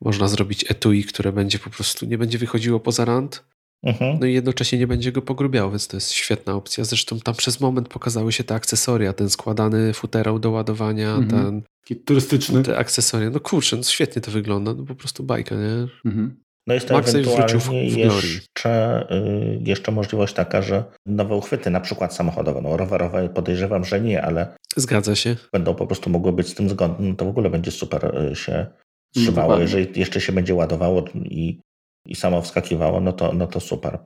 można 0.01 0.29
zrobić 0.29 0.71
etui, 0.71 1.05
które 1.05 1.33
będzie 1.33 1.59
po 1.59 1.71
prostu 1.71 2.07
nie 2.07 2.19
będzie 2.19 2.39
wychodziło 2.39 2.81
poza 2.81 3.05
rand, 3.05 3.45
Mhm. 3.85 4.19
No 4.21 4.27
i 4.27 4.35
jednocześnie 4.35 4.79
nie 4.79 4.87
będzie 4.87 5.13
go 5.13 5.23
pogrubiał, 5.23 5.71
więc 5.71 5.89
to 5.89 5.97
jest 5.97 6.13
świetna 6.13 6.55
opcja. 6.55 6.85
Zresztą 6.85 7.21
tam 7.21 7.35
przez 7.35 7.61
moment 7.61 7.89
pokazały 7.89 8.33
się 8.33 8.45
te 8.45 8.55
akcesoria, 8.55 9.13
ten 9.13 9.31
składany 9.31 9.93
futerał 9.93 10.39
do 10.39 10.51
ładowania, 10.51 11.15
mhm. 11.15 11.29
ten... 11.29 11.63
Taki 11.81 12.01
turystyczny. 12.01 12.63
Te 12.63 12.79
akcesoria. 12.79 13.31
No 13.31 13.41
kurczę, 13.41 13.77
no 13.77 13.83
świetnie 13.83 14.23
to 14.23 14.31
wygląda, 14.31 14.75
no 14.75 14.85
po 14.85 14.95
prostu 14.95 15.23
bajka, 15.23 15.55
nie? 15.55 15.87
Mhm. 16.05 16.37
No 16.67 16.75
jest 16.75 16.89
to 16.89 16.95
Max 16.95 17.15
ewentualnie 17.15 17.59
w, 17.59 17.69
w 17.69 17.97
jeszcze, 17.97 19.07
y, 19.11 19.61
jeszcze 19.65 19.93
możliwość 19.93 20.35
taka, 20.35 20.63
że 20.63 20.85
nowe 21.07 21.37
uchwyty, 21.37 21.71
na 21.71 21.81
przykład 21.81 22.15
samochodowe, 22.15 22.61
no 22.63 22.77
rowerowe 22.77 23.29
podejrzewam, 23.29 23.85
że 23.85 24.01
nie, 24.01 24.23
ale 24.23 24.57
Zgadza 24.77 25.15
się. 25.15 25.37
Będą 25.53 25.75
po 25.75 25.87
prostu 25.87 26.11
mogły 26.11 26.33
być 26.33 26.49
z 26.49 26.55
tym 26.55 26.69
zgodne, 26.69 27.09
no 27.09 27.15
to 27.15 27.25
w 27.25 27.29
ogóle 27.29 27.51
będzie 27.51 27.71
super 27.71 28.29
y, 28.33 28.37
się 28.37 28.67
trzymało. 29.15 29.57
No, 29.57 29.61
jeżeli 29.61 30.01
jeszcze 30.01 30.21
się 30.21 30.33
będzie 30.33 30.55
ładowało 30.55 31.05
i 31.15 31.61
i 32.07 32.15
samo 32.15 32.43
wskakiwało, 32.43 33.01
no 33.01 33.13
to, 33.13 33.33
no 33.33 33.47
to 33.47 33.61
super. 33.61 33.99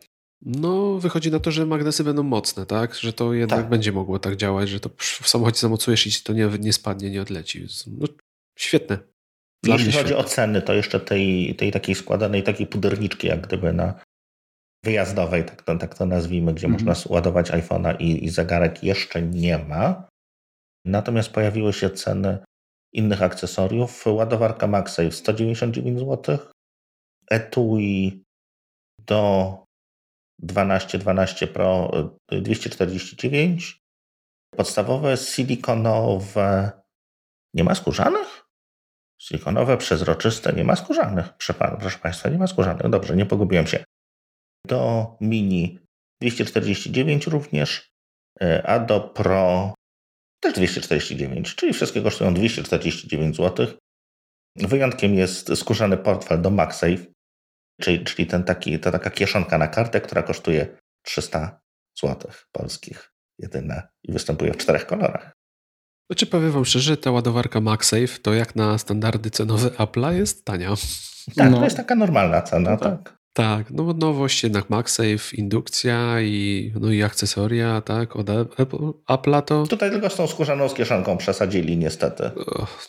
No, 0.42 0.99
wychodzi 0.99 1.30
na 1.30 1.40
to, 1.40 1.51
że 1.51 1.66
magnesy 1.66 2.05
będą 2.05 2.22
mocne, 2.22 2.66
tak? 2.66 2.94
Że 2.94 3.12
to 3.12 3.34
jednak 3.34 3.61
tak. 3.61 3.68
będzie 3.68 3.92
mogło 3.92 4.18
tak 4.18 4.36
działać, 4.36 4.68
że 4.68 4.80
to 4.80 4.90
w 4.99 5.28
samochodzie 5.28 5.59
zamocujesz 5.59 6.07
i 6.07 6.22
to 6.24 6.32
nie, 6.32 6.49
nie 6.61 6.72
spadnie, 6.72 7.11
nie 7.11 7.22
odleci. 7.22 7.66
No, 7.86 8.07
świetne. 8.59 8.99
Dla 9.64 9.74
Jeśli 9.74 9.92
chodzi 9.92 10.05
świetne. 10.05 10.16
o 10.16 10.24
ceny, 10.24 10.62
to 10.62 10.74
jeszcze 10.74 11.01
tej, 11.01 11.55
tej 11.57 11.72
takiej 11.72 11.94
składanej 11.94 12.42
takiej 12.42 12.66
puderniczki, 12.66 13.26
jak 13.26 13.46
gdyby 13.46 13.72
na 13.72 14.01
wyjazdowej, 14.84 15.44
tak 15.44 15.62
to, 15.62 15.78
tak 15.78 15.94
to 15.94 16.07
nazwijmy, 16.07 16.55
gdzie 16.55 16.66
mhm. 16.66 16.84
można 16.84 17.14
ładować 17.14 17.51
iPhone'a 17.51 17.96
i, 18.01 18.24
i 18.24 18.28
zegarek 18.28 18.84
jeszcze 18.84 19.22
nie 19.22 19.59
ma. 19.59 20.09
Natomiast 20.84 21.30
pojawiły 21.30 21.72
się 21.72 21.90
ceny 21.90 22.38
innych 22.92 23.22
akcesoriów. 23.22 24.07
Ładowarka 24.07 24.66
MagSafe 24.66 25.12
199 25.12 25.99
zł, 25.99 26.38
etui 27.31 28.24
do 29.07 29.55
12, 30.39 30.99
12 30.99 31.47
Pro 31.47 31.91
249. 32.29 33.81
Podstawowe 34.57 35.16
silikonowe. 35.16 36.72
Nie 37.55 37.64
ma 37.64 37.74
skórzanych? 37.74 38.45
Silikonowe, 39.20 39.76
przezroczyste, 39.76 40.53
nie 40.53 40.64
ma 40.64 40.76
skórzanych. 40.76 41.26
Proszę 41.81 41.99
Państwa, 42.03 42.29
nie 42.29 42.39
ma 42.39 42.47
skórzanych. 42.47 42.89
Dobrze, 42.89 43.16
nie 43.16 43.26
pogubiłem 43.26 43.66
się. 43.66 43.85
Do 44.66 45.07
mini 45.20 45.79
249 46.22 47.26
również, 47.26 47.91
e, 48.41 48.66
a 48.66 48.79
do 48.79 49.01
Pro 49.01 49.74
też 50.41 50.55
249, 50.55 51.55
czyli 51.55 51.72
wszystkie 51.72 52.03
kosztują 52.03 52.35
249 52.35 53.37
zł. 53.37 53.66
Wyjątkiem 54.57 55.14
jest 55.14 55.57
skórzany 55.57 55.97
portfel 55.97 56.43
do 56.43 56.51
MagSafe 56.51 57.07
Czyli, 57.81 58.05
czyli 58.05 58.26
ten 58.26 58.45
taki, 58.45 58.79
ta 58.79 58.93
taka 58.93 59.11
kieszonka 59.11 59.59
na 59.59 59.68
kartę, 59.68 60.01
która 60.01 60.22
kosztuje 60.22 60.66
300 61.03 61.61
zł 62.03 62.31
polskich 62.53 63.12
jedyne 63.39 63.89
i 64.03 64.12
występuje 64.12 64.53
w 64.53 64.57
czterech 64.57 64.87
kolorach. 64.87 65.33
Znaczy 66.11 66.26
powiem 66.26 66.51
wam 66.51 66.64
szczerze, 66.64 66.97
ta 66.97 67.11
ładowarka 67.11 67.61
MagSafe 67.61 68.18
to 68.22 68.35
jak 68.35 68.57
na 68.57 68.79
standardy 68.79 69.31
cenowe 69.31 69.68
Apple'a 69.68 70.12
jest 70.12 70.45
tania. 70.45 70.74
Tak, 71.37 71.51
no. 71.51 71.59
to 71.59 71.64
jest 71.64 71.76
taka 71.76 71.95
normalna 71.95 72.43
cena, 72.43 72.70
no 72.70 72.76
tak. 72.76 73.03
tak. 73.03 73.18
Tak, 73.33 73.70
no 73.70 73.93
nowość 73.93 74.43
jednak 74.43 74.70
MagSafe, 74.70 75.37
indukcja 75.37 76.20
i, 76.20 76.72
no 76.81 76.91
i 76.91 77.03
akcesoria, 77.03 77.81
tak, 77.81 78.16
od 78.16 78.26
Apple'a 79.09 79.43
to... 79.43 79.66
Tutaj 79.66 79.91
tylko 79.91 80.11
z 80.11 80.16
tą 80.16 80.26
skórzaną 80.26 80.68
z 80.68 80.74
kieszonką 80.74 81.16
przesadzili 81.16 81.76
niestety. 81.76 82.31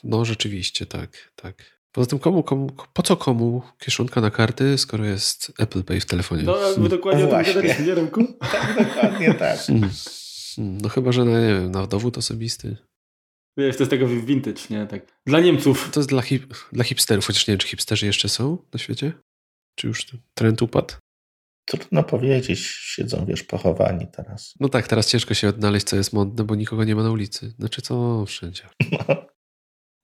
No 0.04 0.26
rzeczywiście, 0.26 0.86
tak, 0.86 1.10
tak. 1.36 1.79
Poza 1.92 2.08
tym 2.08 2.20
komu, 2.20 2.44
komu, 2.44 2.70
po 2.94 3.04
co 3.04 3.18
komu 3.18 3.62
kieszonka 3.80 4.22
na 4.22 4.32
karty, 4.32 4.78
skoro 4.78 5.06
jest 5.06 5.52
Apple 5.60 5.84
Pay 5.84 6.00
w 6.00 6.06
telefonie? 6.06 6.44
No, 6.44 6.58
jakby 6.58 6.90
dokładnie 6.90 7.24
o 7.24 7.28
tym 7.28 7.44
gadaliśmy, 7.44 7.96
Remku? 7.96 8.24
tak, 8.52 8.88
dokładnie 8.88 9.34
tak. 9.34 9.60
Hmm. 9.60 9.90
Hmm, 10.56 10.78
no 10.82 10.90
chyba, 10.90 11.12
że 11.12 11.26
na, 11.26 11.42
nie 11.42 11.48
wiem, 11.48 11.72
na 11.72 11.88
dowód 11.88 12.18
osobisty. 12.18 12.78
Wiesz, 13.58 13.78
to 13.78 13.84
jest 13.84 13.92
tego 13.92 14.08
vintage, 14.08 14.62
nie? 14.70 14.88
Tak. 14.88 15.22
Dla 15.26 15.40
Niemców. 15.40 15.90
To 15.92 16.00
jest 16.00 16.10
dla, 16.10 16.22
hip, 16.22 16.54
dla 16.72 16.84
hipsterów, 16.84 17.26
chociaż 17.26 17.48
nie 17.48 17.52
wiem, 17.52 17.60
czy 17.60 17.68
hipsterzy 17.68 18.06
jeszcze 18.06 18.30
są 18.30 18.58
na 18.74 18.80
świecie? 18.80 19.14
Czy 19.76 19.88
już 19.88 20.06
trend 20.34 20.62
upadł? 20.62 20.94
Trudno 21.66 22.04
powiedzieć, 22.04 22.60
siedzą, 22.60 23.26
wiesz, 23.26 23.44
pochowani 23.44 24.08
teraz. 24.12 24.54
No 24.60 24.70
tak, 24.70 24.88
teraz 24.88 25.08
ciężko 25.08 25.34
się 25.34 25.48
odnaleźć, 25.50 25.86
co 25.86 25.96
jest 25.96 26.14
modne, 26.14 26.44
bo 26.44 26.56
nikogo 26.56 26.84
nie 26.84 26.96
ma 26.96 27.04
na 27.04 27.12
ulicy. 27.12 27.54
Znaczy, 27.60 27.82
co 27.82 28.26
wszędzie. 28.26 28.64
No. 28.92 29.30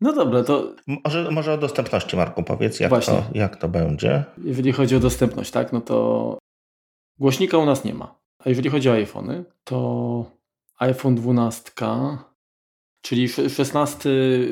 No 0.01 0.13
dobra, 0.13 0.43
to. 0.43 0.75
Może, 0.87 1.31
może 1.31 1.53
o 1.53 1.57
dostępności, 1.57 2.17
Marku, 2.17 2.43
powiedz, 2.43 2.79
jak 2.79 3.05
to, 3.05 3.23
jak 3.33 3.55
to 3.55 3.69
będzie. 3.69 4.23
Jeżeli 4.43 4.71
chodzi 4.71 4.95
o 4.95 4.99
dostępność, 4.99 5.51
tak, 5.51 5.73
no 5.73 5.81
to 5.81 6.37
głośnika 7.19 7.57
u 7.57 7.65
nas 7.65 7.83
nie 7.83 7.93
ma. 7.93 8.19
A 8.39 8.49
jeżeli 8.49 8.69
chodzi 8.69 8.89
o 8.89 8.93
iPhony, 8.93 9.45
to 9.63 10.25
iPhone 10.79 11.15
12, 11.15 11.71
czyli 13.01 13.29
16 13.29 14.09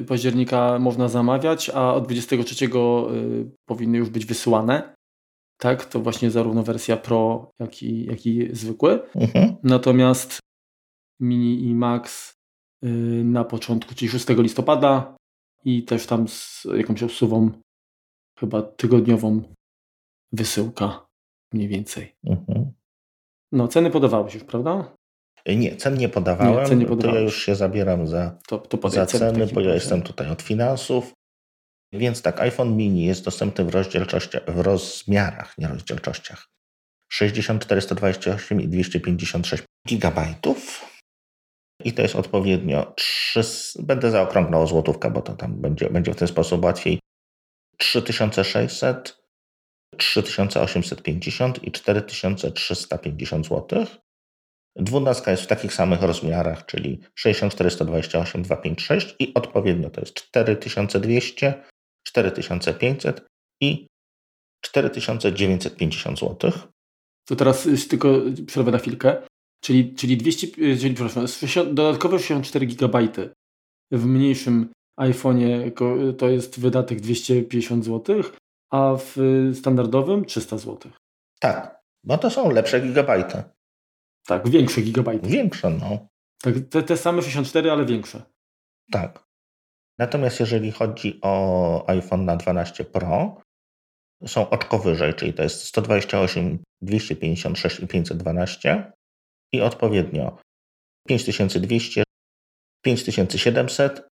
października 0.07 0.79
można 0.79 1.07
zamawiać, 1.07 1.69
a 1.69 1.93
od 1.93 2.05
23 2.05 2.65
y, 2.65 2.69
powinny 3.65 3.97
już 3.97 4.09
być 4.09 4.25
wysyłane. 4.25 4.95
Tak, 5.57 5.85
to 5.85 5.99
właśnie 5.99 6.31
zarówno 6.31 6.63
wersja 6.63 6.97
Pro, 6.97 7.51
jak 7.59 7.83
i, 7.83 8.05
jak 8.05 8.25
i 8.25 8.55
zwykły. 8.55 9.01
Mhm. 9.15 9.55
Natomiast 9.63 10.39
Mini 11.19 11.63
i 11.63 11.75
Max 11.75 12.33
y, 12.85 12.87
na 13.25 13.43
początku, 13.43 13.95
czyli 13.95 14.11
6 14.11 14.25
listopada, 14.29 15.15
i 15.65 15.83
też 15.83 16.05
tam 16.05 16.27
z 16.27 16.67
jakąś 16.77 17.03
osuwą 17.03 17.51
chyba 18.39 18.61
tygodniową 18.61 19.41
wysyłka 20.31 21.05
mniej 21.53 21.67
więcej. 21.67 22.15
Mhm. 22.23 22.71
No, 23.51 23.67
ceny 23.67 23.91
podawałeś 23.91 24.33
już, 24.33 24.43
prawda? 24.43 24.95
Nie, 25.45 25.75
cen 25.75 25.97
nie 25.97 26.09
podawałem. 26.09 26.63
Nie, 26.63 26.69
cen 26.69 26.79
nie 26.79 26.85
to 26.85 27.15
ja 27.15 27.19
już 27.19 27.45
się 27.45 27.55
zabieram 27.55 28.07
za, 28.07 28.37
to, 28.47 28.57
to 28.57 28.89
za 28.89 29.05
ceny, 29.05 29.47
bo 29.47 29.61
ja 29.61 29.73
jestem 29.73 30.01
tutaj 30.01 30.29
od 30.29 30.41
finansów. 30.41 31.13
Więc 31.93 32.21
tak, 32.21 32.39
iPhone 32.39 32.77
mini 32.77 33.05
jest 33.05 33.25
dostępny 33.25 33.65
w 33.65 33.69
rozdzielczościach, 33.69 34.43
w 34.47 34.59
rozmiarach, 34.59 35.57
nie 35.57 35.67
rozdzielczościach. 35.67 36.47
64, 37.11 37.81
128 37.81 38.61
i 38.61 38.67
256 38.67 39.63
gigabajtów. 39.87 40.92
I 41.83 41.93
to 41.93 42.01
jest 42.01 42.15
odpowiednio 42.15 42.93
3, 42.95 43.41
będę 43.79 44.11
zaokrąglał 44.11 44.67
złotówkę, 44.67 45.11
bo 45.11 45.21
to 45.21 45.35
tam 45.35 45.61
będzie, 45.61 45.89
będzie 45.89 46.13
w 46.13 46.15
ten 46.15 46.27
sposób 46.27 46.63
łatwiej. 46.63 46.99
3600, 47.77 49.23
3850 49.97 51.63
i 51.63 51.71
4350 51.71 53.47
zł. 53.47 53.85
Dwunastka 54.75 55.31
jest 55.31 55.43
w 55.43 55.47
takich 55.47 55.73
samych 55.73 56.01
rozmiarach, 56.01 56.65
czyli 56.65 56.99
6428, 57.15 58.41
256 58.41 59.15
i 59.19 59.33
odpowiednio 59.33 59.89
to 59.89 60.01
jest 60.01 60.13
4200, 60.13 61.63
4500 62.07 63.25
i 63.61 63.87
4950 64.61 66.19
zł. 66.19 66.51
To 67.25 67.35
teraz 67.35 67.67
tylko 67.89 68.21
przerwę 68.47 68.71
na 68.71 68.77
chwilkę. 68.77 69.27
Czyli, 69.63 69.95
czyli, 69.95 70.17
200, 70.17 70.47
czyli 70.79 70.93
przepraszam, 70.93 71.75
dodatkowe 71.75 72.19
64 72.19 72.65
GB 72.65 73.07
w 73.91 74.05
mniejszym 74.05 74.69
iPhone'ie 74.99 75.71
to 76.17 76.29
jest 76.29 76.59
wydatek 76.59 77.01
250 77.01 77.85
zł, 77.85 78.23
a 78.71 78.95
w 78.97 79.17
standardowym 79.53 80.25
300 80.25 80.57
zł. 80.57 80.91
Tak, 81.39 81.81
bo 82.03 82.17
to 82.17 82.29
są 82.29 82.51
lepsze 82.51 82.81
gigabajty. 82.81 83.43
Tak, 84.27 84.49
większe 84.49 84.81
gigabajty. 84.81 85.29
Większe, 85.29 85.69
no. 85.69 86.07
Tak, 86.41 86.53
te, 86.69 86.83
te 86.83 86.97
same 86.97 87.21
64, 87.21 87.71
ale 87.71 87.85
większe. 87.85 88.23
Tak. 88.91 89.23
Natomiast 89.99 90.39
jeżeli 90.39 90.71
chodzi 90.71 91.19
o 91.21 91.85
iPhone 91.87 92.25
na 92.25 92.35
12 92.35 92.85
Pro, 92.85 93.41
są 94.25 94.49
oczko 94.49 94.79
wyżej, 94.79 95.13
czyli 95.13 95.33
to 95.33 95.43
jest 95.43 95.63
128, 95.63 96.59
256 96.81 97.79
i 97.79 97.87
512 97.87 98.91
i 99.53 99.61
odpowiednio 99.61 100.37
5200, 101.07 102.03
5700 102.85 104.07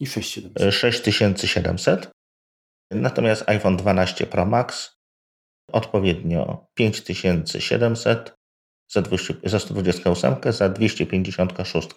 i 0.00 0.06
6700. 0.06 0.74
6700. 0.74 2.10
Natomiast 2.90 3.48
iPhone 3.48 3.76
12 3.76 4.26
Pro 4.26 4.46
Max 4.46 4.92
odpowiednio 5.72 6.66
5700 6.74 8.34
za, 8.92 9.02
200, 9.02 9.34
za 9.44 9.58
128, 9.58 10.52
za 10.52 10.68
256 10.68 11.88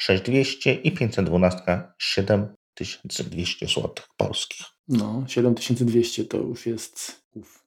6200 0.00 0.72
i 0.72 0.92
512 0.92 1.92
7200 2.00 3.66
zł 3.66 3.94
polskich. 4.16 4.66
No, 4.88 5.24
7200 5.28 6.24
to 6.24 6.36
już 6.36 6.66
jest 6.66 7.22
uf. 7.34 7.64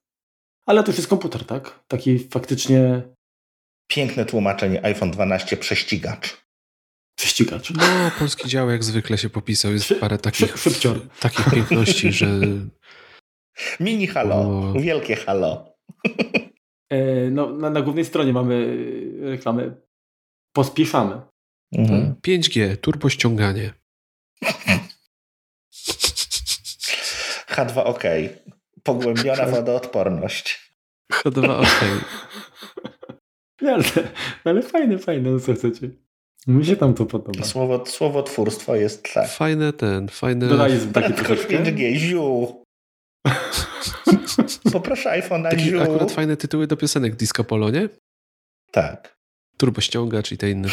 Ale 0.65 0.83
to 0.83 0.89
już 0.89 0.97
jest 0.97 1.09
komputer, 1.09 1.45
tak? 1.45 1.83
Taki 1.87 2.19
faktycznie... 2.19 3.01
Piękne 3.93 4.25
tłumaczenie 4.25 4.85
iPhone 4.85 5.11
12 5.11 5.57
prześcigacz. 5.57 6.37
Prześcigacz. 7.15 7.69
No, 7.71 8.11
polski 8.19 8.49
dział 8.49 8.69
jak 8.69 8.83
zwykle 8.83 9.17
się 9.17 9.29
popisał. 9.29 9.73
Jest 9.73 9.93
parę 9.99 10.17
takich, 10.17 10.55
takich 11.19 11.49
piękności, 11.53 12.11
że... 12.11 12.27
Mini 13.79 14.07
halo, 14.07 14.35
o... 14.35 14.73
wielkie 14.73 15.15
halo. 15.15 15.75
E, 16.89 17.29
no, 17.31 17.49
na, 17.49 17.69
na 17.69 17.81
głównej 17.81 18.05
stronie 18.05 18.33
mamy 18.33 18.77
reklamę. 19.21 19.75
Pospieszamy. 20.55 21.21
Mhm. 21.71 22.15
5G, 22.27 22.77
turbo 22.77 23.09
ściąganie. 23.09 23.73
H2 27.47 27.83
OK. 27.83 28.03
Pogłębiona 28.83 29.45
wodoodporność. 29.45 30.73
H2 31.11 31.65
Nie, 33.63 33.73
ale, 33.73 33.83
ale 34.43 34.61
fajne, 34.61 34.97
fajne, 34.97 35.31
no 35.31 35.39
co 35.39 35.53
chcecie. 35.53 35.89
Mi 36.47 36.65
się 36.65 36.75
tam 36.75 36.93
to 36.93 37.05
podoba. 37.05 37.45
Słowo, 37.45 37.85
słowotwórstwo 37.85 38.75
jest 38.75 39.13
tak. 39.13 39.29
Fajne 39.29 39.73
ten, 39.73 40.07
fajne... 40.07 40.47
Dodalizm 40.47 40.91
taki 40.91 41.13
troszeczkę. 41.13 41.63
5G, 41.63 41.95
ziu. 41.95 42.63
Poproszę 44.73 45.11
iPhone 45.11 45.41
na 45.41 45.49
akurat 45.83 46.11
fajne 46.11 46.37
tytuły 46.37 46.67
do 46.67 46.77
piosenek 46.77 47.15
Disco 47.15 47.43
Polo, 47.43 47.69
nie? 47.69 47.89
Tak. 48.71 49.17
Turbo 49.57 49.81
ściągacz 49.81 50.31
i 50.31 50.37
te 50.37 50.49
inne. 50.49 50.69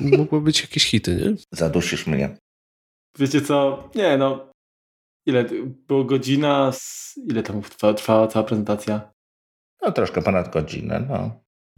Mogły 0.00 0.40
być 0.40 0.60
jakieś 0.60 0.84
hity, 0.84 1.16
nie? 1.16 1.36
Zadusisz 1.52 2.06
mnie. 2.06 2.36
Wiecie 3.18 3.40
co? 3.40 3.90
Nie 3.94 4.16
no. 4.16 4.52
Ile? 5.26 5.44
Było 5.86 6.04
godzina? 6.04 6.72
Z... 6.72 7.14
Ile 7.30 7.42
tam 7.42 7.62
trwała, 7.62 7.94
trwała 7.94 8.26
cała 8.26 8.44
prezentacja? 8.44 9.13
No 9.84 9.92
troszkę 9.92 10.22
ponad 10.22 10.52
godzinę, 10.52 11.06
no. 11.08 11.30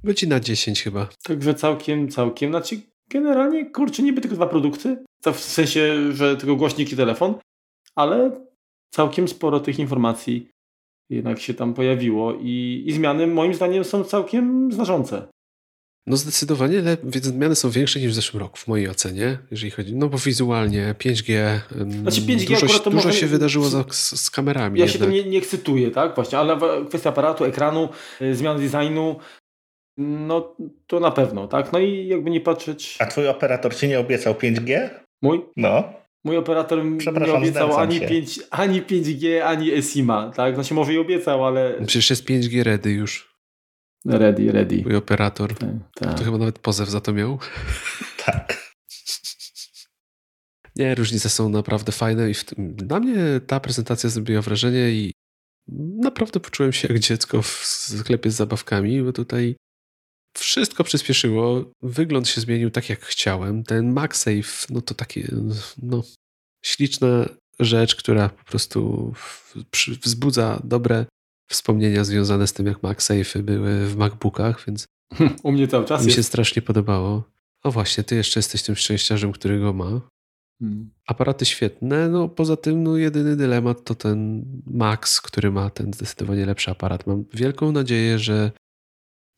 Godzina 0.05 0.41
10 0.41 0.83
chyba. 0.83 1.09
Także 1.23 1.55
całkiem, 1.55 2.09
całkiem. 2.09 2.51
Znaczy 2.51 2.81
generalnie, 3.11 3.71
kurczę, 3.71 4.03
niby 4.03 4.21
tylko 4.21 4.37
dwa 4.37 4.47
produkty. 4.47 5.05
W 5.33 5.41
sensie, 5.41 6.13
że 6.13 6.37
tylko 6.37 6.57
głośnik 6.57 6.93
i 6.93 6.97
telefon. 6.97 7.35
Ale 7.95 8.31
całkiem 8.91 9.29
sporo 9.29 9.61
tych 9.61 9.79
informacji 9.79 10.49
jednak 11.11 11.41
się 11.41 11.55
tam 11.55 11.75
pojawiło 11.75 12.35
i, 12.35 12.85
i 12.87 12.93
zmiany 12.93 13.27
moim 13.27 13.55
zdaniem 13.55 13.85
są 13.85 14.05
całkiem 14.05 14.73
znaczące. 14.73 15.29
No 16.09 16.17
zdecydowanie 16.17 16.83
zmiany 17.23 17.55
są 17.55 17.71
większe 17.71 18.01
niż 18.01 18.11
w 18.11 18.15
zeszłym 18.15 18.41
roku, 18.41 18.57
w 18.57 18.69
mojej 18.69 18.89
ocenie, 18.89 19.39
jeżeli 19.51 19.71
chodzi, 19.71 19.97
no 19.97 20.09
bo 20.09 20.19
wizualnie 20.19 20.95
5G, 20.99 21.59
znaczy 22.03 22.21
5G 22.21 22.49
dużo, 22.49 22.67
dużo 22.67 22.91
może... 22.91 23.13
się 23.13 23.27
wydarzyło 23.27 23.69
z, 23.69 24.21
z, 24.21 24.31
kamerami. 24.31 24.81
Ja 24.81 24.87
jednak. 24.87 25.01
się 25.03 25.05
tym 25.05 25.15
nie, 25.15 25.31
nie 25.31 25.39
ekscytuję, 25.39 25.91
tak, 25.91 26.15
właśnie, 26.15 26.39
ale 26.39 26.59
kwestia 26.89 27.11
aparatu, 27.11 27.45
ekranu, 27.45 27.89
y, 28.23 28.35
zmian 28.35 28.59
designu, 28.59 29.17
no 29.99 30.57
to 30.87 31.01
na 31.01 31.11
pewno, 31.11 31.49
tak, 31.49 31.73
no 31.73 31.79
i 31.79 32.07
jakby 32.07 32.31
nie 32.31 32.41
patrzeć... 32.41 32.97
A 32.99 33.07
twój 33.07 33.29
operator 33.29 33.77
ci 33.77 33.89
nie 33.89 34.01
obiecał 34.01 34.35
5G? 34.35 34.89
Mój? 35.23 35.41
No. 35.57 35.93
Mój 36.25 36.37
operator 36.37 36.85
nie 36.85 37.33
obiecał 37.33 37.77
ani, 37.77 38.01
5, 38.01 38.41
ani 38.51 38.83
5G, 38.83 39.41
ani 39.41 39.83
SIMA, 39.83 40.33
tak? 40.37 40.57
No 40.57 40.65
się 40.65 40.75
może 40.75 40.95
i 40.95 40.99
obiecał, 40.99 41.47
ale... 41.47 41.75
Przecież 41.87 42.11
jest 42.11 42.29
5G 42.29 42.63
ready 42.63 42.91
już. 42.91 43.36
Ready, 44.07 44.53
ready. 44.53 44.83
Mój 44.85 44.97
operator. 44.97 45.55
Tak, 45.55 45.71
tak. 45.95 46.19
To 46.19 46.25
chyba 46.25 46.39
nawet 46.39 46.59
pozew 46.59 46.89
za 46.89 47.01
to 47.01 47.13
miał. 47.13 47.39
Tak. 48.27 48.75
Nie, 50.77 50.95
różnice 50.95 51.29
są 51.29 51.49
naprawdę 51.49 51.93
fajne 51.93 52.31
i 52.31 52.35
tym, 52.35 52.77
na 52.77 53.01
mnie 53.01 53.41
ta 53.47 53.61
prezentacja 53.61 54.11
zrobiła 54.11 54.43
wrażenie 54.43 54.91
i 54.91 55.13
naprawdę 56.03 56.41
poczułem 56.41 56.73
się 56.73 56.89
jak 56.89 56.99
dziecko 56.99 57.43
w 57.43 57.49
sklepie 57.49 58.31
z 58.31 58.35
zabawkami, 58.35 59.03
bo 59.03 59.13
tutaj 59.13 59.57
wszystko 60.39 60.85
przyspieszyło, 60.85 61.73
wygląd 61.83 62.29
się 62.29 62.41
zmienił 62.41 62.71
tak 62.71 62.89
jak 62.89 63.01
chciałem. 63.01 63.65
Ten 63.65 63.93
MagSafe, 63.93 64.67
no 64.71 64.81
to 64.81 64.95
takie 64.95 65.29
no, 65.83 66.03
śliczna 66.65 67.29
rzecz, 67.61 67.97
która 67.97 68.29
po 68.29 68.45
prostu 68.45 69.13
wzbudza 70.03 70.61
dobre 70.65 71.07
wspomnienia 71.47 72.05
związane 72.05 72.47
z 72.47 72.53
tym, 72.53 72.67
jak 72.67 72.83
MagSafe 72.83 73.43
były 73.43 73.87
w 73.87 73.97
MacBookach, 73.97 74.65
więc 74.67 74.87
u 75.43 75.53
mnie 75.53 75.69
cały 75.69 75.85
czas 75.85 76.07
mi 76.07 76.13
się 76.13 76.17
jest. 76.17 76.29
strasznie 76.29 76.63
podobało. 76.63 77.25
O 77.63 77.71
właśnie, 77.71 78.05
ty 78.05 78.15
jeszcze 78.15 78.39
jesteś 78.39 78.63
tym 78.63 78.77
szczęściarzem, 78.77 79.33
który 79.33 79.61
go 79.61 79.73
ma. 79.73 80.01
Hmm. 80.61 80.91
Aparaty 81.07 81.45
świetne, 81.45 82.09
no 82.09 82.29
poza 82.29 82.57
tym 82.57 82.83
no, 82.83 82.97
jedyny 82.97 83.37
dylemat 83.37 83.85
to 83.85 83.95
ten 83.95 84.45
Max, 84.67 85.21
który 85.21 85.51
ma 85.51 85.71
ten 85.71 85.93
zdecydowanie 85.93 86.47
lepszy 86.47 86.71
aparat. 86.71 87.07
Mam 87.07 87.25
wielką 87.35 87.73
nadzieję, 87.73 88.19
że 88.19 88.51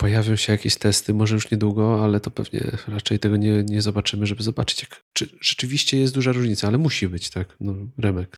pojawią 0.00 0.36
się 0.36 0.52
jakieś 0.52 0.76
testy, 0.76 1.14
może 1.14 1.34
już 1.34 1.50
niedługo, 1.50 2.04
ale 2.04 2.20
to 2.20 2.30
pewnie 2.30 2.60
raczej 2.88 3.18
tego 3.18 3.36
nie, 3.36 3.64
nie 3.64 3.82
zobaczymy, 3.82 4.26
żeby 4.26 4.42
zobaczyć, 4.42 4.82
jak, 4.82 5.02
czy 5.12 5.28
rzeczywiście 5.40 5.98
jest 5.98 6.14
duża 6.14 6.32
różnica, 6.32 6.68
ale 6.68 6.78
musi 6.78 7.08
być, 7.08 7.30
tak, 7.30 7.56
no, 7.60 7.74
Remek. 7.98 8.36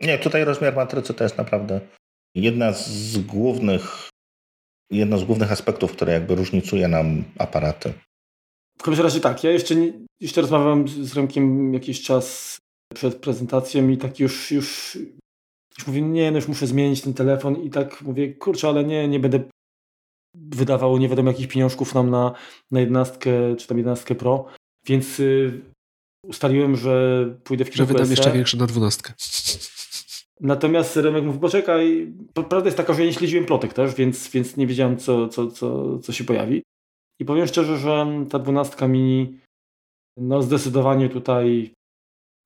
Nie, 0.00 0.18
tutaj 0.18 0.44
rozmiar 0.44 0.76
matrycy 0.76 1.14
to 1.14 1.24
jest 1.24 1.38
naprawdę 1.38 1.80
jedna 2.36 2.72
z 2.72 3.18
głównych, 3.18 4.08
jedno 4.90 5.18
z 5.18 5.24
głównych 5.24 5.52
aspektów, 5.52 5.92
które 5.92 6.12
jakby 6.12 6.34
różnicuje 6.34 6.88
nam 6.88 7.24
aparaty. 7.38 7.92
W 8.78 8.82
każdym 8.82 9.04
razie 9.04 9.20
tak, 9.20 9.44
ja 9.44 9.50
jeszcze, 9.50 9.76
nie, 9.76 9.92
jeszcze 10.20 10.40
rozmawiam 10.40 10.88
z 10.88 11.14
Remkiem 11.14 11.74
jakiś 11.74 12.02
czas 12.02 12.56
przed 12.94 13.14
prezentacją 13.14 13.88
i 13.88 13.96
tak 13.96 14.20
już, 14.20 14.50
już, 14.50 14.98
już 15.78 15.86
mówię, 15.86 16.02
nie, 16.02 16.30
no 16.30 16.36
już 16.36 16.48
muszę 16.48 16.66
zmienić 16.66 17.02
ten 17.02 17.14
telefon 17.14 17.62
i 17.62 17.70
tak 17.70 18.02
mówię, 18.02 18.34
kurczę, 18.34 18.68
ale 18.68 18.84
nie, 18.84 19.08
nie 19.08 19.20
będę 19.20 19.40
wydawało 20.36 20.98
nie 20.98 21.08
wiadomo 21.08 21.30
jakich 21.30 21.48
pieniążków 21.48 21.94
nam 21.94 22.10
na, 22.10 22.34
na 22.70 22.80
11 22.80 23.18
czy 23.58 23.66
tam 23.66 23.78
11 23.78 24.14
Pro, 24.14 24.46
więc 24.86 25.20
y, 25.20 25.60
ustaliłem, 26.24 26.76
że 26.76 27.24
pójdę 27.44 27.64
w 27.64 27.70
kierunku 27.70 27.92
Że 27.92 27.98
wydam 27.98 28.10
jeszcze 28.10 28.32
większe 28.32 28.56
na 28.56 28.66
12. 28.66 29.02
Natomiast 30.40 30.96
Remek 30.96 31.24
mówi, 31.24 31.38
poczekaj, 31.38 32.12
prawda 32.34 32.64
jest 32.64 32.76
taka, 32.76 32.94
że 32.94 33.00
ja 33.00 33.06
nie 33.06 33.12
śledziłem 33.12 33.46
plotek 33.46 33.72
też, 33.72 33.94
więc, 33.94 34.28
więc 34.30 34.56
nie 34.56 34.66
wiedziałem, 34.66 34.96
co, 34.96 35.28
co, 35.28 35.50
co, 35.50 35.98
co 35.98 36.12
się 36.12 36.24
pojawi. 36.24 36.62
I 37.20 37.24
powiem 37.24 37.46
szczerze, 37.46 37.76
że 37.78 38.06
ta 38.30 38.38
12 38.38 38.88
mini 38.88 39.38
no 40.16 40.42
zdecydowanie 40.42 41.08
tutaj 41.08 41.74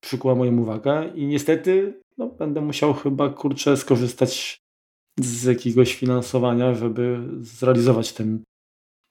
przykuła 0.00 0.34
moją 0.34 0.58
uwagę 0.58 1.12
i 1.14 1.26
niestety 1.26 2.00
no, 2.18 2.26
będę 2.26 2.60
musiał 2.60 2.94
chyba, 2.94 3.28
kurczę, 3.28 3.76
skorzystać 3.76 4.58
z 5.20 5.44
jakiegoś 5.44 5.94
finansowania, 5.94 6.74
żeby 6.74 7.28
zrealizować 7.40 8.12
ten, 8.12 8.44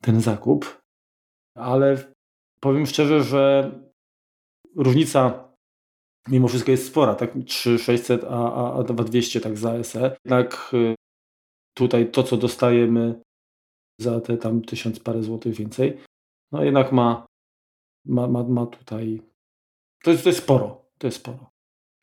ten 0.01 0.21
zakup. 0.21 0.79
Ale 1.57 2.13
powiem 2.59 2.85
szczerze, 2.85 3.23
że 3.23 3.71
różnica 4.75 5.48
mimo 6.27 6.47
wszystko 6.47 6.71
jest 6.71 6.87
spora, 6.87 7.15
tak 7.15 7.31
3600 7.45 8.23
a, 8.23 8.53
a, 8.53 8.79
a 8.79 8.83
2200 8.83 9.41
tak 9.41 9.57
za 9.57 9.83
SE. 9.83 10.17
Jednak 10.25 10.71
y, 10.73 10.95
tutaj 11.77 12.11
to, 12.11 12.23
co 12.23 12.37
dostajemy 12.37 13.21
za 14.01 14.21
te 14.21 14.37
tam 14.37 14.61
tysiąc 14.61 14.99
parę 14.99 15.23
złotych 15.23 15.55
więcej, 15.55 15.97
no 16.51 16.63
jednak 16.63 16.91
ma, 16.91 17.27
ma, 18.05 18.27
ma, 18.27 18.43
ma 18.43 18.65
tutaj, 18.65 19.21
to 20.03 20.11
jest, 20.11 20.23
to 20.23 20.29
jest 20.29 20.39
sporo, 20.39 20.85
to 20.97 21.07
jest 21.07 21.17
sporo. 21.17 21.49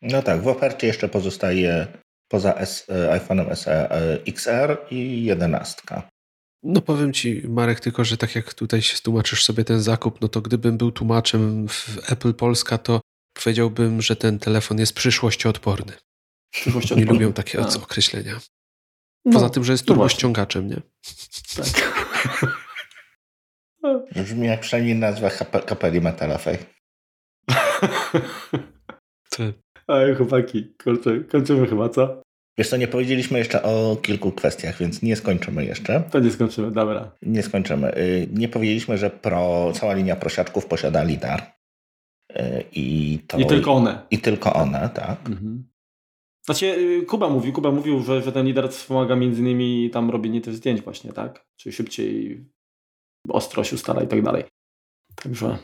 No 0.03 0.23
tak, 0.23 0.43
w 0.43 0.49
ofercie 0.49 0.87
jeszcze 0.87 1.09
pozostaje 1.09 1.87
poza 2.29 2.55
S, 2.55 2.87
e, 2.89 3.21
iPhone'em 3.21 3.55
SE 3.55 3.91
e, 3.91 4.23
XR 4.27 4.79
i 4.91 5.25
11. 5.25 5.83
No 6.63 6.81
powiem 6.81 7.13
ci, 7.13 7.43
Marek, 7.49 7.81
tylko 7.81 8.05
że 8.05 8.17
tak 8.17 8.35
jak 8.35 8.55
tutaj 8.55 8.83
się 8.83 8.99
tłumaczysz 8.99 9.45
sobie 9.45 9.65
ten 9.65 9.81
zakup, 9.81 10.21
no 10.21 10.29
to 10.29 10.41
gdybym 10.41 10.79
był 10.79 10.93
tłumaczem 10.93 11.69
w 11.69 12.13
Apple 12.13 12.35
Polska, 12.35 12.79
to 12.79 13.01
powiedziałbym, 13.45 14.03
że 14.03 14.17
ten 14.17 14.39
telefon 14.39 14.79
jest 14.79 14.93
przyszłościoodporny. 14.93 15.93
Nie 16.97 17.05
lubią 17.05 17.33
takie 17.33 17.61
A. 17.61 17.83
określenia. 17.83 18.41
Poza 19.25 19.47
no, 19.47 19.51
tym, 19.51 19.65
że 19.65 19.73
jest 19.73 19.89
no 19.89 19.95
turbościągaczem, 19.95 20.69
nie? 20.69 20.81
Tak. 21.57 21.67
Brzmi 24.25 24.47
jak 24.47 24.61
przynajmniej 24.61 24.95
nazwa 24.95 25.31
kapeli 25.67 26.01
metalowej. 26.01 26.59
Ej, 29.89 30.15
chłopaki, 30.15 30.75
kończymy 31.31 31.67
chyba, 31.67 31.89
co? 31.89 32.23
Wiesz 32.59 32.69
co, 32.69 32.77
nie 32.77 32.89
powiedzieliśmy 32.89 33.39
jeszcze 33.39 33.63
o 33.63 33.97
kilku 34.03 34.33
kwestiach, 34.33 34.79
więc 34.79 35.03
nie 35.03 35.17
skończymy 35.17 35.65
jeszcze. 35.65 36.03
To 36.11 36.19
nie 36.19 36.31
skończymy, 36.31 36.71
dobra. 36.71 37.13
Nie 37.23 37.43
skończymy. 37.43 37.99
Y, 37.99 38.29
nie 38.33 38.49
powiedzieliśmy, 38.49 38.99
że 38.99 39.11
pro, 39.11 39.73
cała 39.75 39.95
linia 39.95 40.17
prosiaczków 40.17 40.67
posiada 40.67 41.03
lidar. 41.03 41.56
Y, 42.37 42.65
I, 42.73 43.19
to, 43.27 43.39
I 43.39 43.47
tylko 43.47 43.73
one. 43.73 44.07
I 44.11 44.19
tylko 44.19 44.53
one, 44.53 44.91
tak. 44.95 45.19
Mhm. 45.27 45.69
Znaczy, 46.45 46.67
y, 46.67 47.07
Kuba 47.07 47.29
mówił, 47.29 47.53
Kuba 47.53 47.71
mówił, 47.71 48.03
że, 48.03 48.23
że 48.23 48.33
ten 48.33 48.47
lidar 48.47 48.71
wspomaga 48.71 49.17
między 49.17 49.41
innymi 49.41 49.91
tam 49.91 50.11
robienie 50.11 50.41
tych 50.41 50.55
zdjęć 50.55 50.81
właśnie, 50.81 51.13
tak? 51.13 51.47
Czyli 51.57 51.73
szybciej 51.73 52.45
ostrość 53.29 53.73
ustala 53.73 54.03
i 54.03 54.09
tak 54.09 54.23
dalej. 54.23 54.45
Także 55.15 55.59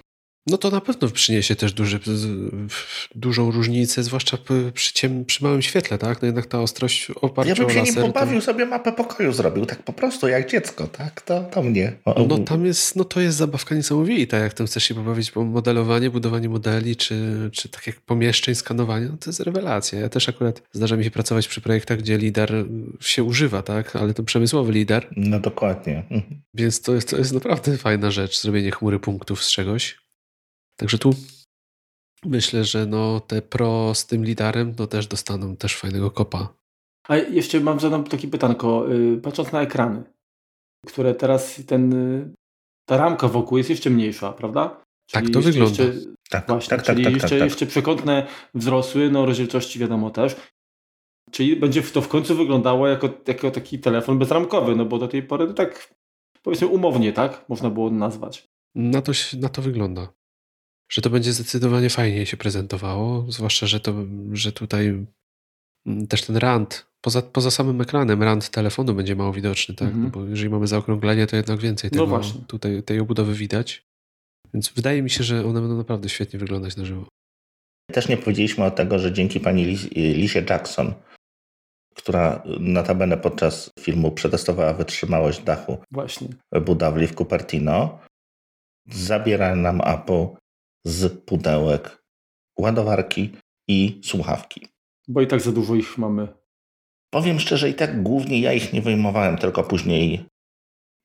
no 0.47 0.59
to 0.59 0.71
na 0.71 0.81
pewno 0.81 1.09
przyniesie 1.09 1.57
też 1.57 1.73
duży, 1.73 2.01
dużą 3.15 3.51
różnicę, 3.51 4.03
zwłaszcza 4.03 4.39
przy, 4.75 4.93
ciem, 4.93 5.25
przy 5.25 5.45
małym 5.45 5.63
świetle, 5.63 5.99
tak? 5.99 6.23
No 6.23 6.27
jednak 6.27 6.47
ta 6.47 6.61
ostrość 6.61 7.11
oparcia 7.11 7.51
Ja 7.51 7.67
bym 7.67 7.71
się 7.71 7.83
nim 7.83 7.95
pobawił, 7.95 8.41
to... 8.41 8.47
sobie 8.47 8.67
mapę 8.67 8.93
pokoju 8.93 9.33
zrobił, 9.33 9.67
tak 9.67 9.83
po 9.83 9.93
prostu, 9.93 10.29
jak 10.29 10.51
dziecko, 10.51 10.87
tak? 10.87 11.23
To, 11.23 11.41
to 11.41 11.63
mnie. 11.63 11.93
No 12.29 12.39
tam 12.39 12.67
jest, 12.67 12.97
no 12.97 13.05
to 13.05 13.21
jest 13.21 13.37
zabawka 13.37 13.75
niesamowita, 13.75 14.39
jak 14.39 14.55
tam 14.55 14.67
chcesz 14.67 14.85
się 14.85 14.95
pobawić, 14.95 15.33
bo 15.33 15.45
modelowanie, 15.45 16.11
budowanie 16.11 16.49
modeli, 16.49 16.97
czy, 16.97 17.51
czy 17.53 17.69
tak 17.69 17.87
jak 17.87 18.01
pomieszczeń, 18.01 18.55
skanowanie, 18.55 19.07
no 19.07 19.17
to 19.17 19.31
jest 19.31 19.41
rewelacja. 19.41 20.01
Ja 20.01 20.09
też 20.09 20.29
akurat 20.29 20.63
zdarza 20.73 20.97
mi 20.97 21.05
się 21.05 21.11
pracować 21.11 21.49
przy 21.49 21.61
projektach, 21.61 21.99
gdzie 21.99 22.19
lidar 22.19 22.53
się 23.01 23.25
używa, 23.25 23.63
tak? 23.63 23.97
Ale 23.97 24.15
to 24.15 24.23
przemysłowy 24.23 24.73
lidar. 24.73 25.09
No 25.17 25.41
dokładnie. 25.41 25.99
Mhm. 26.11 26.43
Więc 26.55 26.81
to 26.81 26.95
jest, 26.95 27.11
to 27.11 27.17
jest 27.17 27.33
naprawdę 27.33 27.77
fajna 27.77 28.11
rzecz, 28.11 28.41
zrobienie 28.41 28.71
chmury 28.71 28.99
punktów 28.99 29.45
z 29.45 29.51
czegoś. 29.51 30.02
Także 30.77 30.99
tu 30.99 31.15
myślę, 32.25 32.65
że 32.65 32.87
no 32.87 33.21
te 33.21 33.43
pro 33.43 33.95
z 33.95 34.07
tym 34.07 34.25
lidarem 34.25 34.75
no 34.79 34.87
też 34.87 35.07
dostaną 35.07 35.57
też 35.57 35.77
fajnego 35.77 36.11
kopa. 36.11 36.55
A 37.09 37.17
jeszcze 37.17 37.61
mam 37.61 37.81
zadam 37.81 38.05
takie 38.05 38.29
pytanko. 38.29 38.93
Y, 38.93 39.21
patrząc 39.23 39.53
na 39.53 39.63
ekrany, 39.63 40.03
które 40.87 41.15
teraz 41.15 41.61
ten, 41.67 41.93
y, 41.93 42.35
ta 42.89 42.97
ramka 42.97 43.29
wokół 43.29 43.59
jest 43.59 43.71
jeszcze 43.71 43.91
mniejsza, 43.91 44.33
prawda? 44.33 44.83
Czyli 45.11 45.25
tak 45.25 45.35
to 45.35 45.41
wygląda. 45.41 45.83
Jeszcze, 45.85 46.11
tak, 46.31 46.47
właśnie, 46.47 46.71
tak, 46.71 46.87
tak, 46.87 46.97
czyli 46.97 47.05
tak, 47.05 47.13
tak, 47.13 47.23
jeszcze, 47.23 47.39
tak, 47.39 47.49
jeszcze 47.49 47.67
przekątne 47.67 48.27
wzrosły, 48.55 49.11
no 49.11 49.27
rozdzielczości 49.27 49.79
wiadomo 49.79 50.11
też. 50.11 50.37
Czyli 51.31 51.57
będzie 51.57 51.83
to 51.83 52.03
w 52.03 52.09
końcu 52.09 52.37
wyglądało 52.37 52.89
jako, 52.89 53.09
jako 53.27 53.51
taki 53.51 53.79
telefon 53.79 54.19
bezramkowy, 54.19 54.77
no 54.77 54.85
bo 54.85 54.99
do 54.99 55.09
tej 55.09 55.23
pory 55.23 55.47
to 55.47 55.55
tak 55.55 55.95
powiedzmy 56.43 56.67
umownie, 56.67 57.13
tak? 57.13 57.45
Można 57.49 57.71
było 57.71 57.91
nazwać. 57.91 58.49
Na 58.75 59.03
to, 59.03 59.13
na 59.41 59.49
to 59.49 59.63
wygląda 59.63 60.09
że 60.93 61.03
to 61.03 61.11
będzie 61.11 61.33
zdecydowanie 61.33 61.91
fajniej 61.91 62.27
się 62.27 62.37
prezentowało, 62.37 63.33
zwłaszcza, 63.33 63.67
że, 63.67 63.81
to, 63.81 63.95
że 64.33 64.53
tutaj 64.53 65.07
mm, 65.87 66.07
też 66.07 66.23
ten 66.23 66.37
rand, 66.37 66.87
poza, 67.01 67.23
poza 67.23 67.51
samym 67.51 67.81
ekranem, 67.81 68.23
rand 68.23 68.51
telefonu 68.51 68.95
będzie 68.95 69.17
mało 69.17 69.33
widoczny, 69.33 69.75
tak? 69.75 69.89
-hmm. 69.89 69.97
no 69.97 70.11
bo 70.11 70.25
jeżeli 70.25 70.51
mamy 70.51 70.67
zaokrąglenie, 70.67 71.27
to 71.27 71.37
jednak 71.37 71.61
więcej 71.61 71.91
no 71.93 72.05
tego, 72.05 72.19
no 72.19 72.45
tutaj, 72.47 72.83
tej 72.83 73.01
obudowy 73.01 73.35
widać. 73.35 73.85
Więc 74.55 74.69
wydaje 74.69 75.03
mi 75.03 75.11
się, 75.11 75.25
że 75.25 75.47
one 75.47 75.61
będą 75.61 75.77
naprawdę 75.77 76.09
świetnie 76.09 76.39
wyglądać 76.39 76.77
na 76.77 76.85
żywo. 76.85 77.07
Też 77.93 78.09
nie 78.09 78.17
powiedzieliśmy 78.17 78.65
o 78.65 78.71
tego, 78.71 78.99
że 78.99 79.13
dzięki 79.13 79.41
pani 79.41 79.65
Lisie 79.97 80.45
Jackson, 80.51 80.95
która 81.95 82.43
notabene 82.61 83.17
podczas 83.17 83.71
filmu 83.81 84.11
przetestowała 84.11 84.75
wytrzymałość 84.75 85.43
dachu 85.43 85.79
Właśnie. 85.91 86.29
budowli 86.67 87.07
w 87.07 87.15
Cupertino, 87.15 87.99
zabiera 88.89 89.57
nam 89.57 89.81
Apple 89.81 90.42
z 90.85 91.25
pudełek 91.25 92.05
ładowarki 92.59 93.33
i 93.69 94.01
słuchawki. 94.05 94.67
Bo 95.09 95.21
i 95.21 95.27
tak 95.27 95.41
za 95.41 95.53
dużo 95.53 95.75
ich 95.75 95.99
mamy. 95.99 96.29
Powiem 97.11 97.41
szczerze, 97.41 97.71
i 97.71 97.75
tak 97.75 98.03
głównie 98.03 98.41
ja 98.41 98.53
ich 98.53 98.73
nie 98.73 98.83
wyjmowałem, 98.83 99.39
tylko 99.39 99.65
później 99.65 100.25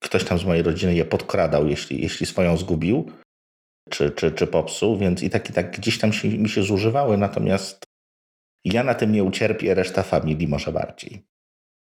ktoś 0.03 0.23
tam 0.23 0.39
z 0.39 0.45
mojej 0.45 0.63
rodziny 0.63 0.95
je 0.95 1.05
podkradał, 1.05 1.67
jeśli, 1.67 2.01
jeśli 2.01 2.25
swoją 2.25 2.57
zgubił 2.57 3.11
czy, 3.89 4.11
czy, 4.11 4.31
czy 4.31 4.47
popsuł, 4.47 4.97
więc 4.97 5.23
i 5.23 5.29
tak, 5.29 5.49
i 5.49 5.53
tak 5.53 5.77
gdzieś 5.77 5.99
tam 5.99 6.13
się, 6.13 6.29
mi 6.29 6.49
się 6.49 6.63
zużywały, 6.63 7.17
natomiast 7.17 7.83
ja 8.65 8.83
na 8.83 8.93
tym 8.93 9.11
nie 9.11 9.23
ucierpię, 9.23 9.73
reszta 9.73 10.03
familii 10.03 10.47
może 10.47 10.71
bardziej. 10.71 11.25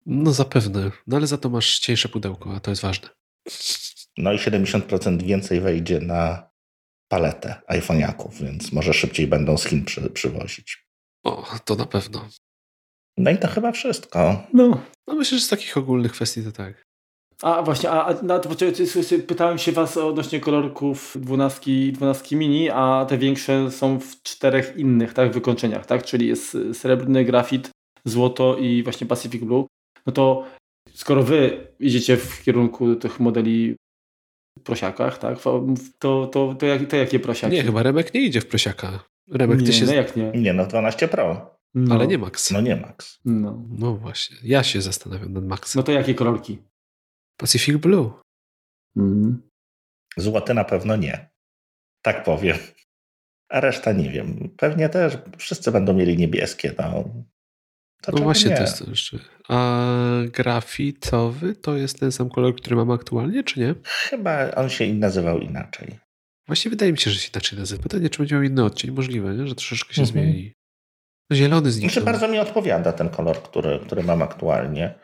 No 0.07 0.32
zapewne, 0.32 0.91
no 1.07 1.16
ale 1.16 1.26
za 1.26 1.39
to 1.39 1.51
masz 1.51 1.78
cieńsze 1.78 2.09
pudełko, 2.09 2.55
a 2.55 2.61
to 2.61 2.70
jest 2.70 2.82
ważne. 2.82 3.09
No 4.18 4.32
i 4.32 4.36
70% 4.36 5.22
więcej 5.22 5.61
wejdzie 5.61 6.01
na 6.01 6.47
paletę 7.09 7.62
iPhone'aków, 7.68 8.42
więc 8.42 8.72
może 8.72 8.94
szybciej 8.94 9.26
będą 9.26 9.59
z 9.59 9.64
Chin 9.64 9.84
przy, 9.84 10.11
przywozić. 10.11 10.84
O, 11.24 11.46
to 11.64 11.74
na 11.74 11.86
pewno. 11.86 12.28
No 13.16 13.30
i 13.30 13.38
to 13.38 13.48
chyba 13.48 13.72
wszystko. 13.72 14.46
No. 14.52 14.80
no 15.06 15.14
myślę, 15.14 15.38
że 15.38 15.44
z 15.44 15.48
takich 15.48 15.76
ogólnych 15.76 16.12
kwestii 16.12 16.42
to 16.42 16.52
tak. 16.52 16.88
A 17.42 17.62
właśnie, 17.62 17.90
a, 17.90 18.04
a 18.04 18.22
na, 18.22 18.40
pytałem 19.26 19.59
się 19.59 19.72
was 19.72 19.96
odnośnie 19.96 20.40
kolorków 20.40 21.16
12, 21.20 21.92
12 21.92 22.36
mini, 22.36 22.70
a 22.70 23.06
te 23.09 23.18
większe 23.18 23.70
są 23.70 24.00
w 24.00 24.22
czterech 24.22 24.76
innych 24.76 25.14
tak, 25.14 25.32
wykończeniach, 25.32 25.86
tak? 25.86 26.04
Czyli 26.04 26.26
jest 26.26 26.56
srebrny, 26.72 27.24
grafit, 27.24 27.70
złoto 28.04 28.56
i 28.56 28.82
właśnie 28.82 29.06
Pacific 29.06 29.44
Blue. 29.44 29.66
No 30.06 30.12
to 30.12 30.44
skoro 30.94 31.22
wy 31.22 31.66
idziecie 31.80 32.16
w 32.16 32.42
kierunku 32.42 32.96
tych 32.96 33.20
modeli 33.20 33.76
prosiakach, 34.68 35.18
tak? 35.18 35.40
To, 35.40 35.66
to, 35.98 36.54
to, 36.58 36.66
jak, 36.66 36.86
to 36.86 36.96
jakie 36.96 37.20
prosiaki? 37.20 37.54
Nie, 37.54 37.62
chyba 37.62 37.82
Remek 37.82 38.14
nie 38.14 38.20
idzie 38.20 38.40
w 38.40 38.46
prosiaka. 38.46 39.04
Remek, 39.30 39.60
nie, 39.60 39.66
ty 39.66 39.72
się... 39.72 39.86
no 39.86 39.92
jak 39.92 40.16
nie? 40.16 40.30
Nie, 40.30 40.52
no 40.52 40.66
12 40.66 41.08
Pro. 41.08 41.58
No. 41.74 41.94
Ale 41.94 42.06
nie 42.06 42.18
Max. 42.18 42.50
No 42.50 42.60
nie 42.60 42.76
Max. 42.76 43.20
No. 43.24 43.64
no 43.78 43.96
właśnie. 43.96 44.36
Ja 44.42 44.62
się 44.62 44.82
zastanawiam 44.82 45.32
nad 45.32 45.44
Maxem. 45.44 45.80
No 45.80 45.82
to 45.82 45.92
jakie 45.92 46.14
kolorki? 46.14 46.58
Pacific 47.36 47.76
Blue. 47.76 48.10
Mm. 48.96 49.42
Złote 50.16 50.54
na 50.54 50.64
pewno 50.64 50.96
nie. 50.96 51.30
Tak 52.02 52.24
powiem. 52.24 52.56
A 53.48 53.60
reszta 53.60 53.92
nie 53.92 54.10
wiem. 54.10 54.54
Pewnie 54.56 54.88
też 54.88 55.18
wszyscy 55.38 55.72
będą 55.72 55.94
mieli 55.94 56.16
niebieskie. 56.16 56.74
No, 56.78 57.04
no 58.12 58.22
właśnie, 58.22 58.51
nie? 58.51 58.57
to 58.57 58.62
jest 58.62 58.78
to 58.78 58.90
jeszcze. 58.90 59.18
A 59.49 59.82
grafitowy 60.32 61.55
to 61.55 61.76
jest 61.76 62.01
ten 62.01 62.12
sam 62.12 62.30
kolor, 62.30 62.57
który 62.57 62.76
mamy 62.76 62.92
aktualnie, 62.92 63.44
czy 63.44 63.61
nie? 63.61 63.74
Chyba 63.84 64.51
on 64.51 64.68
się 64.68 64.94
nazywał 64.94 65.38
inaczej. 65.38 65.99
Właśnie 66.46 66.70
wydaje 66.70 66.92
mi 66.92 66.99
się, 66.99 67.11
że 67.11 67.20
się 67.20 67.30
inaczej 67.34 67.59
nazywa. 67.59 67.82
Pytanie, 67.82 68.11
czy 68.11 68.18
będzie 68.18 68.34
miał 68.34 68.44
inny 68.44 68.64
odcień. 68.64 68.90
Możliwe, 68.90 69.34
nie? 69.34 69.46
że 69.46 69.55
troszeczkę 69.55 69.94
się 69.94 70.03
mhm. 70.03 70.12
zmieni. 70.12 70.53
No, 71.30 71.36
zielony 71.36 71.70
zniknął. 71.70 71.90
Znaczy 71.90 72.05
bardzo 72.05 72.28
mi 72.28 72.38
odpowiada 72.38 72.92
ten 72.92 73.09
kolor, 73.09 73.42
który, 73.42 73.78
który 73.86 74.03
mam 74.03 74.22
aktualnie. 74.22 74.94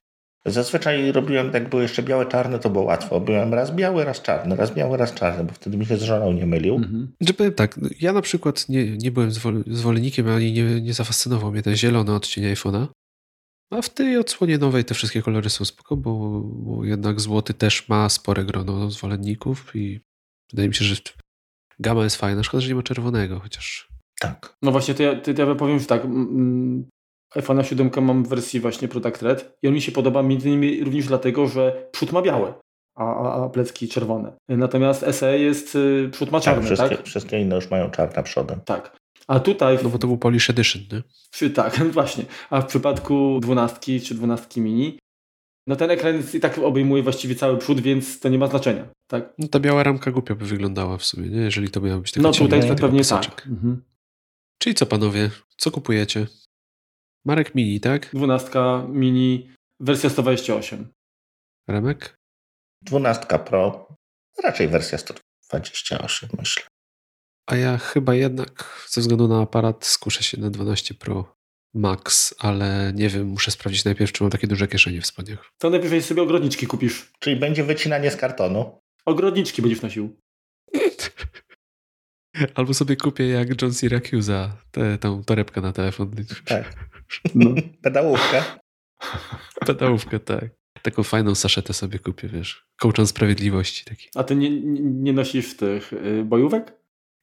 Zazwyczaj 0.47 1.13
robiłem, 1.13 1.51
jak 1.53 1.69
były 1.69 1.83
jeszcze 1.83 2.03
białe, 2.03 2.27
czarne, 2.27 2.59
to 2.59 2.71
było 2.71 2.85
łatwo. 2.85 3.21
Byłem 3.21 3.55
raz 3.55 3.71
biały, 3.75 4.05
raz 4.05 4.23
czarny, 4.23 4.57
raz 4.57 4.75
biały, 4.75 4.97
raz 4.97 5.15
czarny, 5.15 5.45
bo 5.45 5.53
wtedy 5.53 5.77
mi 5.77 5.87
się 5.87 5.97
z 5.97 6.03
żoną 6.03 6.33
nie 6.33 6.47
mylił. 6.47 6.75
Mhm. 6.75 7.13
Że 7.21 7.35
powiem 7.35 7.53
tak, 7.53 7.81
ja 8.01 8.13
na 8.13 8.23
przykład 8.23 8.69
nie, 8.69 8.97
nie 8.97 9.11
byłem 9.11 9.31
zwolennikiem, 9.67 10.29
ani 10.29 10.53
nie, 10.53 10.81
nie 10.81 10.95
zafascynował 10.95 11.53
mnie 11.53 11.63
ten 11.63 11.77
zielony 11.77 12.15
odcień 12.15 12.45
iPhone'a. 12.45 12.87
A 13.71 13.83
w 13.83 13.89
tej 13.89 14.19
odsłonie 14.19 14.59
nowej 14.59 14.85
te 14.85 14.95
wszystkie 14.95 15.23
kolory 15.23 15.51
są 15.51 15.65
spoko, 15.65 15.97
bo, 15.97 16.41
bo 16.41 16.85
jednak 16.85 17.21
złoty 17.21 17.55
też 17.55 17.89
ma 17.89 18.09
spore 18.09 18.45
grono 18.45 18.91
zwolenników 18.91 19.77
i 19.77 20.01
wydaje 20.51 20.69
mi 20.69 20.75
się, 20.75 20.85
że 20.85 20.97
gama 21.79 22.05
jest 22.05 22.17
fajna. 22.17 22.43
Szkoda, 22.43 22.61
że 22.61 22.69
nie 22.69 22.75
ma 22.75 22.83
czerwonego, 22.83 23.41
chociaż... 23.41 23.89
Tak. 24.21 24.57
No 24.63 24.73
właśnie, 24.73 24.95
to 24.95 25.03
ja, 25.03 25.21
to 25.21 25.31
ja 25.31 25.55
powiem, 25.55 25.79
że 25.79 25.87
tak, 25.87 26.03
iPhone'a 27.37 27.63
7 27.63 27.91
mam 28.01 28.25
w 28.25 28.29
wersji 28.29 28.61
właśnie 28.61 28.89
Product 28.89 29.23
Red 29.23 29.57
i 29.63 29.69
on 29.69 29.75
mi 29.75 29.83
się 29.83 29.93
podoba 29.93 30.23
między 30.23 30.49
innymi 30.49 30.85
również 30.85 31.07
dlatego, 31.07 31.49
że 31.49 31.89
przód 31.93 32.13
ma 32.13 32.23
białe, 32.23 32.55
a, 32.97 33.45
a, 33.45 33.49
plecki 33.49 33.89
czerwone. 33.89 34.33
Natomiast 34.49 35.05
SE 35.11 35.39
jest, 35.39 35.75
y, 35.75 36.09
przód 36.13 36.31
ma 36.31 36.41
czarny, 36.41 36.63
tak? 36.63 36.77
Wszystkie, 36.77 36.97
tak? 36.97 37.07
wszystkie 37.07 37.41
inne 37.41 37.57
już 37.57 37.71
mają 37.71 37.91
czarne 37.91 38.23
przodem. 38.23 38.61
Tak. 38.65 38.97
A 39.27 39.41
tutaj... 39.41 39.79
No 39.83 39.89
bo 39.89 39.99
to 39.99 40.07
był 40.07 40.19
Polish 40.19 40.51
Edition, 40.51 40.83
nie? 40.93 41.03
Przy, 41.31 41.51
tak, 41.51 41.79
właśnie. 41.93 42.25
A 42.51 42.61
w 42.61 42.67
przypadku 42.67 43.39
12 43.43 44.01
czy 44.01 44.15
12 44.15 44.61
mini 44.61 44.99
no 45.67 45.77
ten 45.77 45.91
ekran 45.91 46.23
i 46.35 46.41
tak 46.41 46.59
obejmuje 46.59 47.03
właściwie 47.03 47.35
cały 47.35 47.59
przód, 47.59 47.81
więc 47.81 48.21
to 48.21 48.29
nie 48.29 48.39
ma 48.39 48.47
znaczenia. 48.47 48.89
Tak? 49.07 49.35
No 49.39 49.49
ta 49.49 49.61
biała 49.61 49.83
ramka 49.83 50.11
głupio 50.11 50.37
by 50.37 50.47
wyglądała 50.47 50.97
w 50.97 51.05
sumie, 51.05 51.29
nie? 51.29 51.41
jeżeli 51.41 51.71
to 51.71 51.81
miało 51.81 52.01
być 52.01 52.13
taka 52.13 52.23
No 52.23 52.33
tutaj 52.33 52.69
to 52.69 52.75
pewnie 52.75 53.05
tak. 53.05 53.47
Mhm. 53.47 53.83
Czyli 54.59 54.75
co 54.75 54.87
panowie, 54.87 55.31
co 55.57 55.71
kupujecie? 55.71 56.27
Marek 57.25 57.55
Mini, 57.55 57.81
tak? 57.81 58.11
12 58.15 58.59
mini, 58.89 59.51
wersja 59.81 60.11
128. 60.11 60.89
Remek? 61.69 62.17
12 62.83 63.27
Pro, 63.39 63.89
raczej 64.43 64.69
wersja 64.69 64.99
128, 64.99 66.29
myślę. 66.39 66.63
A 67.47 67.57
ja 67.57 67.79
chyba 67.79 68.15
jednak 68.15 68.85
ze 68.89 69.01
względu 69.01 69.29
na 69.29 69.43
aparat 69.43 69.85
skuszę 69.85 70.23
się 70.23 70.41
na 70.41 70.51
12 70.51 70.95
Pro 70.95 71.35
Max, 71.75 72.35
ale 72.39 72.93
nie 72.95 73.09
wiem, 73.09 73.27
muszę 73.27 73.51
sprawdzić 73.51 73.85
najpierw, 73.85 74.13
czy 74.13 74.23
mam 74.23 74.31
takie 74.31 74.47
duże 74.47 74.69
kieszenie 74.69 75.01
w 75.01 75.07
spodniach. 75.07 75.51
To 75.59 75.71
najpierw 75.71 76.05
sobie 76.05 76.23
ogrodniczki 76.23 76.67
kupisz. 76.67 77.13
Czyli 77.19 77.37
będzie 77.37 77.65
wycinanie 77.65 78.11
z 78.11 78.17
kartonu. 78.17 78.81
Ogrodniczki 79.05 79.63
będziesz 79.63 79.83
nosił. 79.83 80.17
Albo 82.55 82.75
sobie 82.75 82.97
kupię 82.97 83.29
jak 83.29 83.63
John 83.63 83.75
Syracuse 83.75 84.53
tę 84.71 84.99
tą 84.99 85.25
torebkę 85.25 85.61
na 85.61 85.73
telefon. 85.73 86.11
Tak. 86.45 86.94
No. 87.35 87.51
Pedałówkę. 87.83 88.43
Pedałówkę, 89.67 90.21
tak. 90.21 90.45
Taką 90.83 91.03
fajną 91.03 91.35
saszetę 91.35 91.73
sobie 91.73 91.99
kupię, 91.99 92.29
wiesz. 92.29 92.67
Kołczan 92.81 93.07
sprawiedliwości 93.07 93.85
taki. 93.85 94.09
A 94.15 94.25
ty 94.25 94.37
nie, 94.37 94.61
nie, 94.81 95.13
nosisz 95.13 95.57
tych 95.57 95.93
y, 95.93 96.25
bojówek? 96.25 96.73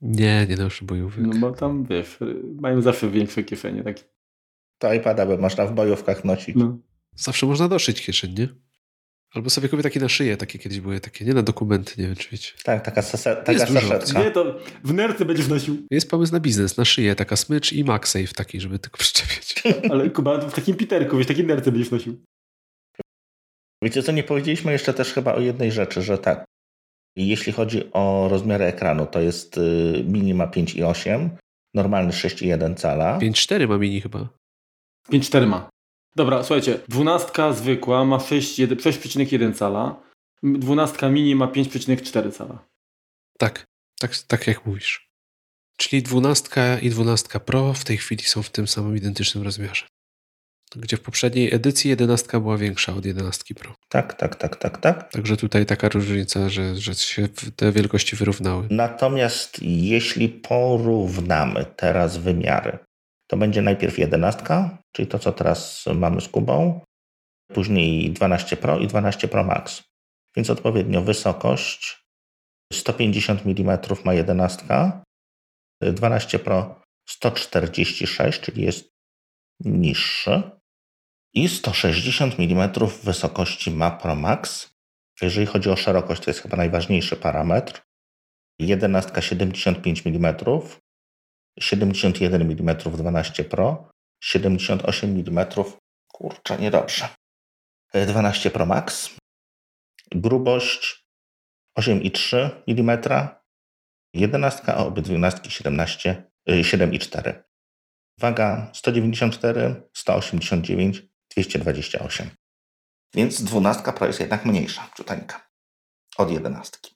Nie, 0.01 0.45
nie 0.49 0.55
noszę 0.55 0.85
bojówek. 0.85 1.25
No 1.25 1.39
bo 1.39 1.51
tam, 1.51 1.85
wiesz, 1.85 2.17
mają 2.61 2.81
zawsze 2.81 3.09
większe 3.09 3.43
kieszenie. 3.43 3.83
Takie. 3.83 4.03
To 4.77 4.93
iPada 4.93 5.25
by 5.25 5.37
można 5.37 5.65
w 5.65 5.73
bojówkach 5.73 6.25
nosić. 6.25 6.55
No. 6.55 6.77
Zawsze 7.15 7.45
można 7.45 7.67
doszyć 7.67 8.05
kieszeń, 8.05 8.33
nie? 8.39 8.47
Albo 9.33 9.49
sobie 9.49 9.69
kupię 9.69 9.83
takie 9.83 9.99
na 9.99 10.09
szyję, 10.09 10.37
takie 10.37 10.59
kiedyś 10.59 10.79
były, 10.79 10.99
takie, 10.99 11.25
nie 11.25 11.33
na 11.33 11.41
dokumenty, 11.41 11.93
nie 11.97 12.07
wiem 12.07 12.15
czy 12.15 12.29
wiecie. 12.31 12.51
Tak, 12.63 12.85
taka, 12.85 13.01
sase, 13.01 13.35
taka 13.35 13.67
saszetka. 13.67 14.23
Nie, 14.23 14.31
to 14.31 14.59
w 14.83 14.93
nerce 14.93 15.25
będziesz 15.25 15.47
nosił. 15.47 15.77
Jest 15.91 16.09
pomysł 16.09 16.33
na 16.33 16.39
biznes, 16.39 16.77
na 16.77 16.85
szyję, 16.85 17.15
taka 17.15 17.35
smycz 17.35 17.73
i 17.73 17.83
MagSafe 17.83 18.33
taki, 18.35 18.61
żeby 18.61 18.79
tylko 18.79 18.97
przyczepiać. 19.03 19.63
Ale 19.91 20.09
Kuba, 20.09 20.37
w 20.37 20.53
takim 20.53 20.75
piterku, 20.75 21.17
wiesz, 21.17 21.27
takiej 21.27 21.45
nerce 21.45 21.71
będziesz 21.71 21.91
nosił. 21.91 22.21
Wiecie 23.83 24.03
co, 24.03 24.11
nie 24.11 24.23
powiedzieliśmy 24.23 24.71
jeszcze 24.71 24.93
też 24.93 25.13
chyba 25.13 25.35
o 25.35 25.39
jednej 25.39 25.71
rzeczy, 25.71 26.01
że 26.01 26.17
tak, 26.17 26.45
jeśli 27.17 27.53
chodzi 27.53 27.93
o 27.93 28.27
rozmiary 28.31 28.65
ekranu, 28.65 29.05
to 29.05 29.21
jest 29.21 29.57
y, 29.57 30.03
mini 30.07 30.33
ma 30.33 30.47
5,8, 30.47 31.29
normalny 31.73 32.11
6,1 32.11 32.75
cala. 32.75 33.19
5,4 33.19 33.67
ma 33.67 33.77
mini 33.77 34.01
chyba. 34.01 34.19
5,4 35.11 35.47
ma. 35.47 35.69
Dobra, 36.15 36.43
słuchajcie, 36.43 36.79
12 36.87 37.53
zwykła 37.53 38.05
ma 38.05 38.17
6,1 38.17 39.53
cala, 39.53 40.01
12 40.43 41.09
mini 41.09 41.35
ma 41.35 41.47
5,4 41.47 42.31
cala. 42.31 42.65
Tak, 43.37 43.65
tak, 43.99 44.17
tak 44.17 44.47
jak 44.47 44.65
mówisz. 44.65 45.11
Czyli 45.77 46.03
12 46.03 46.79
i 46.81 46.89
12 46.89 47.39
Pro 47.39 47.73
w 47.73 47.83
tej 47.83 47.97
chwili 47.97 48.23
są 48.23 48.43
w 48.43 48.49
tym 48.49 48.67
samym 48.67 48.97
identycznym 48.97 49.43
rozmiarze 49.43 49.85
gdzie 50.75 50.97
w 50.97 51.01
poprzedniej 51.01 51.55
edycji 51.55 51.89
11 51.89 52.39
była 52.39 52.57
większa 52.57 52.93
od 52.93 53.05
11 53.05 53.55
Pro. 53.55 53.73
Tak, 53.89 54.13
tak, 54.13 54.35
tak, 54.35 54.55
tak, 54.55 54.77
tak. 54.77 55.11
Także 55.11 55.37
tutaj 55.37 55.65
taka 55.65 55.89
różnica, 55.89 56.49
że, 56.49 56.75
że 56.75 56.95
się 56.95 57.27
te 57.55 57.71
wielkości 57.71 58.15
wyrównały. 58.15 58.67
Natomiast 58.69 59.57
jeśli 59.61 60.29
porównamy 60.29 61.65
teraz 61.75 62.17
wymiary, 62.17 62.79
to 63.31 63.37
będzie 63.37 63.61
najpierw 63.61 63.97
11, 63.97 64.69
czyli 64.91 65.07
to, 65.07 65.19
co 65.19 65.31
teraz 65.31 65.85
mamy 65.95 66.21
z 66.21 66.27
Kubą, 66.27 66.81
później 67.53 68.11
12 68.11 68.57
Pro 68.57 68.79
i 68.79 68.87
12 68.87 69.27
Pro 69.27 69.43
Max. 69.43 69.83
Więc 70.35 70.49
odpowiednio 70.49 71.01
wysokość 71.01 72.03
150 72.73 73.45
mm 73.45 73.79
ma 74.05 74.13
11, 74.13 74.65
12 75.81 76.39
Pro 76.39 76.81
146, 77.09 78.41
czyli 78.41 78.63
jest 78.63 78.89
niższy 79.59 80.51
i 81.33 81.49
160 81.49 82.39
mm 82.39 82.71
wysokości 83.03 83.71
ma 83.71 83.91
Pro 83.91 84.15
Max. 84.15 84.69
Jeżeli 85.21 85.45
chodzi 85.45 85.69
o 85.69 85.75
szerokość, 85.75 86.23
to 86.23 86.29
jest 86.29 86.39
chyba 86.39 86.57
najważniejszy 86.57 87.15
parametr. 87.15 87.81
11 88.59 89.21
75 89.21 90.07
mm, 90.07 90.35
71 91.59 92.41
mm 92.41 92.75
12 92.77 93.43
Pro, 93.43 93.89
78 94.23 95.09
mm, 95.09 95.45
kurczę, 96.07 96.57
niedobrze. 96.57 97.09
12 97.93 98.51
Pro 98.51 98.65
Max. 98.65 99.15
Grubość 100.11 101.05
8,3 101.79 102.49
mm, 102.67 102.99
11, 104.13 104.73
a 104.73 104.77
obydwie 104.77 105.17
12 105.17 105.51
17, 105.51 106.31
7,4. 106.49 107.43
Waga 108.19 108.71
194, 108.73 109.89
189, 109.93 111.03
228. 111.35 112.29
Więc 113.13 113.43
12 113.43 113.93
Pro 113.93 114.07
jest 114.07 114.19
jednak 114.19 114.45
mniejsza, 114.45 114.89
ciuteńka, 114.97 115.49
od 116.17 116.31
11. 116.31 116.90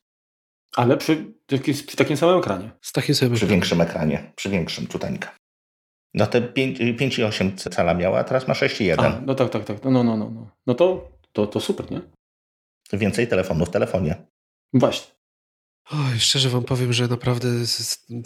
Ale 0.76 0.98
przy, 0.98 1.34
przy 1.88 1.98
takim 1.98 2.18
samym 2.18 2.40
ekranie. 2.40 2.72
Z 2.82 2.92
takim 2.92 3.16
samym 3.16 3.36
Przy 3.36 3.48
większym 3.48 3.82
ekranie, 3.82 4.32
przy 4.36 4.50
większym 4.50 4.88
ciuteńka. 4.88 5.36
No 6.14 6.28
te 6.28 6.42
5,8 6.42 7.70
cala 7.70 7.94
miała, 7.94 8.20
a 8.20 8.24
teraz 8.24 8.48
ma 8.48 8.54
6,1. 8.54 9.22
No 9.26 9.36
tak, 9.36 9.50
tak, 9.50 9.66
tak. 9.66 9.84
No, 9.84 9.92
no, 9.92 10.04
no, 10.04 10.18
no. 10.18 10.52
No 10.68 10.74
to, 10.74 11.12
to, 11.34 11.48
to 11.48 11.60
super, 11.60 11.92
nie? 11.92 12.02
Więcej 12.94 13.28
telefonów 13.28 13.68
w 13.68 13.72
telefonie. 13.72 14.16
Właśnie. 14.74 15.16
Oj, 15.92 16.20
szczerze 16.20 16.50
wam 16.50 16.64
powiem, 16.64 16.94
że 16.94 17.08
naprawdę 17.08 17.48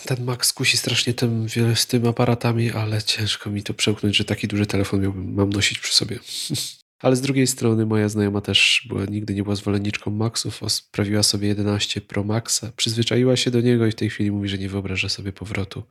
ten 0.06 0.26
Max 0.26 0.54
kusi 0.54 0.78
strasznie 0.78 1.14
tym, 1.14 1.47
z 1.76 1.88
tym 1.88 2.08
aparatami, 2.08 2.72
ale 2.72 3.04
ciężko 3.04 3.50
mi 3.50 3.64
to 3.64 3.74
przełknąć, 3.74 4.18
że 4.18 4.26
taki 4.26 4.47
duży 4.47 4.66
telefon 4.66 5.02
miałbym, 5.02 5.34
mam 5.34 5.50
nosić 5.50 5.80
przy 5.80 5.93
sobie. 5.93 6.20
ale 7.00 7.16
z 7.16 7.22
drugiej 7.22 7.47
strony 7.47 7.86
moja 7.86 8.10
znajoma 8.10 8.41
też 8.41 8.86
była, 8.88 9.06
nigdy 9.06 9.36
nie 9.36 9.43
była 9.43 9.56
zwolenniczką 9.56 10.12
Maxów, 10.12 10.62
sprawiła 10.68 11.24
sobie 11.24 11.47
11 11.47 12.02
Pro 12.02 12.24
Maxa, 12.24 12.72
przyzwyczaiła 12.76 13.36
się 13.36 13.52
do 13.52 13.62
niego 13.62 13.86
i 13.86 13.91
w 13.91 13.95
tej 13.95 14.10
chwili 14.10 14.32
mówi, 14.32 14.50
że 14.50 14.58
nie 14.58 14.70
wyobraża 14.70 15.10
sobie 15.10 15.34
powrotu. 15.34 15.84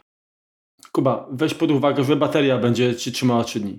Kuba, 0.92 1.28
weź 1.32 1.54
pod 1.54 1.70
uwagę, 1.70 2.04
że 2.04 2.16
bateria 2.16 2.58
będzie 2.58 2.96
ci 2.96 3.12
trzymała 3.12 3.44
3 3.44 3.60
dni. 3.60 3.78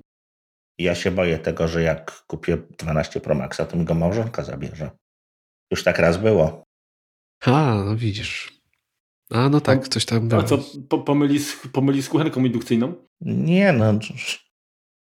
Ja 0.80 0.96
się 0.96 1.12
boję 1.12 1.40
tego, 1.40 1.68
że 1.68 1.82
jak 1.82 2.24
kupię 2.28 2.58
12 2.78 3.20
Pro 3.20 3.36
Maxa, 3.36 3.66
to 3.66 3.78
mi 3.78 3.86
go 3.86 3.94
małżonka 3.94 4.44
zabierze. 4.44 4.92
Już 5.72 5.84
tak 5.84 6.00
raz 6.00 6.18
było. 6.18 6.64
A, 7.46 7.84
no 7.86 7.96
widzisz. 7.96 8.60
A, 9.32 9.50
no 9.50 9.62
tak, 9.62 9.88
coś 9.88 10.06
tam 10.06 10.28
było. 10.28 10.42
A 10.42 10.44
co, 10.44 10.58
po, 10.90 11.00
pomyli, 11.00 11.40
z, 11.40 11.68
pomyli 11.74 12.04
z 12.04 12.10
kuchenką 12.10 12.46
indukcyjną? 12.46 12.94
Nie, 13.22 13.74
no. 13.74 14.00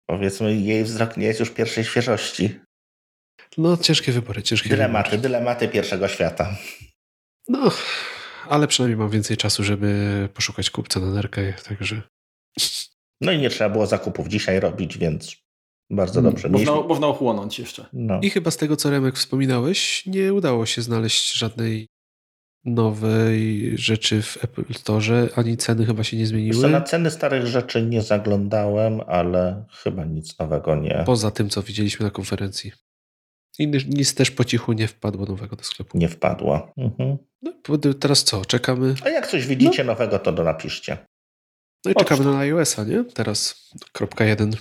Powiedzmy, 0.10 0.56
jej 0.56 0.84
wzrok 0.84 1.18
nie 1.18 1.26
jest 1.28 1.40
już 1.40 1.50
pierwszej 1.50 1.84
świeżości. 1.84 2.60
No, 3.58 3.78
ciężkie 3.78 4.12
wybory, 4.12 4.44
ciężkie 4.44 4.70
Dylematy, 4.70 5.10
wybory. 5.10 5.22
dylematy 5.22 5.68
pierwszego 5.68 6.08
świata. 6.08 6.58
No, 7.48 7.72
ale 8.48 8.68
przynajmniej 8.68 8.98
mam 8.98 9.10
więcej 9.10 9.38
czasu, 9.38 9.64
żeby 9.64 10.30
poszukać 10.34 10.70
kupca 10.70 11.00
na 11.00 11.12
nerkę, 11.12 11.54
także... 11.54 12.02
No 13.22 13.32
i 13.32 13.38
nie 13.38 13.50
trzeba 13.50 13.70
było 13.70 13.88
zakupów 13.88 14.28
dzisiaj 14.28 14.60
robić, 14.60 14.98
więc 14.98 15.36
bardzo 15.90 16.22
dobrze. 16.22 16.42
Hmm, 16.50 16.60
można, 16.60 16.88
można 16.88 17.08
ochłonąć 17.08 17.60
jeszcze. 17.60 17.86
No. 17.94 18.20
I 18.22 18.30
chyba 18.30 18.52
z 18.52 18.58
tego, 18.58 18.76
co 18.76 18.90
Remek 18.90 19.16
wspominałeś, 19.16 20.06
nie 20.06 20.34
udało 20.34 20.66
się 20.66 20.82
znaleźć 20.82 21.34
żadnej 21.34 21.88
nowej 22.74 23.72
rzeczy 23.78 24.22
w 24.22 24.44
Apple 24.44 24.74
Store, 24.74 25.30
ani 25.36 25.58
ceny 25.58 25.86
chyba 25.86 26.04
się 26.04 26.18
nie 26.18 26.28
zmieniły. 26.28 26.62
Co, 26.62 26.68
na 26.68 26.82
ceny 26.82 27.12
starych 27.12 27.48
rzeczy 27.48 27.82
nie 27.82 28.02
zaglądałem, 28.02 29.02
ale 29.08 29.66
chyba 29.84 30.06
nic 30.06 30.40
nowego 30.40 30.76
nie. 30.76 31.04
Poza 31.06 31.32
tym, 31.32 31.50
co 31.50 31.62
widzieliśmy 31.62 32.06
na 32.06 32.12
konferencji. 32.12 32.72
I 33.60 33.68
nic 33.68 34.14
też 34.14 34.32
po 34.32 34.46
cichu 34.46 34.74
nie 34.74 34.88
wpadło 34.88 35.26
nowego 35.26 35.56
do 35.56 35.64
sklepu. 35.64 35.98
Nie 35.98 36.10
wpadło. 36.10 36.74
Mhm. 36.78 37.18
No, 37.42 37.78
teraz 38.00 38.24
co? 38.24 38.46
Czekamy. 38.46 38.96
A 39.06 39.10
jak 39.10 39.28
coś 39.28 39.48
widzicie 39.48 39.84
no. 39.84 39.94
nowego, 39.94 40.20
to 40.20 40.32
do 40.32 40.44
napiszcie. 40.44 40.98
No 41.86 41.92
i 41.92 41.96
czekamy 41.96 42.26
na 42.26 42.38
iOS-a, 42.38 42.84
nie? 42.84 43.04
Teraz 43.04 43.70
kropka 43.92 44.26
jeden. 44.26 44.52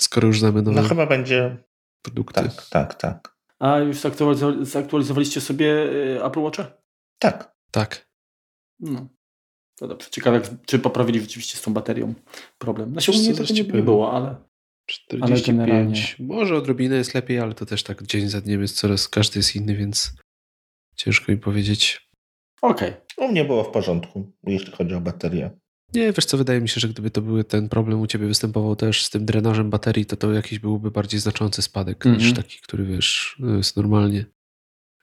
Skoro 0.00 0.26
już 0.28 0.40
znamy 0.40 0.62
nowe 0.62 0.82
No 0.82 0.88
chyba 0.88 1.06
będzie 1.06 1.56
produkty. 2.02 2.42
Tak, 2.42 2.66
tak, 2.70 2.94
tak. 2.94 3.36
A 3.58 3.78
już 3.78 3.96
zaktualizowaliście 4.62 5.40
sobie 5.40 5.66
y, 5.66 6.24
Apple 6.24 6.40
Watcha? 6.40 6.79
Tak. 7.20 7.54
Tak. 7.70 8.06
No. 8.80 9.08
To 9.78 9.88
dobrze. 9.88 10.10
Ciekawe, 10.10 10.40
czy 10.66 10.78
poprawili 10.78 11.20
rzeczywiście 11.20 11.58
z 11.58 11.62
tą 11.62 11.74
baterią 11.74 12.14
problem. 12.58 12.92
Na 12.92 13.00
mnie 13.08 13.34
to 13.34 13.42
nie, 13.52 13.62
nie 13.62 13.82
było, 13.82 14.12
ale... 14.12 14.36
45. 14.86 16.16
Ale 16.18 16.26
Może 16.26 16.56
odrobinę 16.56 16.96
jest 16.96 17.14
lepiej, 17.14 17.38
ale 17.38 17.54
to 17.54 17.66
też 17.66 17.82
tak 17.82 18.02
dzień 18.02 18.28
za 18.28 18.40
dniem 18.40 18.62
jest 18.62 18.76
coraz, 18.76 19.08
każdy 19.08 19.38
jest 19.38 19.56
inny, 19.56 19.76
więc 19.76 20.12
ciężko 20.96 21.32
mi 21.32 21.38
powiedzieć. 21.38 22.08
Okej. 22.62 22.88
Okay. 22.88 23.26
U 23.26 23.30
mnie 23.30 23.44
było 23.44 23.64
w 23.64 23.70
porządku, 23.70 24.32
jeśli 24.46 24.72
chodzi 24.72 24.94
o 24.94 25.00
baterię. 25.00 25.50
Nie, 25.94 26.12
wiesz 26.12 26.24
co, 26.24 26.38
wydaje 26.38 26.60
mi 26.60 26.68
się, 26.68 26.80
że 26.80 26.88
gdyby 26.88 27.10
to 27.10 27.22
były 27.22 27.44
ten 27.44 27.68
problem 27.68 28.00
u 28.00 28.06
ciebie 28.06 28.26
występował 28.26 28.76
też 28.76 29.04
z 29.04 29.10
tym 29.10 29.26
drenażem 29.26 29.70
baterii, 29.70 30.06
to 30.06 30.16
to 30.16 30.32
jakiś 30.32 30.58
byłby 30.58 30.90
bardziej 30.90 31.20
znaczący 31.20 31.62
spadek 31.62 32.06
mm 32.06 32.18
-hmm. 32.18 32.20
niż 32.20 32.28
mhm. 32.28 32.44
taki, 32.44 32.58
który 32.58 32.84
wiesz, 32.84 33.36
no, 33.38 33.56
jest 33.56 33.76
normalnie. 33.76 34.24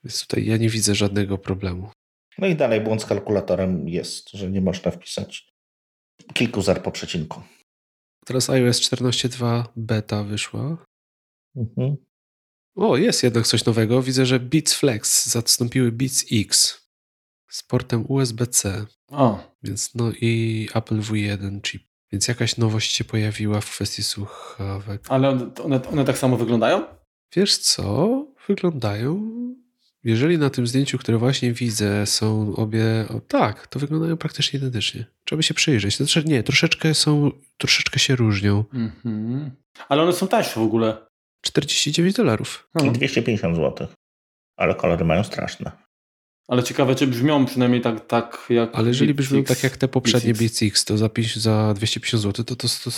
Więc 0.04 0.28
tutaj 0.28 0.46
ja 0.46 0.58
nie 0.58 0.70
widzę 0.70 0.96
żadnego 0.96 1.38
problemu. 1.38 1.90
No 2.38 2.48
i 2.48 2.56
dalej 2.56 2.82
błąd 2.82 3.02
z 3.02 3.06
kalkulatorem 3.06 3.90
jest, 3.90 4.30
że 4.32 4.52
nie 4.52 4.62
można 4.62 4.92
wpisać 4.92 5.54
kilku 6.34 6.62
zer 6.62 6.84
po 6.84 6.92
przecinku. 6.92 7.42
Teraz 8.26 8.50
iOS 8.50 8.82
14.2 8.82 9.64
beta 9.76 10.24
wyszła. 10.24 10.86
Mhm. 11.56 11.98
O, 12.76 12.98
jest 12.98 13.24
jednak 13.24 13.48
coś 13.48 13.66
nowego. 13.66 14.02
Widzę, 14.02 14.26
że 14.26 14.40
Beats 14.40 14.74
Flex 14.74 15.30
zastąpiły 15.30 15.92
Beats 15.92 16.26
X 16.32 16.82
z 17.50 17.64
portem 17.64 18.06
USB-C. 18.10 18.86
O, 19.12 19.54
Więc 19.64 19.96
no 19.96 20.12
i 20.22 20.68
Apple 20.74 21.00
V1 21.00 21.62
chip. 21.62 21.84
Więc 22.12 22.28
jakaś 22.28 22.58
nowość 22.58 22.96
się 22.96 23.04
pojawiła 23.04 23.62
w 23.62 23.70
kwestii 23.72 24.04
słuchawek. 24.04 25.02
ale 25.10 25.30
one, 25.30 25.52
one, 25.64 25.88
one 25.88 26.06
tak 26.06 26.18
samo 26.18 26.38
wyglądają? 26.38 26.86
Wiesz 27.36 27.58
co? 27.58 28.26
Wyglądają. 28.48 29.32
Jeżeli 30.04 30.38
na 30.38 30.50
tym 30.50 30.68
zdjęciu, 30.68 30.98
które 30.98 31.18
właśnie 31.18 31.54
widzę, 31.54 32.06
są 32.06 32.56
obie. 32.56 33.06
O, 33.10 33.20
tak, 33.20 33.68
to 33.68 33.80
wyglądają 33.80 34.18
praktycznie 34.18 34.58
identycznie. 34.60 35.06
Trzeba 35.26 35.38
by 35.38 35.44
się 35.44 35.54
przyjrzeć. 35.54 35.98
Znaczy, 35.98 36.24
nie, 36.26 36.44
troszeczkę 36.44 36.94
są, 36.94 37.32
troszeczkę 37.58 38.00
się 38.00 38.16
różnią. 38.16 38.64
Mhm. 38.74 39.52
Ale 39.90 40.04
one 40.04 40.14
są 40.14 40.28
tańsze 40.28 40.60
w 40.60 40.64
ogóle. 40.64 40.98
49 41.42 42.16
dolarów. 42.16 42.70
No. 42.76 42.92
250 42.92 43.56
zł. 43.56 43.88
Ale 44.58 44.76
kolory 44.76 45.06
mają 45.06 45.24
straszne. 45.24 45.72
Ale 46.48 46.64
ciekawe, 46.64 46.96
czy 46.96 47.08
brzmią 47.08 47.46
przynajmniej 47.46 47.82
tak, 47.82 48.08
tak 48.08 48.46
jak. 48.50 48.76
Ale 48.76 48.88
jeżeli 48.88 49.14
Beats 49.14 49.28
brzmią 49.30 49.40
X. 49.42 49.50
tak 49.50 49.64
jak 49.64 49.78
te 49.78 49.88
poprzednie 49.88 50.34
Beats 50.34 50.44
X. 50.44 50.60
Beats 50.62 50.74
X, 50.74 50.86
to 50.86 50.98
za, 50.98 51.10
za 51.36 51.74
250 51.74 52.24
zł, 52.24 52.46
to, 52.46 52.56
to, 52.56 52.68
to, 52.68 52.92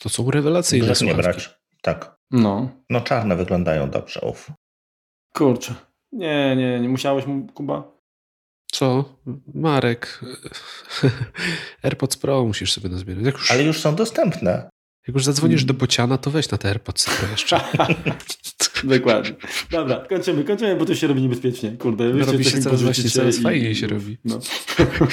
to 0.00 0.08
są 0.08 0.30
rewelacyjne 0.30 0.86
Grzech 0.86 1.00
nie 1.08 1.14
brać. 1.14 1.50
Tak. 1.82 2.16
No, 2.30 2.70
No 2.90 3.00
czarne 3.00 3.36
wyglądają 3.36 3.90
dobrze, 3.90 4.20
uf. 4.20 4.50
kurczę. 5.34 5.74
Nie, 6.12 6.56
nie, 6.56 6.80
nie 6.80 6.88
musiałeś, 6.88 7.26
mu, 7.26 7.46
Kuba? 7.46 7.92
Co? 8.72 9.04
Marek. 9.54 10.20
AirPods 11.82 12.16
Pro 12.16 12.44
musisz 12.44 12.72
sobie 12.72 12.88
nazbierać. 12.88 13.24
Już, 13.24 13.50
Ale 13.50 13.62
już 13.62 13.80
są 13.80 13.94
dostępne. 13.94 14.70
jak 15.06 15.14
już 15.14 15.24
zadzwonisz 15.24 15.64
do 15.64 15.74
Bociana, 15.74 16.18
to 16.18 16.30
weź 16.30 16.50
na 16.50 16.58
te 16.58 16.68
AirPods 16.68 17.04
Pro 17.04 17.28
jeszcze. 17.28 17.60
Dokładnie. 18.84 19.34
Dobra, 19.70 20.06
kończymy, 20.08 20.44
kończymy, 20.44 20.76
bo 20.76 20.84
to 20.84 20.94
się 20.94 21.06
robi 21.06 21.22
niebezpiecznie. 21.22 21.72
Kurde, 21.76 22.04
No, 22.08 22.26
robi 22.26 22.44
się 22.44 22.60
coraz 22.60 22.82
właśnie, 22.82 23.10
coraz 23.10 23.38
i- 23.38 23.42
fajniej 23.42 23.74
się 23.74 23.86
robi. 23.86 24.18
No. 24.24 24.38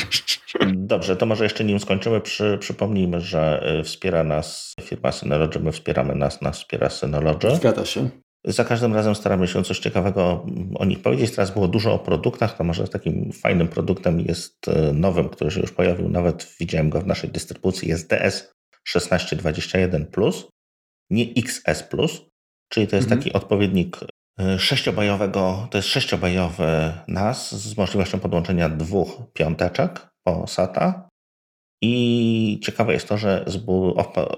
Dobrze, 0.73 1.15
to 1.15 1.25
może 1.25 1.43
jeszcze 1.43 1.63
nim 1.63 1.79
skończymy, 1.79 2.21
przy, 2.21 2.57
przypomnijmy, 2.61 3.21
że 3.21 3.73
y, 3.79 3.83
wspiera 3.83 4.23
nas 4.23 4.73
firma 4.81 5.11
Synology, 5.11 5.59
my 5.59 5.71
wspieramy 5.71 6.15
nas, 6.15 6.41
nas 6.41 6.57
wspiera 6.57 6.89
Synology. 6.89 7.55
Zgadza 7.55 7.85
się. 7.85 8.09
Za 8.45 8.65
każdym 8.65 8.93
razem 8.93 9.15
staramy 9.15 9.47
się 9.47 9.63
coś 9.63 9.79
ciekawego 9.79 10.45
o 10.75 10.85
nich 10.85 11.01
powiedzieć. 11.01 11.31
Teraz 11.31 11.51
było 11.51 11.67
dużo 11.67 11.93
o 11.93 11.99
produktach, 11.99 12.57
to 12.57 12.63
może 12.63 12.87
takim 12.87 13.31
fajnym 13.31 13.67
produktem 13.67 14.19
jest 14.19 14.67
y, 14.67 14.93
nowym, 14.93 15.29
który 15.29 15.51
się 15.51 15.61
już 15.61 15.71
pojawił, 15.71 16.09
nawet 16.09 16.55
widziałem 16.59 16.89
go 16.89 17.01
w 17.01 17.07
naszej 17.07 17.29
dystrybucji, 17.29 17.89
jest 17.89 18.09
DS 18.09 18.53
1621 18.93 20.05
Plus, 20.05 20.47
nie 21.09 21.25
XS 21.37 21.83
Plus, 21.83 22.21
czyli 22.69 22.87
to 22.87 22.95
jest 22.95 23.05
Mhm. 23.07 23.21
taki 23.21 23.33
odpowiednik 23.33 23.97
y, 24.55 24.59
sześciobajowego, 24.59 25.67
to 25.71 25.77
jest 25.77 25.87
sześciobajowy 25.87 26.93
NAS 27.07 27.51
z 27.51 27.77
możliwością 27.77 28.19
podłączenia 28.19 28.69
dwóch 28.69 29.21
piąteczek 29.33 30.07
po 30.23 30.47
SATA. 30.47 31.09
I 31.81 32.59
ciekawe 32.63 32.93
jest 32.93 33.07
to, 33.07 33.17
że 33.17 33.45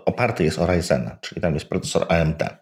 oparty 0.06 0.43
jest 0.43 0.60
o 0.60 0.66
Ryzena, 0.66 1.18
czyli 1.22 1.41
tam 1.41 1.54
jest 1.54 1.70
procesor 1.70 2.06
AMD. 2.10 2.61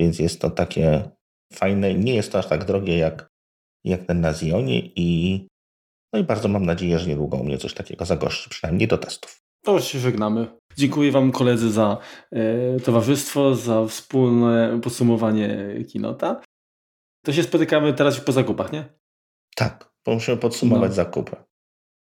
Więc 0.00 0.18
jest 0.18 0.40
to 0.40 0.50
takie 0.50 1.10
fajne, 1.52 1.94
nie 1.94 2.14
jest 2.14 2.32
to 2.32 2.38
aż 2.38 2.46
tak 2.46 2.64
drogie 2.64 2.98
jak, 2.98 3.28
jak 3.84 4.04
ten 4.04 4.20
na 4.20 4.30
Xionie 4.30 4.80
i 4.96 5.46
no 6.12 6.20
i 6.20 6.24
bardzo 6.24 6.48
mam 6.48 6.66
nadzieję, 6.66 6.98
że 6.98 7.08
niedługo 7.08 7.36
u 7.36 7.44
mnie 7.44 7.58
coś 7.58 7.74
takiego 7.74 8.04
zagości, 8.04 8.50
przynajmniej 8.50 8.88
do 8.88 8.98
testów. 8.98 9.40
To 9.64 9.80
się 9.80 9.98
żegnamy. 9.98 10.46
Dziękuję 10.76 11.12
Wam 11.12 11.32
koledzy 11.32 11.72
za 11.72 11.98
e, 12.32 12.80
towarzystwo, 12.80 13.54
za 13.54 13.86
wspólne 13.86 14.80
podsumowanie 14.82 15.74
kinota. 15.88 16.42
To 17.24 17.32
się 17.32 17.42
spotykamy 17.42 17.94
teraz 17.94 18.14
już 18.14 18.24
po 18.24 18.32
zakupach, 18.32 18.72
nie? 18.72 18.84
Tak, 19.56 19.92
bo 20.06 20.14
musimy 20.14 20.36
podsumować 20.36 20.90
No. 20.90 20.94
zakupy. 20.94 21.36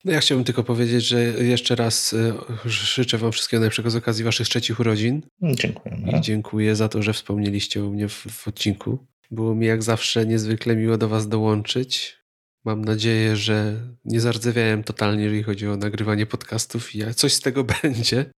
No 0.04 0.12
ja 0.12 0.20
chciałbym 0.20 0.44
tylko 0.44 0.64
powiedzieć, 0.64 1.04
że 1.04 1.22
jeszcze 1.22 1.74
raz 1.74 2.12
y, 2.12 2.34
życzę 2.66 3.18
Wam 3.18 3.32
wszystkiego 3.32 3.60
najlepszego 3.60 3.90
z 3.90 3.96
okazji 3.96 4.24
Waszych 4.24 4.48
trzecich 4.48 4.80
urodzin 4.80 5.22
Mm, 5.42 5.56
Dziękujemy. 5.56 6.18
i 6.18 6.20
dziękuję 6.20 6.76
za 6.76 6.88
to, 6.88 7.02
że 7.02 7.12
wspomnieliście 7.12 7.84
o 7.84 7.90
mnie 7.90 8.08
w, 8.08 8.12
w 8.30 8.48
odcinku. 8.48 9.06
Było 9.30 9.54
mi 9.54 9.66
jak 9.66 9.82
zawsze 9.82 10.26
niezwykle 10.26 10.76
miło 10.76 10.98
do 10.98 11.08
Was 11.08 11.28
dołączyć. 11.28 12.18
Mam 12.64 12.84
nadzieję, 12.84 13.36
że 13.36 13.76
nie 14.04 14.20
zardzewiałem 14.20 14.84
totalnie, 14.84 15.24
jeżeli 15.24 15.42
chodzi 15.42 15.66
o 15.68 15.76
nagrywanie 15.76 16.26
podcastów 16.26 16.94
i 16.94 17.14
coś 17.14 17.32
z 17.34 17.40
tego 17.40 17.64
będzie. 17.82 18.30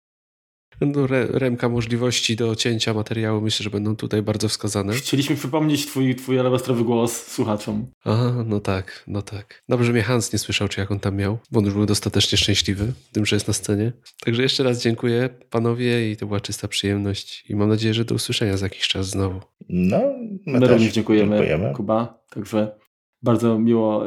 No, 0.80 1.04
re, 1.04 1.26
remka 1.26 1.68
możliwości 1.68 2.36
do 2.36 2.56
cięcia 2.56 2.94
materiału 2.94 3.40
myślę, 3.40 3.64
że 3.64 3.70
będą 3.70 3.96
tutaj 3.96 4.22
bardzo 4.22 4.48
wskazane. 4.48 4.92
Chcieliśmy 4.92 5.36
przypomnieć 5.36 5.86
Twój, 5.86 6.14
twój 6.14 6.38
alabastrowy 6.38 6.84
głos 6.84 7.26
słuchaczom. 7.26 7.86
Aha, 8.04 8.44
no 8.46 8.60
tak, 8.60 9.04
no 9.06 9.22
tak. 9.22 9.62
Dobrze, 9.68 9.86
że 9.86 9.92
mnie 9.92 10.02
Hans 10.02 10.32
nie 10.32 10.38
słyszał, 10.38 10.68
czy 10.68 10.80
jak 10.80 10.90
on 10.90 11.00
tam 11.00 11.16
miał, 11.16 11.38
bo 11.50 11.58
on 11.58 11.64
już 11.64 11.74
był 11.74 11.86
dostatecznie 11.86 12.38
szczęśliwy 12.38 12.92
tym, 13.12 13.26
że 13.26 13.36
jest 13.36 13.48
na 13.48 13.54
scenie. 13.54 13.92
Także 14.24 14.42
jeszcze 14.42 14.62
raz 14.62 14.82
dziękuję 14.82 15.28
panowie 15.50 16.10
i 16.10 16.16
to 16.16 16.26
była 16.26 16.40
czysta 16.40 16.68
przyjemność 16.68 17.44
i 17.48 17.56
mam 17.56 17.68
nadzieję, 17.68 17.94
że 17.94 18.04
do 18.04 18.14
usłyszenia 18.14 18.56
za 18.56 18.66
jakiś 18.66 18.88
czas 18.88 19.06
znowu. 19.06 19.40
No, 19.68 20.00
my, 20.46 20.52
My 20.52 20.60
też 20.60 20.70
również 20.70 20.92
dziękujemy, 20.92 21.36
dziękujemy. 21.36 21.74
Kuba. 21.74 22.22
Także 22.30 22.76
bardzo 23.22 23.58
miło. 23.58 24.04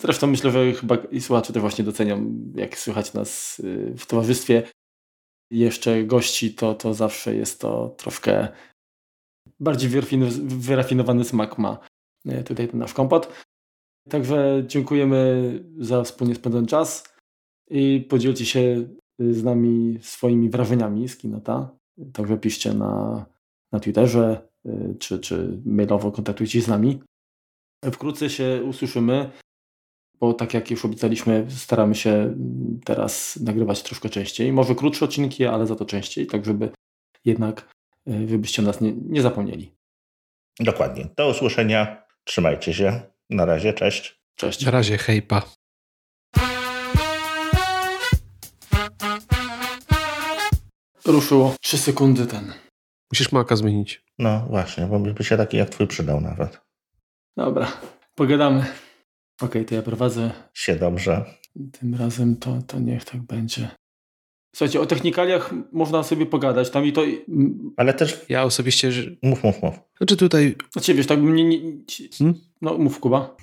Zresztą 0.00 0.26
myślę, 0.26 0.50
że 0.50 0.72
chyba 0.72 0.96
i 1.10 1.20
słuchacze 1.20 1.52
też 1.52 1.60
właśnie 1.60 1.84
docenią, 1.84 2.34
jak 2.54 2.78
słychać 2.78 3.14
nas 3.14 3.60
y, 3.60 3.94
w 3.98 4.06
towarzystwie 4.06 4.62
jeszcze 5.50 6.04
gości, 6.04 6.54
to, 6.54 6.74
to 6.74 6.94
zawsze 6.94 7.34
jest 7.34 7.60
to 7.60 7.94
troszkę 7.96 8.48
bardziej 9.60 9.90
wyrafin- 9.90 10.48
wyrafinowany 10.48 11.24
smak 11.24 11.58
ma 11.58 11.78
y, 12.26 12.44
tutaj 12.44 12.68
ten 12.68 12.80
nasz 12.80 12.94
kompot. 12.94 13.32
Także 14.08 14.64
dziękujemy 14.66 15.52
za 15.78 16.02
wspólnie 16.02 16.34
spędzony 16.34 16.66
czas 16.66 17.14
i 17.70 18.06
podzielcie 18.08 18.46
się 18.46 18.88
y, 19.22 19.34
z 19.34 19.44
nami 19.44 19.98
swoimi 20.02 20.50
wrażeniami 20.50 21.08
z 21.08 21.16
kinota. 21.16 21.76
Także 22.12 22.38
piszcie 22.38 22.74
na, 22.74 23.26
na 23.72 23.80
Twitterze 23.80 24.48
y, 24.66 24.96
czy, 24.98 25.18
czy 25.18 25.62
mailowo 25.64 26.12
kontaktujcie 26.12 26.52
się 26.52 26.64
z 26.64 26.68
nami. 26.68 27.02
Wkrótce 27.92 28.30
się 28.30 28.62
usłyszymy, 28.64 29.30
bo 30.20 30.34
tak 30.34 30.54
jak 30.54 30.70
już 30.70 30.84
obiecaliśmy, 30.84 31.46
staramy 31.48 31.94
się 31.94 32.34
teraz 32.84 33.36
nagrywać 33.36 33.82
troszkę 33.82 34.08
częściej. 34.08 34.52
Może 34.52 34.74
krótsze 34.74 35.04
odcinki, 35.04 35.46
ale 35.46 35.66
za 35.66 35.76
to 35.76 35.84
częściej, 35.84 36.26
tak 36.26 36.44
żeby 36.44 36.70
jednak 37.24 37.68
wy 38.06 38.38
byście 38.38 38.62
nas 38.62 38.80
nie, 38.80 38.92
nie 38.92 39.22
zapomnieli. 39.22 39.74
Dokładnie. 40.60 41.08
Do 41.16 41.28
usłyszenia. 41.28 42.02
Trzymajcie 42.24 42.74
się. 42.74 43.00
Na 43.30 43.44
razie, 43.44 43.72
cześć. 43.72 44.20
Cześć. 44.34 44.64
Na 44.64 44.70
razie, 44.70 44.98
hejpa. 44.98 45.42
Ruszyło. 51.04 51.54
Trzy 51.60 51.78
sekundy 51.78 52.26
ten. 52.26 52.52
Musisz 53.12 53.32
maka 53.32 53.56
zmienić. 53.56 54.04
No 54.18 54.46
właśnie, 54.50 54.86
bo 54.86 54.98
by 54.98 55.24
się 55.24 55.36
taki 55.36 55.56
jak 55.56 55.70
twój 55.70 55.86
przydał 55.86 56.20
nawet. 56.20 56.60
Dobra, 57.36 57.72
pogadamy. 58.14 58.66
Okej, 59.40 59.64
to 59.64 59.74
ja 59.74 59.82
prowadzę. 59.82 60.30
Się 60.54 60.76
dobrze. 60.76 61.24
Tym 61.80 61.94
razem 61.94 62.36
to, 62.36 62.58
to 62.66 62.78
niech 62.78 63.04
tak 63.04 63.22
będzie. 63.22 63.68
Słuchajcie, 64.56 64.80
o 64.80 64.86
technikaliach 64.86 65.54
można 65.72 66.02
sobie 66.02 66.26
pogadać. 66.26 66.70
Tam 66.70 66.84
i 66.86 66.92
to. 66.92 67.02
Ale 67.76 67.94
też 67.94 68.24
Ja 68.28 68.42
osobiście, 68.44 68.92
że- 68.92 69.10
mów, 69.22 69.44
mów, 69.44 69.62
mów. 69.62 69.74
znaczy 69.98 70.16
tutaj 70.16 70.54
Znaczy, 70.72 70.94
wiesz, 70.94 71.06
tak 71.06 71.20
mnie 71.20 71.44
nie. 71.44 71.58
Hmm? 72.18 72.40
No, 72.62 72.78
mów 72.78 73.00
Kuba. 73.00 73.36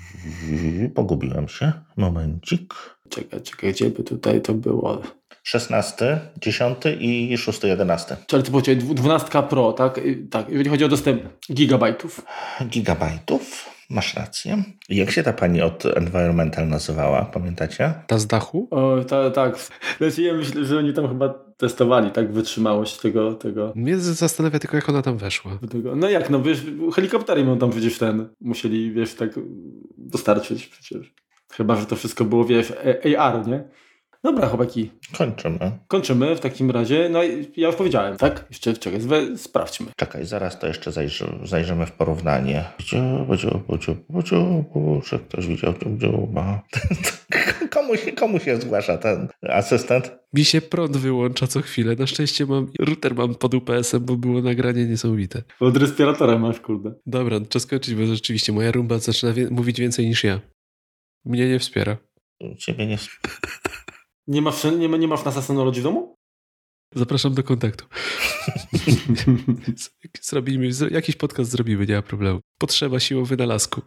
Pogubiłem 0.95 1.48
się. 1.48 1.72
Momencik. 1.98 2.74
Czekaj, 3.10 3.41
czekaj, 3.41 3.74
gdzie 3.74 3.89
by 3.89 4.04
tutaj 4.04 4.41
to 4.41 4.54
było? 4.54 5.02
16, 5.43 6.20
10 6.41 6.78
i 7.00 7.38
6, 7.38 7.64
11. 7.64 8.18
Czyli 8.28 8.43
to 8.43 8.52
było 8.52 8.62
12 8.93 9.43
Pro, 9.50 9.74
tak? 9.74 10.00
Tak, 10.32 10.50
jeżeli 10.50 10.70
chodzi 10.70 10.84
o 10.86 10.88
dostęp 10.89 11.22
gigabajtów. 11.54 12.26
Gigabajtów. 12.66 13.70
Masz 13.90 14.16
rację. 14.16 14.64
Jak 14.90 15.12
się 15.12 15.24
ta 15.24 15.34
pani 15.34 15.62
od 15.62 15.86
Environmental 15.86 16.68
nazywała? 16.68 17.26
Pamiętacie? 17.26 17.94
ta 18.08 18.18
z 18.18 18.28
dachu. 18.28 18.68
O, 18.72 19.04
ta, 19.04 19.32
tak. 19.32 19.60
Znaczy, 19.98 20.22
ja 20.22 20.34
myślę, 20.34 20.66
że 20.66 20.78
oni 20.78 20.94
tam 20.94 21.08
chyba 21.08 21.30
testowali 21.58 22.12
tak 22.12 22.34
wytrzymałość 22.34 22.98
tego, 22.98 23.34
tego, 23.34 23.74
Mnie 23.76 23.98
zastanawia 23.98 24.60
tylko, 24.60 24.76
jak 24.78 24.90
ona 24.90 25.02
tam 25.02 25.18
weszła. 25.18 25.60
tego. 25.72 25.96
No 25.96 26.10
jak, 26.10 26.30
no 26.30 26.42
wiesz, 26.42 26.62
helikoptery 26.96 27.42
ją 27.42 27.58
tam 27.58 27.70
przecież 27.72 27.98
ten 27.98 28.30
musieli, 28.42 28.92
wiesz, 28.92 29.14
tak 29.14 29.30
dostarczyć 29.98 30.68
przecież. 30.68 31.14
Chyba, 31.54 31.76
że 31.76 31.86
to 31.86 31.96
wszystko 31.96 32.26
było, 32.26 32.46
wiesz, 32.46 32.74
AR, 33.18 33.48
nie? 33.48 33.64
Dobra, 34.24 34.47
chłopaki, 34.47 34.91
Kończymy. 35.18 35.72
kończymy 35.88 36.36
w 36.36 36.39
takim 36.39 36.72
razie. 36.72 37.09
No 37.09 37.24
i 37.24 37.51
ja 37.57 37.68
już 37.68 37.76
powiedziałem, 37.76 38.18
tak? 38.18 38.45
Jeszcze 38.49 38.74
czekaj, 38.74 38.99
zwe- 39.01 39.38
sprawdźmy. 39.38 39.88
Czekaj, 39.97 40.26
zaraz 40.26 40.59
to 40.59 40.68
jeszcze 40.68 40.91
zajrzy, 40.91 41.26
zajrzymy 41.43 41.86
w 41.86 41.91
porównanie. 41.91 42.63
Budziu, 42.78 42.97
budziu, 43.28 43.59
budziu, 43.70 43.95
budziu, 44.09 45.01
czy 45.09 45.20
ktoś 45.20 45.47
widział 45.47 45.74
dziuba? 45.97 46.63
Komu, 47.74 47.93
komu 48.18 48.39
się 48.39 48.61
zgłasza 48.61 48.97
ten 48.97 49.28
asystent? 49.41 50.11
Mi 50.34 50.45
się 50.45 50.61
prąd 50.61 50.97
wyłącza 50.97 51.47
co 51.47 51.61
chwilę. 51.61 51.95
Na 51.95 52.07
szczęście 52.07 52.45
mam 52.45 52.68
router 52.80 53.15
mam 53.15 53.36
pod 53.36 53.53
UPS-em, 53.53 54.05
bo 54.05 54.15
było 54.18 54.41
nagranie 54.41 54.86
niesamowite. 54.86 55.43
Od 55.59 55.78
respiratora 55.78 56.38
masz, 56.39 56.59
kurde. 56.59 56.93
Dobra, 57.05 57.39
czas 57.49 57.61
skończyć, 57.63 57.95
bo 57.95 58.05
rzeczywiście 58.05 58.51
moja 58.53 58.72
rumba 58.72 58.97
zaczyna 58.99 59.34
wie 59.34 59.49
mówić 59.49 59.80
więcej 59.80 60.07
niż 60.07 60.24
ja. 60.24 60.39
Mnie 61.26 61.49
nie 61.49 61.59
wspiera. 61.59 61.97
Ciebie 62.57 62.86
nie... 62.88 62.97
Nie 64.28 64.42
masz, 64.42 64.64
nie, 64.64 64.90
nie 64.90 65.08
masz 65.08 65.26
NASA 65.26 65.42
Synology 65.42 65.80
w 65.80 65.84
domu? 65.84 66.16
Zapraszam 66.96 67.34
do 67.34 67.44
kontaktu. 67.44 67.86
Zrobimy, 70.22 70.70
jakiś 70.92 71.16
podcast 71.16 71.52
zrobimy, 71.52 71.86
nie 71.86 71.96
ma 71.96 72.02
problemu. 72.02 72.40
Potrzeba 72.60 73.00
siły 73.00 73.26
wynalazku. 73.26 73.82